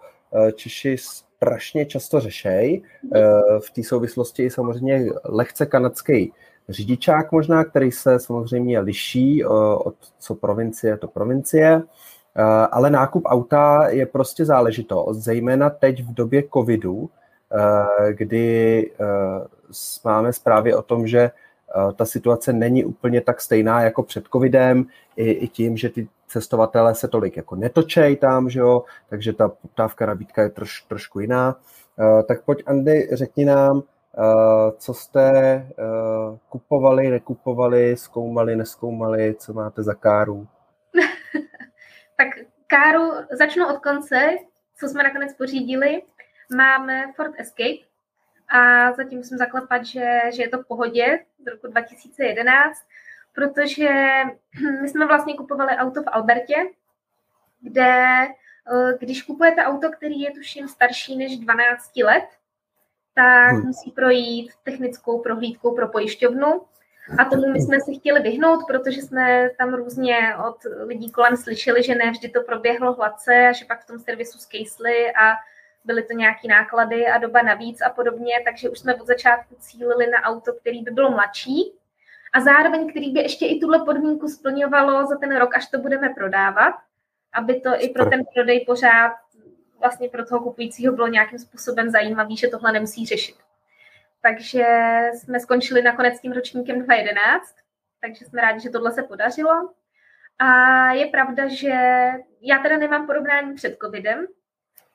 [0.56, 0.98] Češi
[1.42, 2.84] strašně často řešej.
[3.16, 3.20] Eh,
[3.60, 6.34] v té souvislosti samozřejmě lehce kanadský
[6.70, 11.82] řidičák možná, který se samozřejmě liší eh, od co provincie to provincie,
[12.36, 17.10] eh, ale nákup auta je prostě záležitost, zejména teď v době covidu,
[18.12, 18.92] kdy
[20.06, 21.32] máme zprávy o tom, že
[21.96, 26.96] ta situace není úplně tak stejná jako před covidem, i, i tím, že ty cestovatelé
[26.96, 31.56] se tolik jako netočej tam, že jo, takže ta poptávka, nabídka je troš, trošku jiná.
[32.00, 33.84] Uh, tak pojď, Andy, řekni nám, uh,
[34.78, 35.68] co jste
[36.50, 40.48] kupovali, nekupovali, zkoumali, neskoumali, co máte za káru?
[42.18, 42.28] tak
[42.68, 44.30] káru začnu od konce,
[44.80, 46.02] co jsme nakonec pořídili.
[46.56, 47.91] Máme Ford Escape
[48.52, 52.82] a zatím musím zaklepat, že, že je to v pohodě z roku 2011
[53.34, 53.90] protože
[54.82, 56.56] my jsme vlastně kupovali auto v Albertě,
[57.62, 58.28] kde
[58.74, 62.28] eh, když kupujete auto, který je tuším starší než 12 let,
[63.14, 63.66] tak hmm.
[63.66, 66.62] musí projít technickou prohlídkou pro pojišťovnu.
[67.20, 71.84] A tomu my jsme se chtěli vyhnout, protože jsme tam různě od lidí kolem slyšeli,
[71.84, 75.34] že ne vždy to proběhlo hladce a že pak v tom servisu skejsli a
[75.84, 80.08] byly to nějaké náklady a doba navíc a podobně, takže už jsme od začátku cílili
[80.08, 81.74] na auto, který by bylo mladší,
[82.34, 86.10] a zároveň, který by ještě i tuhle podmínku splňovalo za ten rok, až to budeme
[86.10, 86.76] prodávat,
[87.34, 89.14] aby to i pro ten prodej pořád
[89.80, 93.36] vlastně pro toho kupujícího bylo nějakým způsobem zajímavý, že tohle nemusí řešit.
[94.22, 94.66] Takže
[95.14, 97.56] jsme skončili nakonec tím ročníkem 2011,
[98.02, 99.70] takže jsme rádi, že tohle se podařilo.
[100.40, 101.74] A je pravda, že
[102.42, 104.28] já teda nemám porovnání před covidem,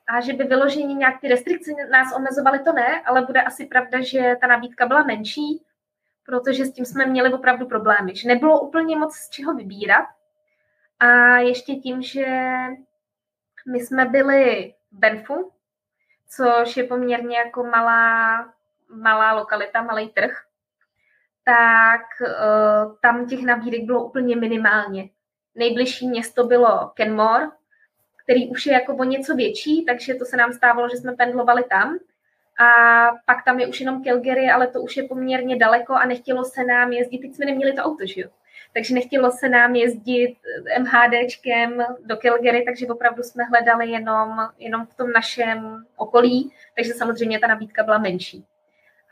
[0.07, 4.01] a že by vyložení nějak ty restrikce nás omezovaly, to ne, ale bude asi pravda,
[4.01, 5.65] že ta nabídka byla menší,
[6.25, 10.05] protože s tím jsme měli opravdu problémy, že nebylo úplně moc z čeho vybírat.
[10.99, 12.25] A ještě tím, že
[13.67, 15.51] my jsme byli v Benfu,
[16.29, 18.37] což je poměrně jako malá,
[18.89, 20.43] malá lokalita, malý trh,
[21.43, 25.09] tak uh, tam těch nabídek bylo úplně minimálně.
[25.55, 27.47] Nejbližší město bylo Kenmore,
[28.27, 31.63] který už je jako o něco větší, takže to se nám stávalo, že jsme pendlovali
[31.63, 31.97] tam
[32.59, 32.67] a
[33.25, 36.63] pak tam je už jenom Calgary, ale to už je poměrně daleko a nechtělo se
[36.63, 38.29] nám jezdit, teď jsme neměli to auto, že jo?
[38.73, 40.35] Takže nechtělo se nám jezdit
[40.79, 47.39] MHDčkem do Calgary, takže opravdu jsme hledali jenom, jenom v tom našem okolí, takže samozřejmě
[47.39, 48.45] ta nabídka byla menší.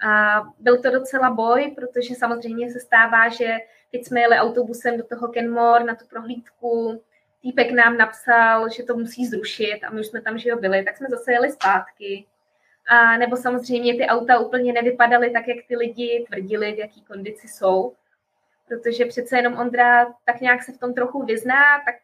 [0.07, 3.57] A byl to docela boj, protože samozřejmě se stává, že
[3.91, 7.01] teď jsme jeli autobusem do toho Kenmore na tu prohlídku,
[7.45, 10.83] týpek nám napsal, že to musí zrušit a my už jsme tam, že jo, byli,
[10.83, 12.25] tak jsme zase jeli zpátky.
[12.87, 17.47] A nebo samozřejmě ty auta úplně nevypadaly tak, jak ty lidi tvrdili, v jaký kondici
[17.47, 17.93] jsou.
[18.67, 21.95] Protože přece jenom Ondra tak nějak se v tom trochu vyzná, tak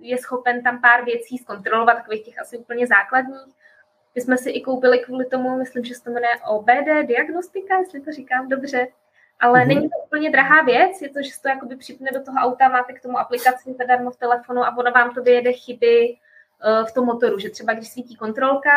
[0.00, 3.54] je schopen tam pár věcí zkontrolovat, takových těch asi úplně základních.
[4.14, 8.00] My jsme si i koupili kvůli tomu, myslím, že se to jmenuje OBD diagnostika, jestli
[8.00, 8.88] to říkám dobře.
[9.40, 9.66] Ale mm-hmm.
[9.66, 12.68] není to úplně drahá věc, je to, že se to jakoby připne do toho auta,
[12.68, 16.16] máte k tomu aplikaci zadarmo v telefonu a ono vám to vyjede chyby
[16.64, 18.70] uh, v tom motoru, že třeba když svítí kontrolka,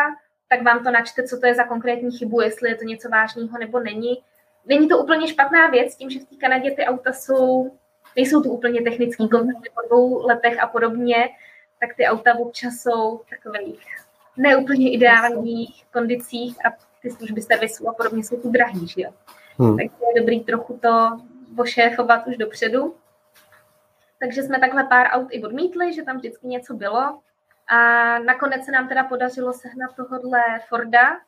[0.48, 3.58] tak vám to načte, co to je za konkrétní chybu, jestli je to něco vážného
[3.58, 4.22] nebo není.
[4.66, 7.72] Není to úplně špatná věc, tím, že v té Kanadě ty auta jsou,
[8.16, 11.28] nejsou tu úplně technický kontroly po dvou letech a podobně,
[11.80, 13.86] tak ty auta občas jsou v takových
[14.36, 19.10] neúplně ideálních kondicích a ty služby servisu a podobně jsou tu drahý, že jo.
[19.58, 19.76] Hmm.
[19.76, 21.20] Takže je dobrý trochu to
[21.56, 22.94] ošéfovat už dopředu.
[24.20, 27.18] Takže jsme takhle pár aut i odmítli, že tam vždycky něco bylo.
[27.68, 27.78] A
[28.18, 31.20] nakonec se nám teda podařilo sehnat tohohle Forda,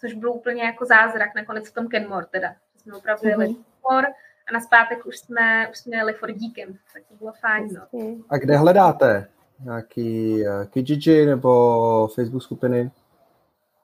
[0.00, 2.54] což byl úplně jako zázrak nakonec v tom Kenmore teda.
[2.76, 3.64] Jsme opravdu jeli mm-hmm.
[3.82, 4.08] Kenmore
[4.48, 7.68] a na zpátek už jsme, už jsme jeli Fordíkem, tak to bylo fajn.
[7.92, 8.16] No.
[8.28, 9.28] A kde hledáte?
[9.64, 12.90] Nějaký uh, Kijiji nebo Facebook skupiny?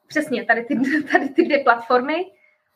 [0.07, 0.81] přesně tady ty,
[1.13, 2.25] tady ty dvě platformy.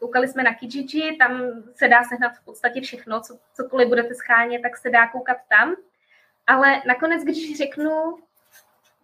[0.01, 4.63] Koukali jsme na Kijiji, tam se dá sehnat v podstatě všechno, co, cokoliv budete schánět,
[4.63, 5.75] tak se dá koukat tam.
[6.47, 8.19] Ale nakonec, když řeknu,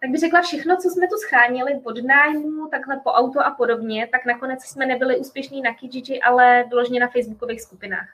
[0.01, 4.07] tak bych řekla všechno, co jsme tu schánili od nájmu, takhle po auto a podobně,
[4.11, 8.09] tak nakonec jsme nebyli úspěšní na Kijiji, ale vyloženě na facebookových skupinách.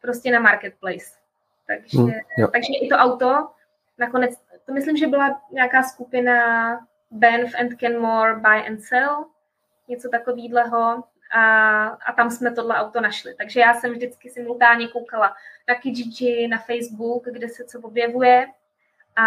[0.00, 1.06] Prostě na marketplace.
[1.66, 2.12] Takže, hmm,
[2.52, 3.48] takže i to auto,
[3.98, 6.72] nakonec, to myslím, že byla nějaká skupina
[7.10, 9.24] Banff and Kenmore Buy and Sell,
[9.88, 11.04] něco takového
[11.36, 13.34] a, a tam jsme tohle auto našli.
[13.34, 15.34] Takže já jsem vždycky simultánně koukala
[15.68, 18.46] na Kijiji, na Facebook, kde se co objevuje
[19.16, 19.24] a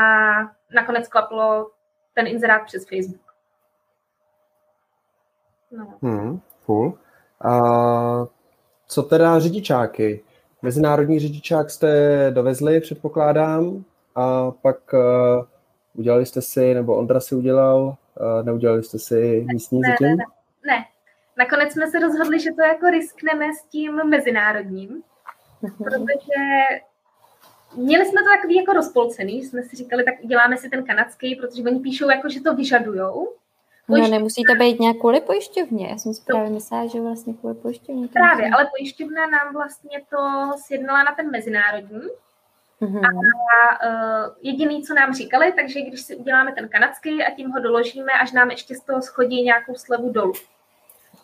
[0.73, 1.71] nakonec klaplo
[2.13, 3.33] ten inzerát přes Facebook.
[5.71, 5.97] No.
[6.01, 6.97] Hmm, cool.
[7.41, 7.59] A
[8.87, 10.23] co teda řidičáky?
[10.61, 13.83] Mezinárodní řidičák jste dovezli, předpokládám,
[14.15, 15.45] a pak uh,
[15.93, 20.07] udělali jste si, nebo Ondra si udělal, uh, neudělali jste si místní ne, zatím?
[20.07, 20.25] Ne, ne,
[20.67, 20.85] ne.
[21.37, 25.03] Nakonec jsme se rozhodli, že to jako riskneme s tím mezinárodním,
[25.61, 25.83] mhm.
[25.83, 26.43] protože
[27.75, 31.63] měli jsme to takový jako rozpolcený, jsme si říkali, tak uděláme si ten kanadský, protože
[31.63, 33.33] oni píšou jako, že to vyžadujou.
[33.87, 34.11] Pojišť...
[34.11, 38.07] No nemusíte být nějak kvůli pojišťovně, já jsem si právě myslela, že vlastně kvůli pojišťovně.
[38.07, 42.01] Právě, ale pojišťovna nám vlastně to sjednala na ten mezinárodní.
[42.81, 43.01] Mm-hmm.
[43.05, 47.59] A uh, jediný, co nám říkali, takže když si uděláme ten kanadský a tím ho
[47.59, 50.33] doložíme, až nám ještě z toho schodí nějakou slevu dolů.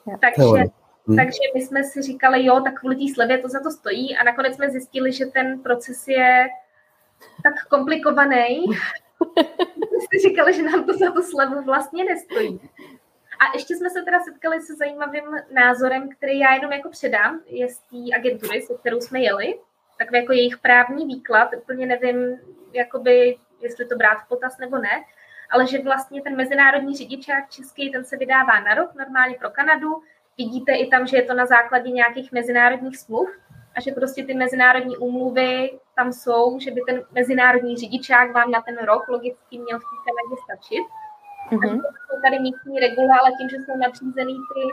[0.05, 0.63] Takže,
[1.07, 1.17] hmm.
[1.17, 4.23] takže my jsme si říkali, jo, tak kvůli té slevě to za to stojí a
[4.23, 6.47] nakonec jsme zjistili, že ten proces je
[7.43, 8.65] tak komplikovaný,
[9.75, 12.61] jsme si říkali, že nám to za tu slevu vlastně nestojí.
[13.39, 15.23] A ještě jsme se teda setkali se zajímavým
[15.53, 19.59] názorem, který já jenom jako předám, je z té agentury, se kterou jsme jeli,
[19.97, 22.39] takový jako jejich právní výklad, úplně nevím,
[22.73, 25.03] jakoby, jestli to brát v potaz nebo ne,
[25.51, 30.01] ale že vlastně ten mezinárodní řidičák český, ten se vydává na rok normálně pro Kanadu.
[30.37, 33.29] Vidíte i tam, že je to na základě nějakých mezinárodních smluv
[33.75, 38.61] a že prostě ty mezinárodní úmluvy tam jsou, že by ten mezinárodní řidičák vám na
[38.61, 40.85] ten rok logicky měl v té Kanadě stačit.
[41.51, 41.79] Mm-hmm.
[41.79, 44.63] A jsou tady místní regule, ale tím, že jsou nadřízený ty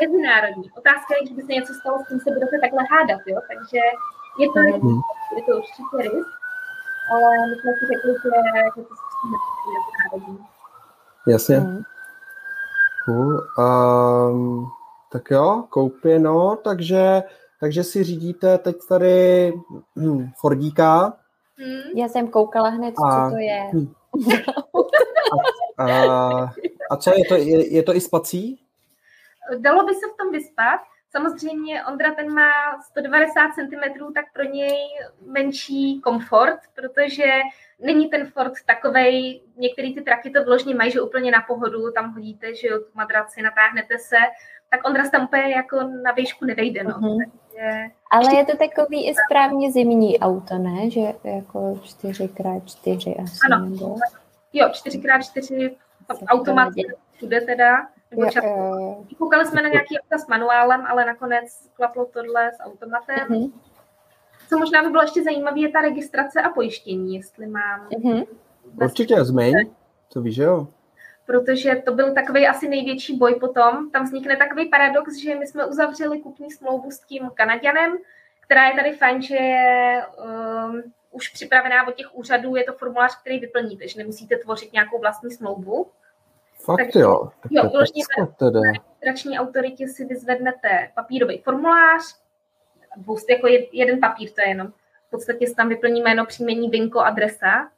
[0.00, 0.70] mezinárodní.
[0.76, 3.38] Otázka je, když by se něco stalo, s tím se budete takhle hádat, jo?
[3.50, 3.82] Takže
[4.38, 5.00] je to, mm-hmm.
[5.36, 6.41] je to určitě risk,
[7.12, 8.30] ale my jsme si řekli, že,
[8.76, 9.36] že to zkusíme.
[11.26, 11.60] Jasně.
[11.60, 11.82] Mm.
[13.04, 13.40] Cool.
[13.58, 14.66] Um,
[15.12, 17.22] tak jo, koupěno, takže
[17.62, 19.52] takže si řídíte teď tady
[19.96, 21.12] hm, Fordíka.
[21.58, 21.80] Hmm.
[21.96, 23.70] Já jsem koukala hned, a, co to je.
[23.72, 23.92] Hm.
[25.78, 26.52] a, a,
[26.90, 27.34] a co je to?
[27.34, 28.60] Je, je to i spací?
[29.58, 30.80] Dalo by se v tom vyspat.
[31.16, 32.50] Samozřejmě Ondra ten má
[32.82, 34.76] 190 cm, tak pro něj
[35.26, 37.24] menší komfort, protože
[37.78, 42.14] není ten Ford takovej, některý ty traky to vložně mají, že úplně na pohodu, tam
[42.14, 44.16] hodíte, že jo, tu madraci, natáhnete se,
[44.70, 46.90] tak Ondra tam úplně jako na výšku nevejde, no.
[46.90, 47.18] Uh-huh.
[47.18, 47.90] Takže...
[48.10, 50.90] Ale je to takový i správně zimní auto, ne?
[50.90, 53.38] Že jako 4x4 asi.
[53.46, 53.96] Ano, nebo...
[54.52, 55.70] jo, 4x4
[56.28, 56.72] automat
[57.16, 57.88] všude teda.
[58.12, 58.48] Nebo často.
[58.48, 63.28] Jo, Koukali jsme na nějaký auta s manuálem, ale nakonec klaplo tohle s automatem.
[63.28, 63.52] Uh-huh.
[64.48, 67.88] Co možná by bylo ještě zajímavé, je ta registrace a pojištění, jestli mám...
[67.88, 68.26] Uh-huh.
[68.82, 69.70] Určitě, zmeň,
[70.12, 70.66] to víš, jo?
[71.26, 73.90] protože to byl takový asi největší boj potom.
[73.90, 77.96] Tam vznikne takový paradox, že my jsme uzavřeli kupní smlouvu s tím Kanaděnem,
[78.40, 83.20] která je tady fajn, že je um, už připravená od těch úřadů, je to formulář,
[83.20, 85.86] který vyplníte, že nemusíte tvořit nějakou vlastní smlouvu.
[86.64, 87.30] Fakt Takže, jo.
[87.42, 92.02] Tak jo, vložně na registrační autoritě si vyzvednete papírový formulář,
[93.30, 94.72] jako jeden papír to je jenom.
[95.06, 97.70] V podstatě se tam vyplní jméno, příjmení, vinko, adresa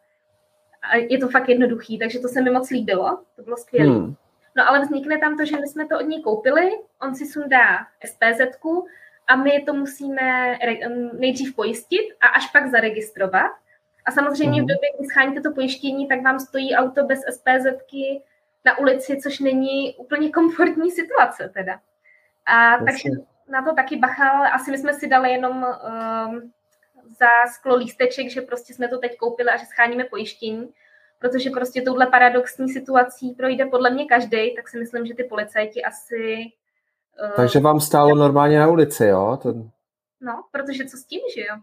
[0.90, 3.94] a je to fakt jednoduchý, takže to se mi moc líbilo, to bylo skvělé.
[3.94, 4.14] Hmm.
[4.56, 6.70] No ale vznikne tam to, že my jsme to od něj koupili,
[7.02, 8.40] on si sundá SPZ
[9.26, 10.58] a my to musíme
[11.18, 13.50] nejdřív pojistit a až pak zaregistrovat.
[14.04, 14.66] A samozřejmě hmm.
[14.66, 17.66] v době, kdy scháníte to pojištění, tak vám stojí auto bez SPZ
[18.64, 21.80] na ulici, což není úplně komfortní situace teda.
[22.46, 22.86] A Jasně.
[22.86, 23.08] takže
[23.48, 26.52] na to taky bachal, asi my jsme si dali jenom um,
[27.18, 30.68] za sklo lísteček, že prostě jsme to teď koupili a že scháníme pojištění,
[31.18, 35.82] protože prostě touhle paradoxní situací projde podle mě každý, tak si myslím, že ty policajti
[35.82, 36.44] asi...
[37.28, 39.38] Uh, Takže vám stálo normálně na ulici, jo?
[39.42, 39.70] Ten...
[40.20, 41.56] No, protože co s tím, že jo?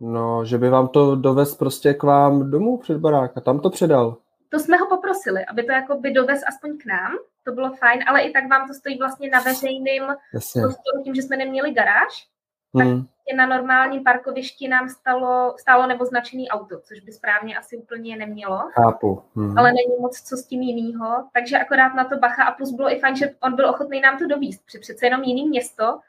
[0.00, 3.70] No, že by vám to dovez prostě k vám domů před barák a tam to
[3.70, 4.16] předal.
[4.52, 7.12] To jsme ho poprosili, aby to jako by dovez aspoň k nám,
[7.44, 11.22] to bylo fajn, ale i tak vám to stojí vlastně na veřejným prostoru tím, že
[11.22, 12.28] jsme neměli garáž,
[12.74, 13.02] hmm.
[13.02, 18.58] tak na normálním parkovišti nám stalo, stálo neoznačený auto, což by správně asi úplně nemělo.
[18.72, 19.22] Chápu.
[19.34, 19.58] Hmm.
[19.58, 22.92] Ale není moc co s tím jinýho, takže akorát na to bacha a plus bylo
[22.92, 26.00] i fajn, že on byl ochotný nám to dovíst, protože přece jenom jiný město,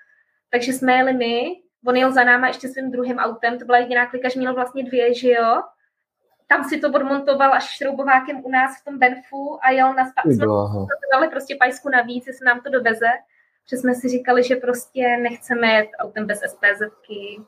[0.49, 4.05] takže jsme jeli my, on jel za náma ještě svým druhým autem, to byla jediná
[4.05, 5.61] klika, že měl vlastně dvě, že jo,
[6.53, 10.23] tam si to odmontoval až šroubovákem u nás v tom Benfu a jel na spát.
[11.11, 13.09] dali prostě pajsku navíc, jestli nám to doveze.
[13.69, 17.41] Že jsme si říkali, že prostě nechceme jet autem bez SPZky,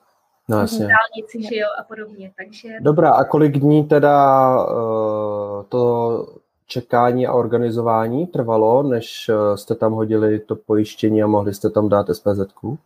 [0.49, 0.87] no, jasně.
[0.87, 2.31] dálnici, že jo, a podobně.
[2.37, 2.69] Takže...
[2.79, 6.27] Dobrá, a kolik dní teda uh, to
[6.65, 11.89] čekání a organizování trvalo, než uh, jste tam hodili to pojištění a mohli jste tam
[11.89, 12.77] dát SPZku?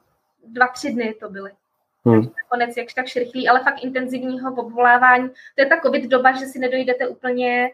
[0.47, 1.51] Dva, tři dny to byly.
[2.05, 2.31] Hmm.
[2.43, 5.29] nakonec jakž tak šrychlý, ale fakt intenzivního obvolávání.
[5.29, 7.71] To je ta covid doba, že si nedojdete úplně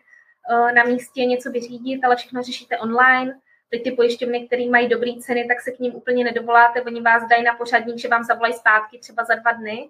[0.51, 3.39] uh, na místě něco vyřídit, ale všechno řešíte online.
[3.69, 6.82] Teď ty pojišťovny, které mají dobré ceny, tak se k ním úplně nedovoláte.
[6.82, 9.89] Oni vás dají na pořadník, že vám zavolají zpátky třeba za dva dny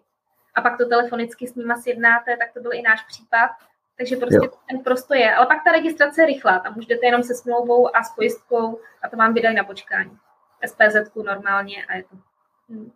[0.55, 3.49] a pak to telefonicky s nima sjednáte, tak to byl i náš případ.
[3.97, 4.51] Takže prostě jo.
[4.69, 5.35] ten prostor je.
[5.35, 8.79] Ale pak ta registrace je rychlá, tam už jdete jenom se smlouvou a s pojistkou
[9.01, 10.17] a to vám vydají na počkání.
[10.65, 12.15] SPZ normálně a je to.
[12.69, 12.91] Hmm.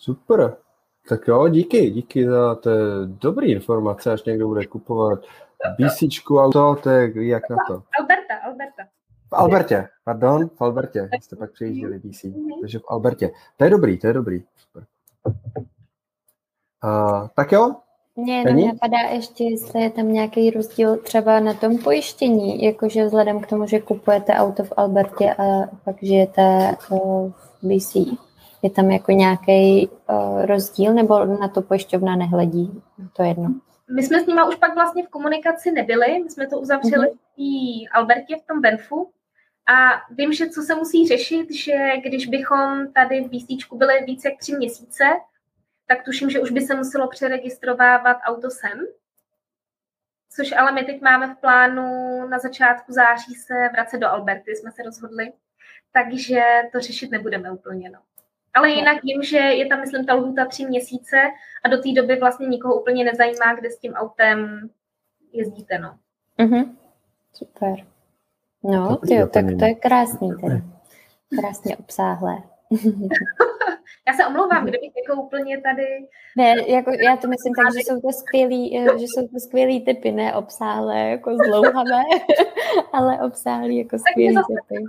[0.00, 0.56] Super.
[1.08, 2.70] Tak jo, díky, díky za to
[3.06, 5.18] dobrý informace, až někdo bude kupovat
[5.78, 6.02] BC
[6.38, 7.82] auto, to je jak na to?
[7.98, 8.82] Alberta, Alberta.
[9.28, 12.60] V Albertě, pardon, v Albertě, jste pak přijížděli BC, mm-hmm.
[12.60, 13.30] takže v Albertě.
[13.56, 14.44] To je dobrý, to je dobrý.
[14.56, 14.84] Super.
[16.84, 17.74] Uh, tak jo,
[18.16, 23.40] mě jenom napadá ještě, jestli je tam nějaký rozdíl třeba na tom pojištění, jakože vzhledem
[23.40, 25.44] k tomu, že kupujete auto v Albertě a
[25.84, 27.32] pak žijete v
[27.62, 27.96] BC.
[28.62, 32.82] Je tam jako nějaký uh, rozdíl, nebo na to pojišťovna nehledí?
[33.12, 33.54] To jedno.
[33.94, 37.16] My jsme s nima už pak vlastně v komunikaci nebyli, my jsme to uzavřeli mm-hmm.
[37.36, 39.10] v Albertě, v tom Benfu.
[39.66, 41.72] A vím, že co se musí řešit, že
[42.04, 45.04] když bychom tady v BC byli více jak tři měsíce,
[45.86, 48.80] tak tuším, že už by se muselo přeregistrovávat auto sem.
[50.36, 51.86] Což ale my teď máme v plánu
[52.28, 55.32] na začátku září se vracet do Alberty, jsme se rozhodli.
[55.92, 56.40] Takže
[56.72, 57.90] to řešit nebudeme úplně.
[57.90, 57.98] No.
[58.54, 61.16] Ale jinak vím, že je tam, myslím, ta lhůta tři měsíce
[61.64, 64.70] a do té doby vlastně nikoho úplně nezajímá, kde s tím autem
[65.32, 65.98] jezdíte, no.
[66.38, 66.76] Mm-hmm.
[67.32, 67.74] Super.
[68.64, 70.62] No, tyjo, tak to je krásný tedy.
[71.40, 72.36] Krásně obsáhlé.
[74.08, 75.82] já se omlouvám, kdybych jako úplně tady...
[76.36, 79.84] Ne, jako já to myslím tak, že jsou to skvělý, eh, že jsou to skvělý
[79.84, 82.02] typy, ne obsáhlé, jako zlouhavé,
[82.92, 84.84] ale obsáhlý jako skvělý typy.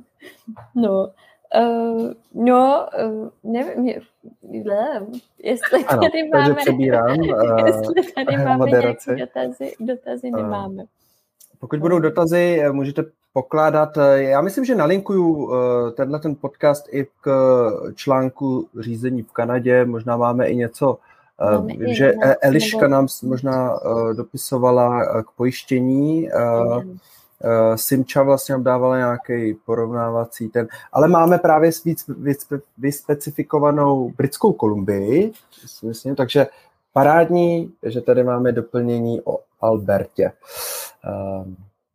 [0.74, 1.12] No,
[1.60, 4.00] uh, no, uh, nevím, je,
[4.42, 5.06] ne,
[5.38, 9.16] jestli ano, tady máme, přebírám, uh, jestli tady máme moderaci.
[9.16, 10.84] dotazy, dotazy uh, nemáme.
[11.58, 13.98] Pokud budou dotazy, můžete pokládat.
[14.14, 15.50] Já myslím, že nalinkuju
[15.92, 17.30] tenhle ten podcast i k
[17.94, 19.84] článku řízení v Kanadě.
[19.84, 20.98] Možná máme i něco,
[21.40, 23.80] máme vím, i že Eliška nám možná
[24.16, 26.28] dopisovala k pojištění.
[26.30, 26.82] Uh,
[27.74, 32.10] Simča vlastně nám dávala nějaký porovnávací ten, ale máme právě víc,
[32.78, 35.32] vyspecifikovanou britskou Kolumbii,
[35.82, 36.46] myslím, takže
[36.92, 40.32] parádní, že tady máme doplnění o Albertě.
[41.06, 41.46] Uh,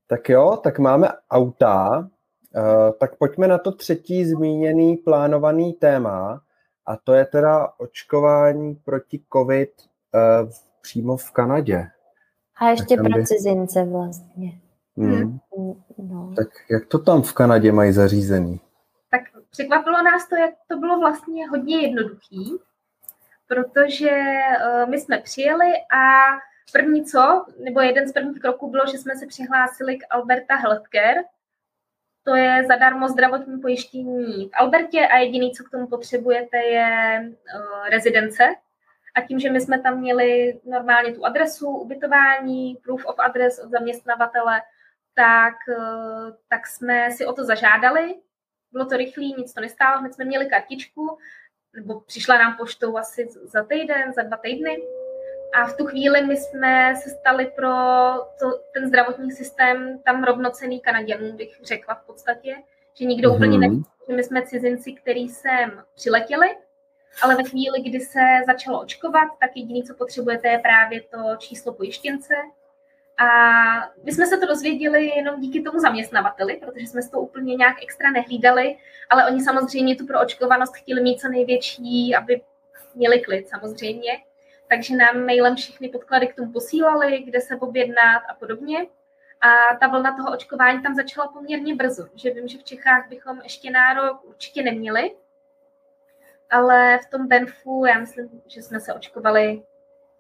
[0.08, 2.06] tak jo, tak máme auta, uh,
[3.00, 6.42] tak pojďme na to třetí zmíněný plánovaný téma,
[6.86, 10.50] a to je teda očkování proti COVID uh,
[10.82, 11.88] přímo v Kanadě.
[12.62, 13.26] A ještě pro by...
[13.26, 14.52] cizince vlastně.
[15.00, 15.40] Hmm.
[15.98, 16.34] No.
[16.36, 18.62] Tak jak to tam v Kanadě mají zařízený?
[19.12, 22.58] Tak překvapilo nás to, jak to bylo vlastně hodně jednoduchý,
[23.48, 26.30] protože uh, my jsme přijeli a
[26.74, 31.24] první co, nebo jeden z prvních kroků bylo, že jsme se přihlásili k Alberta Healthcare,
[32.24, 37.90] to je zadarmo zdravotní pojištění v Albertě a jediný, co k tomu potřebujete, je uh,
[37.90, 38.44] rezidence.
[39.16, 43.72] A tím, že my jsme tam měli normálně tu adresu, ubytování, proof of address od
[43.72, 44.62] zaměstnavatele,
[45.20, 48.16] tak, eh, tak jsme si o to zažádali.
[48.72, 51.18] Bylo to rychlé, nic to nestálo, hned jsme měli kartičku,
[51.76, 54.78] nebo přišla nám poštou asi za týden, za dva týdny.
[55.54, 57.70] A v tu chvíli my jsme se stali pro
[58.40, 62.56] to, ten zdravotní systém tam rovnocený Kanaděnům, bych řekla v podstatě,
[62.94, 63.36] že nikdo mm-hmm.
[63.36, 66.48] úplně neví, že my jsme cizinci, který sem přiletěli,
[67.22, 71.74] ale ve chvíli, kdy se začalo očkovat, tak jediné, co potřebujete, je právě to číslo
[71.74, 72.34] pojištěnce,
[73.20, 73.28] a
[74.04, 78.12] my jsme se to dozvěděli jenom díky tomu zaměstnavateli, protože jsme to úplně nějak extra
[78.12, 78.78] nehlídali,
[79.10, 82.42] ale oni samozřejmě tu proočkovanost chtěli mít co největší, aby
[82.96, 84.12] měli klid samozřejmě.
[84.70, 88.88] Takže nám mailem všechny podklady k tomu posílali, kde se objednat a podobně.
[89.42, 93.42] A ta vlna toho očkování tam začala poměrně brzo, že vím, že v Čechách bychom
[93.44, 95.16] ještě nárok určitě neměli,
[96.50, 99.64] ale v tom Benfu, já myslím, že jsme se očkovali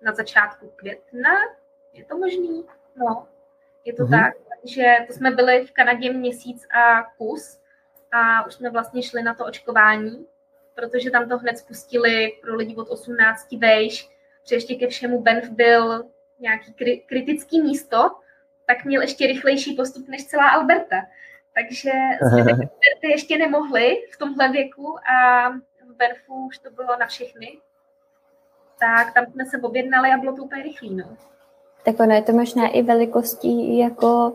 [0.01, 1.31] na začátku května,
[1.93, 2.65] je to možný?
[2.99, 3.27] No,
[3.85, 4.23] je to mm-hmm.
[4.23, 7.59] tak, že to jsme byli v Kanadě měsíc a kus
[8.11, 10.25] a už jsme vlastně šli na to očkování,
[10.75, 14.09] protože tam to hned spustili pro lidi od 18 vejš,
[14.41, 16.05] protože ještě ke všemu Benf byl
[16.39, 18.11] nějaký kri- kritický místo,
[18.67, 20.95] tak měl ještě rychlejší postup než celá Alberta.
[21.55, 25.49] Takže jsme Alberty ještě nemohli v tomhle věku a
[25.89, 27.57] v Benfu už to bylo na všechny.
[28.79, 30.95] Tak tam jsme se objednali a bylo to úplně rychlý.
[30.95, 31.17] No.
[31.89, 34.33] Tak ono je to možná i velikostí, jako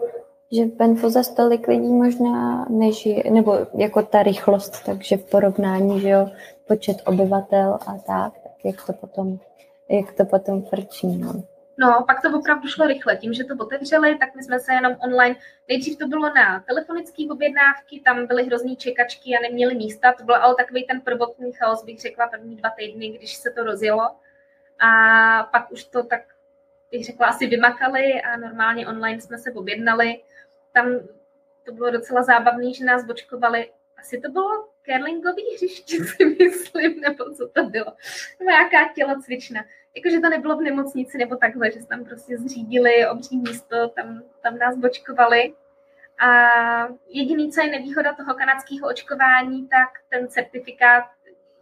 [0.52, 6.00] že v Benfu za stolik lidí možná nežije, nebo jako ta rychlost, takže v porovnání,
[6.00, 6.30] že jo,
[6.66, 9.38] počet obyvatel a tak, tak jak to potom,
[9.88, 11.32] jak to potom frčí, no.
[11.78, 13.16] No, pak to opravdu šlo rychle.
[13.16, 15.36] Tím, že to otevřeli, tak my jsme se jenom online,
[15.68, 20.34] nejdřív to bylo na telefonické objednávky, tam byly hrozný čekačky a neměli místa, to byl
[20.34, 24.10] ale takový ten prvotní chaos, bych řekla, první dva týdny, když se to rozjelo.
[24.80, 24.90] A
[25.52, 26.20] pak už to tak,
[26.96, 30.20] bych řekla, asi vymakali a normálně online jsme se objednali.
[30.72, 31.00] Tam
[31.64, 33.70] to bylo docela zábavné, že nás bočkovali.
[33.96, 37.92] Asi to bylo curlingový hřiště, si myslím, nebo co to bylo.
[38.40, 39.64] Nějaká tělocvična
[39.96, 44.58] jakože to nebylo v nemocnici nebo takhle, že tam prostě zřídili obří místo, tam, tam
[44.58, 45.54] nás bočkovali.
[46.18, 46.28] A
[47.08, 51.04] jediný, co je nevýhoda toho kanadského očkování, tak ten certifikát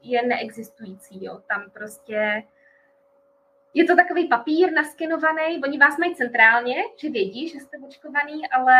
[0.02, 1.24] je neexistující.
[1.24, 1.40] Jo.
[1.48, 2.42] Tam prostě
[3.74, 8.74] je to takový papír naskenovaný, oni vás mají centrálně, že vědí, že jste očkovaný, ale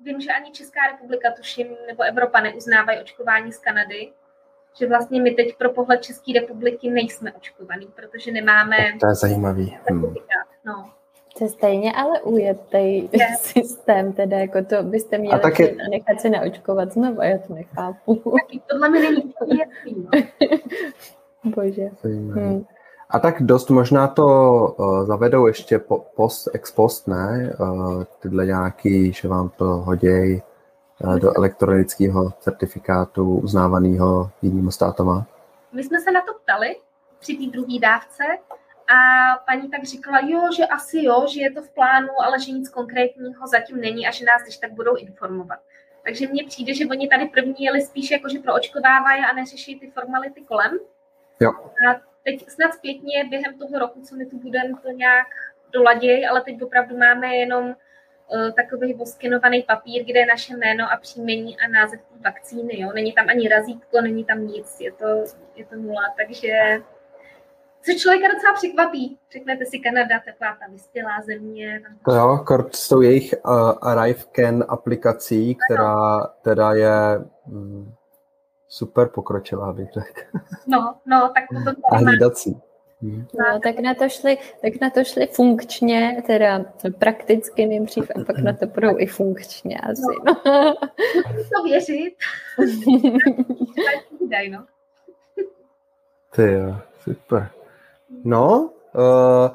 [0.00, 4.12] vím, že ani Česká republika, tuším, nebo Evropa neuznávají očkování z Kanady,
[4.78, 8.76] že vlastně my teď pro pohled České republiky nejsme očkovaný, protože nemáme...
[9.00, 9.78] To je zajímavý.
[9.90, 10.14] Hmm.
[10.64, 10.90] No.
[11.38, 13.08] To je stejně ale ujetej
[13.40, 15.76] systém, teda jako to byste měli a, taky...
[15.90, 18.14] nechat se naočkovat znovu, já to nechápu.
[18.40, 20.22] Taky tohle mi není jasný, no.
[21.44, 21.90] Bože.
[22.04, 22.66] Hmm.
[23.10, 24.24] A tak dost možná to
[24.78, 27.56] uh, zavedou ještě po, post, ex post, ne?
[27.60, 30.42] Uh, tyhle nějaký, že vám to hoděj
[31.04, 35.26] Eh, do elektronického certifikátu uznávaného jinými státama?
[35.72, 36.76] My jsme se na to ptali
[37.18, 38.24] při té druhé dávce
[38.88, 38.98] a
[39.46, 42.68] paní tak říkala, jo, že asi jo, že je to v plánu, ale že nic
[42.68, 45.58] konkrétního zatím není a že nás když tak budou informovat.
[46.04, 49.90] Takže mně přijde, že oni tady první jeli spíš jako, že proočkovávají a neřeší ty
[49.90, 50.78] formality kolem.
[51.40, 51.50] Jo.
[51.90, 55.26] A teď snad zpětně během toho roku, co my tu budeme, to nějak
[55.72, 57.74] doladěj, ale teď opravdu máme jenom
[58.34, 62.80] Eh, takový voskenovaný papír, kde je naše jméno a příjmení a název té vakcíny.
[62.80, 62.92] Jo?
[62.94, 65.06] Není tam ani razítko, není tam nic, je to,
[65.56, 66.48] je to nula, takže
[67.82, 69.18] co člověka docela překvapí.
[69.32, 71.82] Řeknete si Kanada, taková ta vyspělá země.
[72.04, 76.90] To jo, kort s tou jejich uh, ArriveCan aplikací, která teda je
[77.46, 77.92] mm,
[78.76, 80.20] super pokročilá, bych řekl.
[80.66, 81.82] No, no, tak potom...
[81.92, 82.60] A hlídací.
[83.02, 86.64] No, tak na to šli, tak na to šli funkčně, teda
[86.98, 90.02] prakticky nejdřív a pak na to budou i funkčně asi.
[90.26, 90.36] No.
[90.46, 90.74] no.
[91.24, 92.14] to věřit.
[94.50, 94.64] no.
[96.36, 97.50] Ty jo, super.
[98.24, 99.50] No, Uh,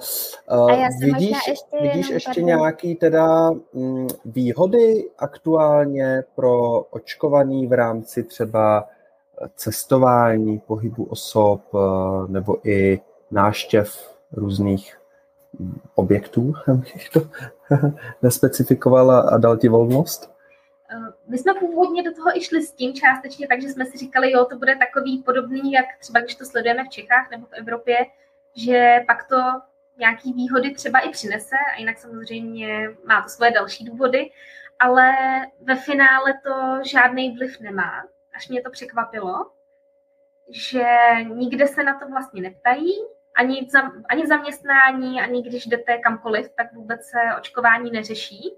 [0.60, 8.88] uh, vidíš, ještě, vidíš ještě nějaký teda mm, výhody aktuálně pro očkovaný v rámci třeba
[9.56, 13.02] cestování, pohybu osob uh, nebo i
[13.32, 14.98] náštěv různých
[15.96, 17.22] objektů, abych to
[18.22, 20.32] nespecifikovala a dal ti volnost?
[20.94, 24.32] Eh, my jsme původně do toho i šli s tím částečně, takže jsme si říkali,
[24.32, 27.98] jo, to bude takový podobný, jak třeba když to sledujeme v Čechách nebo v Evropě,
[28.56, 29.36] že pak to
[29.98, 34.32] nějaký výhody třeba i přinese, a jinak samozřejmě má to svoje další důvody,
[34.80, 35.12] ale
[35.62, 38.04] ve finále to žádný vliv nemá,
[38.42, 39.52] až mě to překvapilo,
[40.50, 40.86] že
[41.34, 42.94] nikde se na to vlastně neptají,
[43.36, 48.58] ani v, zam, ani v zaměstnání, ani když jdete kamkoliv, tak vůbec se očkování neřeší.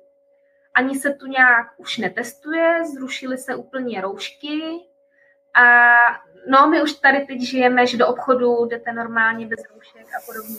[0.74, 4.62] Ani se tu nějak už netestuje, zrušily se úplně roušky.
[5.56, 5.94] A
[6.48, 10.56] no, my už tady teď žijeme, že do obchodu jdete normálně bez roušek a podobně.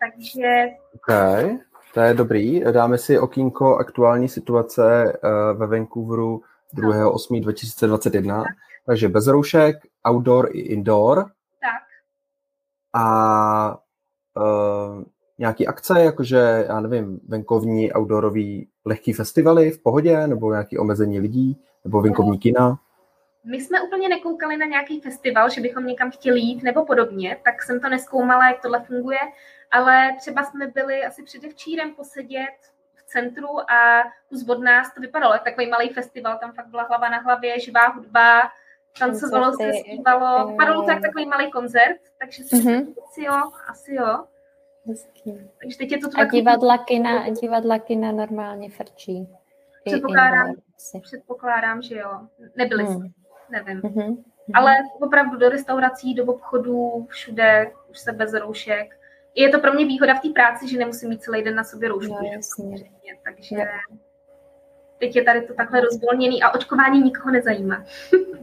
[0.00, 0.66] Takže...
[0.94, 1.58] Okay.
[1.94, 2.60] To je dobrý.
[2.72, 6.42] Dáme si okýnko aktuální situace eh, ve Vancouveru
[6.74, 8.44] 2.8.2021.
[8.86, 9.76] Takže bez roušek,
[10.08, 11.30] outdoor i indoor
[12.94, 13.78] a
[14.36, 15.02] uh,
[15.38, 21.62] nějaký akce, jakože, já nevím, venkovní, outdoorový lehký festivaly v pohodě, nebo nějaký omezení lidí,
[21.84, 22.78] nebo venkovní kina?
[23.44, 27.62] My jsme úplně nekoukali na nějaký festival, že bychom někam chtěli jít nebo podobně, tak
[27.62, 29.18] jsem to neskoumala, jak tohle funguje,
[29.70, 32.56] ale třeba jsme byli asi předevčírem posedět
[33.08, 37.08] centru a z od nás to vypadalo jak takový malý festival, tam fakt byla hlava
[37.08, 38.42] na hlavě, živá hudba,
[38.98, 42.94] tancovalo se, zpívalo, vypadalo to jak takový malý koncert, takže si mm-hmm.
[43.08, 44.24] asi jo, asi jo.
[44.86, 45.50] Hezký.
[45.60, 49.28] Takže teď je to tu a divadla kina, divadla kina normálně frčí.
[49.84, 50.54] Předpokládám,
[51.02, 52.20] předpokládám, že jo.
[52.56, 52.94] Nebyli hmm.
[52.94, 53.08] jsme,
[53.50, 53.80] nevím.
[53.80, 54.22] Mm-hmm.
[54.54, 58.97] Ale opravdu do restaurací, do obchodů, všude, už se bez roušek.
[59.34, 61.88] Je to pro mě výhoda v té práci, že nemusím mít celý den na sobě
[61.88, 62.14] roušku.
[62.22, 62.86] No, jasně.
[63.24, 63.56] Takže
[64.98, 67.84] teď je tady to takhle rozvolněný a očkování nikoho nezajímá.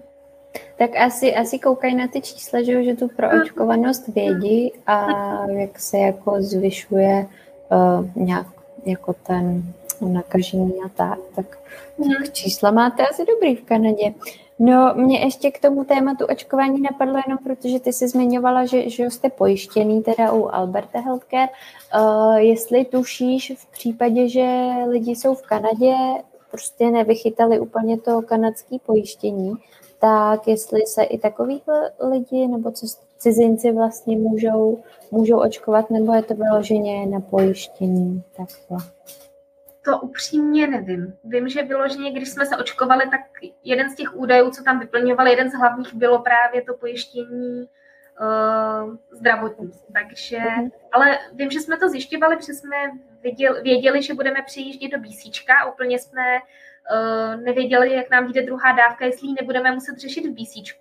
[0.78, 5.07] Tak asi, asi koukají na ty čísla, že, že tu proočkovanost vědí a
[5.48, 7.26] jak se jako zvyšuje
[7.72, 8.48] uh, nějak
[8.86, 9.64] jako ten
[10.02, 11.60] nakažení a tak, tak, tak
[11.98, 12.24] mhm.
[12.32, 14.14] čísla máte asi dobrý v Kanadě.
[14.60, 19.03] No, mě ještě k tomu tématu očkování napadlo jenom, protože ty jsi zmiňovala, že, že
[19.03, 21.49] jste pojištěný teda u Alberta Healthcare.
[21.95, 25.95] Uh, jestli tušíš v případě, že lidi jsou v Kanadě,
[26.52, 29.53] prostě nevychytali úplně to kanadské pojištění,
[29.99, 31.64] tak jestli se i takových
[32.10, 32.72] lidi nebo
[33.18, 34.80] cizinci vlastně můžou,
[35.11, 38.77] můžou očkovat, nebo je to vyloženě na pojištění takhle?
[39.86, 41.18] To upřímně nevím.
[41.24, 43.22] Vím, že vyloženě, když jsme se očkovali, tak
[43.64, 47.70] jeden z těch údajů, co tam vyplňovali, jeden z hlavních bylo právě to pojištění
[48.22, 49.72] uh, zdravotní.
[49.94, 50.40] Takže,
[50.91, 52.78] ale vím, že jsme to zjišťovali, protože jsme
[53.22, 55.26] věděli, věděli že budeme přijíždět do BC
[55.62, 60.26] a úplně jsme uh, nevěděli, jak nám jde druhá dávka, jestli ji nebudeme muset řešit
[60.26, 60.76] v BC,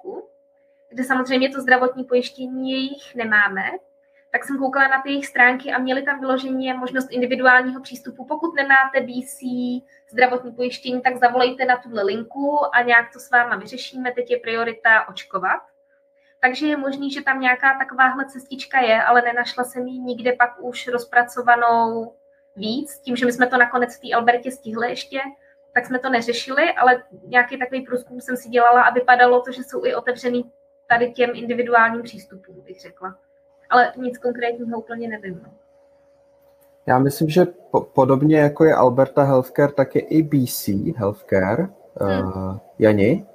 [0.89, 3.63] kde samozřejmě to zdravotní pojištění jejich nemáme,
[4.35, 8.25] tak jsem koukala na ty jejich stránky a měli tam vyloženě možnost individuálního přístupu.
[8.25, 9.41] Pokud nemáte BC
[10.11, 14.13] zdravotní pojištění, tak zavolejte na tuhle linku a nějak to s váma vyřešíme.
[14.13, 15.63] Teď je priorita očkovat.
[16.41, 20.55] Takže je možný, že tam nějaká takováhle cestička je, ale nenašla jsem ji nikde pak
[20.61, 22.15] už rozpracovanou
[22.57, 22.99] víc.
[22.99, 25.21] Tím, že my jsme to nakonec v té Albertě stihli ještě,
[25.75, 29.63] tak jsme to neřešili, ale nějaký takový průzkum jsem si dělala a vypadalo to, že
[29.63, 30.53] jsou i otevřený
[30.87, 33.17] tady těm individuálním přístupům, bych řekla
[33.75, 35.41] ale nic konkrétního úplně nevím.
[35.45, 35.51] No.
[36.87, 41.69] Já myslím, že po, podobně jako je Alberta Healthcare, tak je i BC Healthcare.
[42.01, 42.27] Hmm.
[42.27, 43.27] Uh, Jani?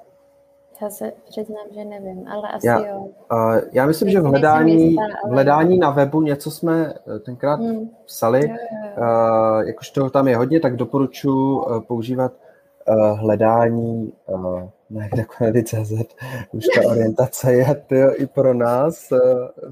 [0.81, 2.97] Já se přiznám, že nevím, ale asi já, jo.
[3.31, 4.95] Uh, já myslím, že v hledání,
[5.25, 7.89] v hledání na webu něco jsme eh, tenkrát hmm.
[8.05, 9.03] psali, jo, jo, jo.
[9.03, 12.33] Uh, jakož toho tam je hodně, tak doporučuji uh, používat
[12.87, 15.03] uh, hledání uh, na
[15.63, 15.93] CZ.
[16.51, 19.19] Už ta orientace je tyjo, i pro nás uh,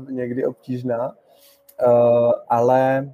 [0.09, 1.15] někdy obtížná,
[1.87, 3.09] uh, ale,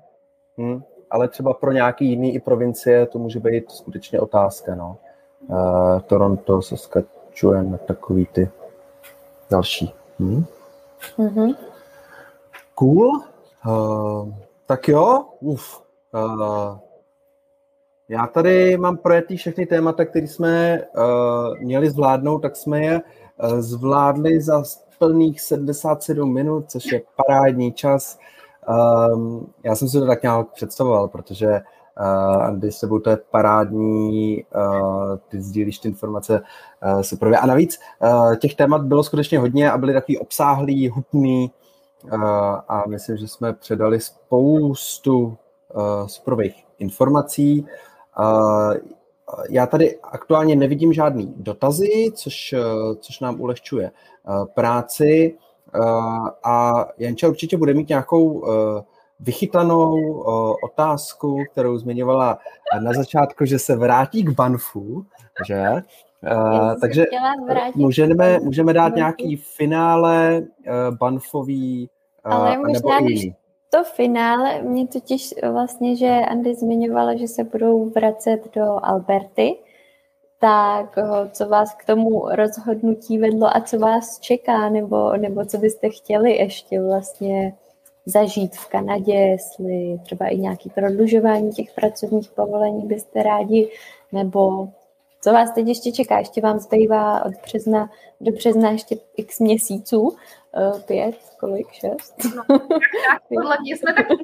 [0.58, 4.76] hm, ale třeba pro nějaký jiný i provincie to může být skutečně otázka.
[4.76, 4.98] No.
[5.48, 8.50] Uh, Toronto, Saskatchewan, takový ty
[9.50, 9.94] další.
[10.20, 10.46] Hm?
[11.18, 11.56] Mm-hmm.
[12.76, 13.22] Cool.
[13.68, 14.34] Uh,
[14.66, 15.84] tak jo, uf.
[16.14, 16.78] Uh,
[18.14, 23.02] já tady mám projetý všechny témata, které jsme uh, měli zvládnout, tak jsme je
[23.44, 24.64] uh, zvládli za
[25.00, 28.18] plných 77 minut, což je parádní čas.
[29.14, 33.18] Um, já jsem si to tak nějak představoval, protože uh, Andy, s tebou to je
[33.32, 36.42] parádní, uh, ty sdílíš ty informace
[36.94, 37.36] uh, super.
[37.42, 41.52] A navíc uh, těch témat bylo skutečně hodně a byly takový obsáhlý, hutný
[42.04, 42.24] uh,
[42.68, 45.38] a myslím, že jsme předali spoustu
[45.76, 47.68] uh, superových informací.
[49.50, 52.56] Já tady aktuálně nevidím žádný dotazy, což,
[53.00, 53.92] což nám ulehčuje
[54.54, 55.38] práci.
[56.44, 58.46] A Janča určitě bude mít nějakou
[59.20, 60.24] vychytanou
[60.64, 62.40] otázku, kterou zmiňovala
[62.82, 65.06] na začátku, že se vrátí k Banfu,
[65.48, 65.72] že?
[66.32, 67.06] Uh, takže
[67.76, 71.90] můžeme, můžeme dát nějaký finále uh, Banfový
[72.26, 73.36] uh, Ale nebo jiný
[73.74, 79.56] to finále, mě totiž vlastně, že Andy zmiňovala, že se budou vracet do Alberty,
[80.40, 81.00] tak
[81.32, 86.32] co vás k tomu rozhodnutí vedlo a co vás čeká, nebo, nebo co byste chtěli
[86.32, 87.54] ještě vlastně
[88.06, 93.70] zažít v Kanadě, jestli třeba i nějaký prodlužování těch pracovních povolení byste rádi,
[94.12, 94.70] nebo
[95.24, 96.20] co vás teď ještě čeká?
[96.20, 97.90] Ještě vám zbývá od března
[98.22, 100.02] do března ještě x měsíců.
[100.02, 102.16] Uh, pět, kolik, šest?
[102.36, 102.68] No, tak,
[103.10, 104.08] tak, podle mě jsme tak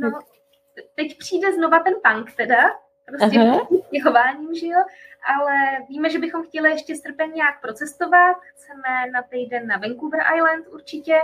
[0.00, 0.20] No,
[0.94, 2.56] teď přijde znova ten punk teda,
[3.04, 3.40] prostě
[4.02, 4.80] chováním, že jo,
[5.36, 5.52] ale
[5.88, 11.20] víme, že bychom chtěli ještě srpen nějak procestovat, chceme na týden na Vancouver Island určitě,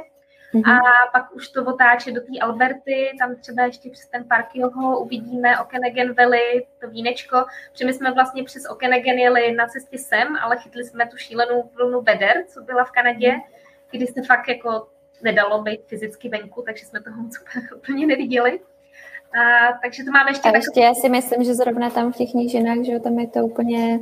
[0.55, 0.73] Mm-hmm.
[0.73, 0.81] A
[1.13, 5.61] pak už to otáče do té Alberty, tam třeba ještě přes ten park Joho uvidíme
[5.61, 7.45] Okanagan Valley, to vínečko.
[7.73, 11.71] Protože my jsme vlastně přes Okanagan jeli na cestě sem, ale chytli jsme tu šílenou
[11.77, 13.91] vlnu veder, co byla v Kanadě, mm-hmm.
[13.91, 14.89] kdy se fakt jako
[15.23, 17.39] nedalo být fyzicky venku, takže jsme toho moc
[17.77, 18.61] úplně neviděli.
[19.39, 20.49] A, takže to máme ještě...
[20.49, 23.39] A ještě já si myslím, že zrovna tam v těch nížinách, že tam je to
[23.39, 24.01] úplně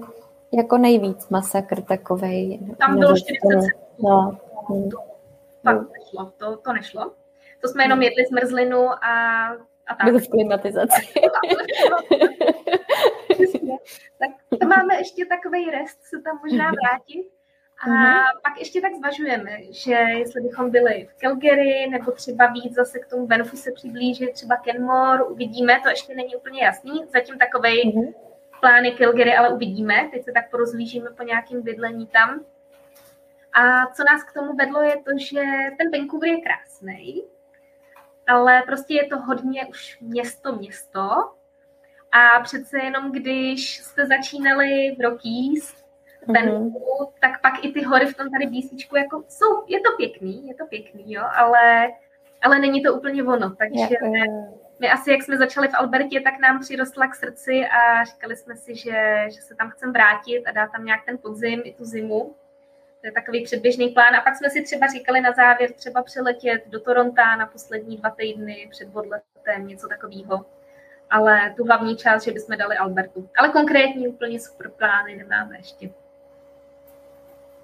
[0.52, 2.60] jako nejvíc masakr takovej.
[2.78, 3.40] Tam bylo 40
[4.02, 4.38] no.
[5.62, 7.14] Fakt nešlo, to, to nešlo.
[7.60, 9.46] To jsme jenom jedli zmrzlinu a,
[9.86, 10.14] a tak.
[10.14, 11.12] V klimatizaci.
[14.18, 14.30] tak
[14.60, 17.30] to máme ještě takový rest se tam možná vrátit.
[17.82, 18.22] A mm-hmm.
[18.42, 23.06] pak ještě tak zvažujeme, že jestli bychom byli v Calgary, nebo třeba víc zase k
[23.06, 27.04] tomu Banffu se přiblížit, třeba Kenmore, uvidíme, to ještě není úplně jasný.
[27.12, 28.14] Zatím takovej mm-hmm.
[28.60, 30.08] plány Calgary, ale uvidíme.
[30.12, 32.44] Teď se tak porozlížíme po nějakém bydlení tam.
[33.52, 35.42] A co nás k tomu vedlo, je to, že
[35.78, 37.24] ten Vancouver je krásný,
[38.28, 41.00] ale prostě je to hodně už město město.
[42.12, 45.84] A přece jenom, když jste začínali v Rockies,
[46.26, 46.72] ten mm-hmm.
[47.20, 50.54] tak pak i ty hory v tom tady BCčku jako jsou, je to pěkný, je
[50.54, 51.88] to pěkný, jo, ale,
[52.42, 54.26] ale není to úplně ono, takže yeah.
[54.80, 58.56] my asi, jak jsme začali v Albertě, tak nám přirostla k srdci a říkali jsme
[58.56, 61.84] si, že, že se tam chceme vrátit a dát tam nějak ten podzim i tu
[61.84, 62.34] zimu.
[63.00, 64.16] To je takový předběžný plán.
[64.16, 68.10] A pak jsme si třeba říkali na závěr třeba přeletět do Toronto na poslední dva
[68.10, 70.44] týdny před odletem, něco takového.
[71.10, 73.28] Ale tu hlavní část, že bychom dali Albertu.
[73.38, 75.90] Ale konkrétní úplně super plány nemáme ještě.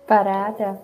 [0.06, 0.78] Paráda.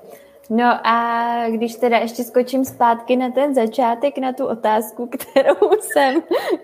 [0.50, 6.22] No a když teda ještě skočím zpátky na ten začátek, na tu otázku, kterou jsem,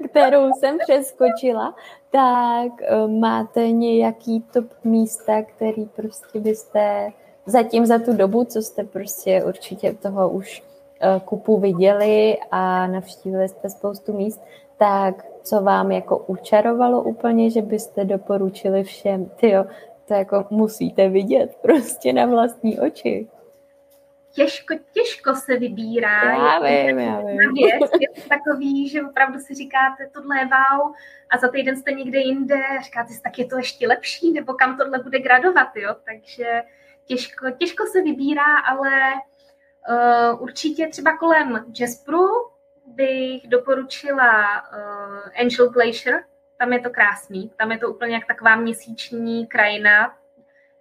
[0.08, 1.74] kterou jsem přeskočila,
[2.10, 7.12] tak eh, máte nějaký top místa, který prostě byste
[7.48, 10.62] zatím za tu dobu, co jste prostě určitě toho už
[11.00, 14.42] eh, kupu viděli a navštívili jste spoustu míst,
[14.76, 19.64] tak co vám jako učarovalo úplně, že byste doporučili všem, tyjo,
[20.08, 23.28] to jako musíte vidět prostě na vlastní oči.
[24.32, 26.24] Těžko, těžko se vybírá.
[26.24, 27.52] Já vím, já vím.
[27.54, 27.90] Věc.
[28.00, 30.92] Je to takový, že opravdu si říkáte, tohle je wow,
[31.30, 34.54] a za týden jste někde jinde a říkáte si, tak je to ještě lepší, nebo
[34.54, 35.94] kam tohle bude gradovat, jo?
[36.04, 36.62] Takže
[37.08, 38.90] těžko, těžko se vybírá, ale
[39.88, 42.28] uh, určitě třeba kolem Jasperu
[42.86, 46.24] bych doporučila uh, Angel Glacier,
[46.58, 50.16] tam je to krásný, tam je to úplně jak taková měsíční krajina.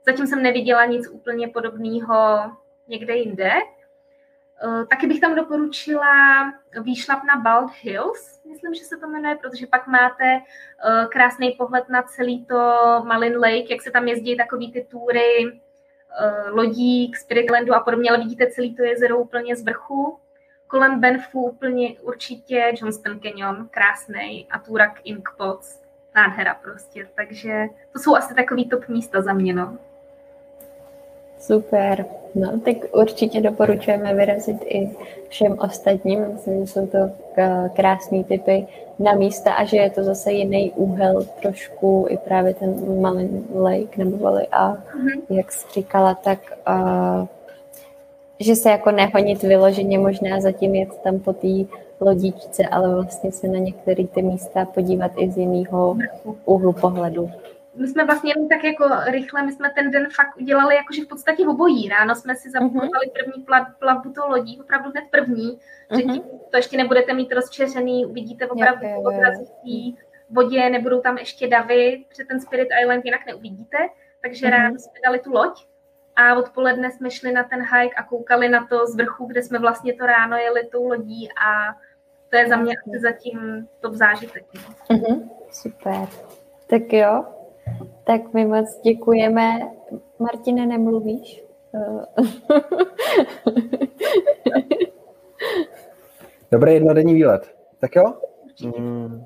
[0.06, 2.52] Zatím jsem neviděla nic úplně podobného
[2.88, 3.52] někde jinde.
[4.64, 9.68] Eh, taky bych tam doporučila výšlap na Bald Hills, myslím, že se to jmenuje, protože
[9.68, 10.40] pak máte
[11.12, 12.56] krásný pohled na celý to
[13.06, 15.67] Malin Lake, jak se tam jezdí takový ty tury eh,
[16.50, 20.20] lodí k Spiritlandu a podobně, ale vidíte celý to jezero úplně z vrchu.
[20.68, 25.82] Kolem Benfu úplně určitě Johnston Canyon, krásný, a Turak Inkpots,
[26.16, 27.10] nádhera prostě.
[27.16, 29.78] Takže to jsou asi takový top místa za mě, no.
[31.40, 32.06] Super.
[32.36, 34.90] No, tak určitě doporučujeme vyrazit i
[35.30, 36.26] všem ostatním.
[36.34, 36.98] Myslím, že jsou to
[37.38, 38.68] eh, krásné typy
[39.00, 43.98] na místa a že je to zase jiný úhel trošku i právě ten Malin Lake
[43.98, 45.22] nebo a mm-hmm.
[45.30, 47.28] jak jsi říkala, tak uh,
[48.40, 51.48] že se jako nehonit vyloženě možná zatím jet tam po té
[52.00, 55.98] lodičce, ale vlastně se na některé ty místa podívat i z jiného
[56.46, 57.32] úhlu pohledu.
[57.78, 61.08] My jsme vlastně jen tak jako rychle, my jsme ten den fakt udělali jakože v
[61.08, 61.90] podstatě obojí.
[61.90, 63.24] Ráno jsme si zabukovali uh-huh.
[63.24, 63.46] první
[63.80, 65.60] plavbu tou lodí, opravdu hned první,
[65.92, 65.98] uh-huh.
[65.98, 69.98] že tím to ještě nebudete mít rozčeřený, uvidíte opravdu v obrazí
[70.30, 73.78] vodě, nebudou tam ještě davy, protože ten Spirit Island jinak neuvidíte,
[74.22, 74.52] takže uh-huh.
[74.52, 75.66] ráno jsme dali tu loď
[76.16, 79.60] a odpoledne jsme šli na ten hike a koukali na to z vrchu, kde jsme
[79.60, 81.76] vlastně to ráno jeli tou lodí a
[82.30, 84.44] to je za mě asi zatím top zážitek.
[84.90, 86.08] Mm-hmm, super.
[86.70, 87.26] Tak jo,
[88.04, 89.72] tak my moc děkujeme.
[90.20, 91.44] Martine, nemluvíš?
[96.52, 97.56] Dobrý jednodenní výlet.
[97.80, 98.14] Tak jo?
[98.64, 99.26] Mm.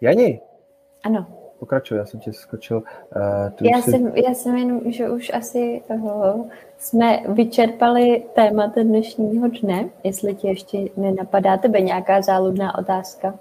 [0.00, 0.40] Jani.
[1.04, 1.26] Ano.
[1.58, 2.76] Pokračuj, já jsem tě skočil.
[2.76, 2.82] Uh,
[3.60, 3.90] já, jsi...
[3.90, 6.46] jsem, já jsem jenom, že už asi uh,
[6.78, 13.38] jsme vyčerpali témata dnešního dne, jestli ti ještě nenapadá tebe nějaká záludná otázka.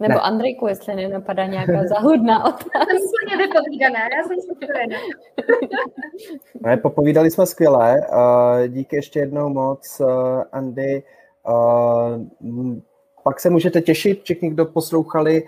[0.00, 0.20] Nebo ne.
[0.20, 2.78] Andrejku, jestli nenapadá nějaká záludná otázka.
[2.78, 4.98] Já jsem úplně vypovídaná, já jsem spokojená.
[6.60, 8.00] ne, popovídali jsme skvěle.
[8.12, 10.08] Uh, díky ještě jednou moc, uh,
[10.52, 11.02] Andy.
[11.48, 12.74] Uh,
[13.22, 15.42] pak se můžete těšit, všichni, kdo poslouchali,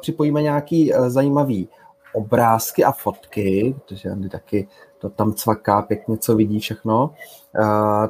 [0.00, 1.68] připojíme nějaký zajímavý
[2.12, 4.68] obrázky a fotky, protože Andy taky
[4.98, 7.14] to tam cvaká pěkně, co vidí všechno.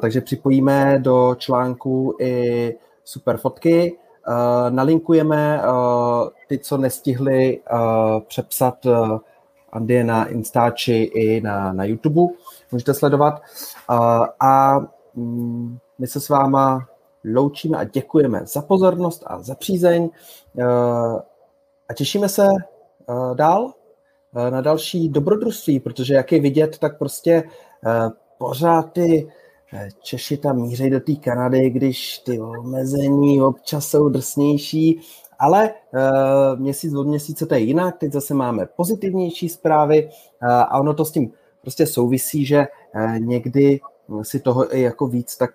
[0.01, 3.97] Takže připojíme do článku i super fotky.
[4.27, 9.19] Uh, nalinkujeme uh, ty, co nestihli uh, přepsat uh,
[9.71, 12.33] Andy na Instači i na, na YouTube.
[12.71, 13.41] Můžete sledovat.
[13.89, 14.79] Uh, a
[15.15, 16.87] mm, my se s váma
[17.35, 20.09] loučíme a děkujeme za pozornost a za přízeň
[21.89, 22.47] a těšíme se
[23.33, 23.73] dál
[24.49, 27.43] na další dobrodružství, protože jak je vidět, tak prostě
[28.37, 29.29] pořád ty
[30.01, 35.01] Češi tam mířejí do té Kanady, když ty omezení občas jsou drsnější,
[35.39, 40.79] ale uh, měsíc od měsíce to je jinak, teď zase máme pozitivnější zprávy uh, a
[40.79, 41.31] ono to s tím
[41.61, 43.79] prostě souvisí, že uh, někdy
[44.21, 45.51] si toho i jako víc tak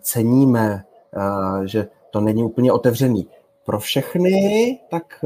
[0.00, 0.84] ceníme,
[1.16, 3.26] uh, že to není úplně otevřený
[3.64, 5.24] pro všechny, tak,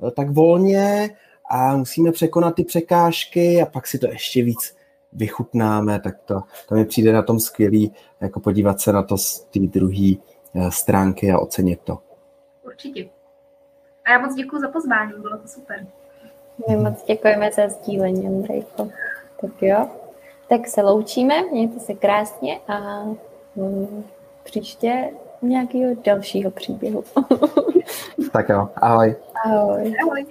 [0.00, 1.10] uh, tak volně
[1.50, 4.74] a musíme překonat ty překážky a pak si to ještě víc
[5.12, 9.40] vychutnáme, tak to, to mi přijde na tom skvělý, jako podívat se na to z
[9.40, 10.14] té druhé
[10.68, 11.98] stránky a ocenit to.
[12.62, 13.08] Určitě.
[14.04, 15.86] A já moc děkuji za pozvání, bylo to super.
[16.68, 18.88] My moc děkujeme za sdílení, Andrejko.
[19.40, 19.88] Tak jo.
[20.48, 23.04] Tak se loučíme, mějte se krásně a
[23.54, 24.04] um,
[24.42, 25.10] příště
[25.42, 27.04] nějakého dalšího příběhu.
[28.32, 29.16] tak jo, ahoj.
[29.44, 29.94] Ahoj.
[30.02, 30.26] Ahoj.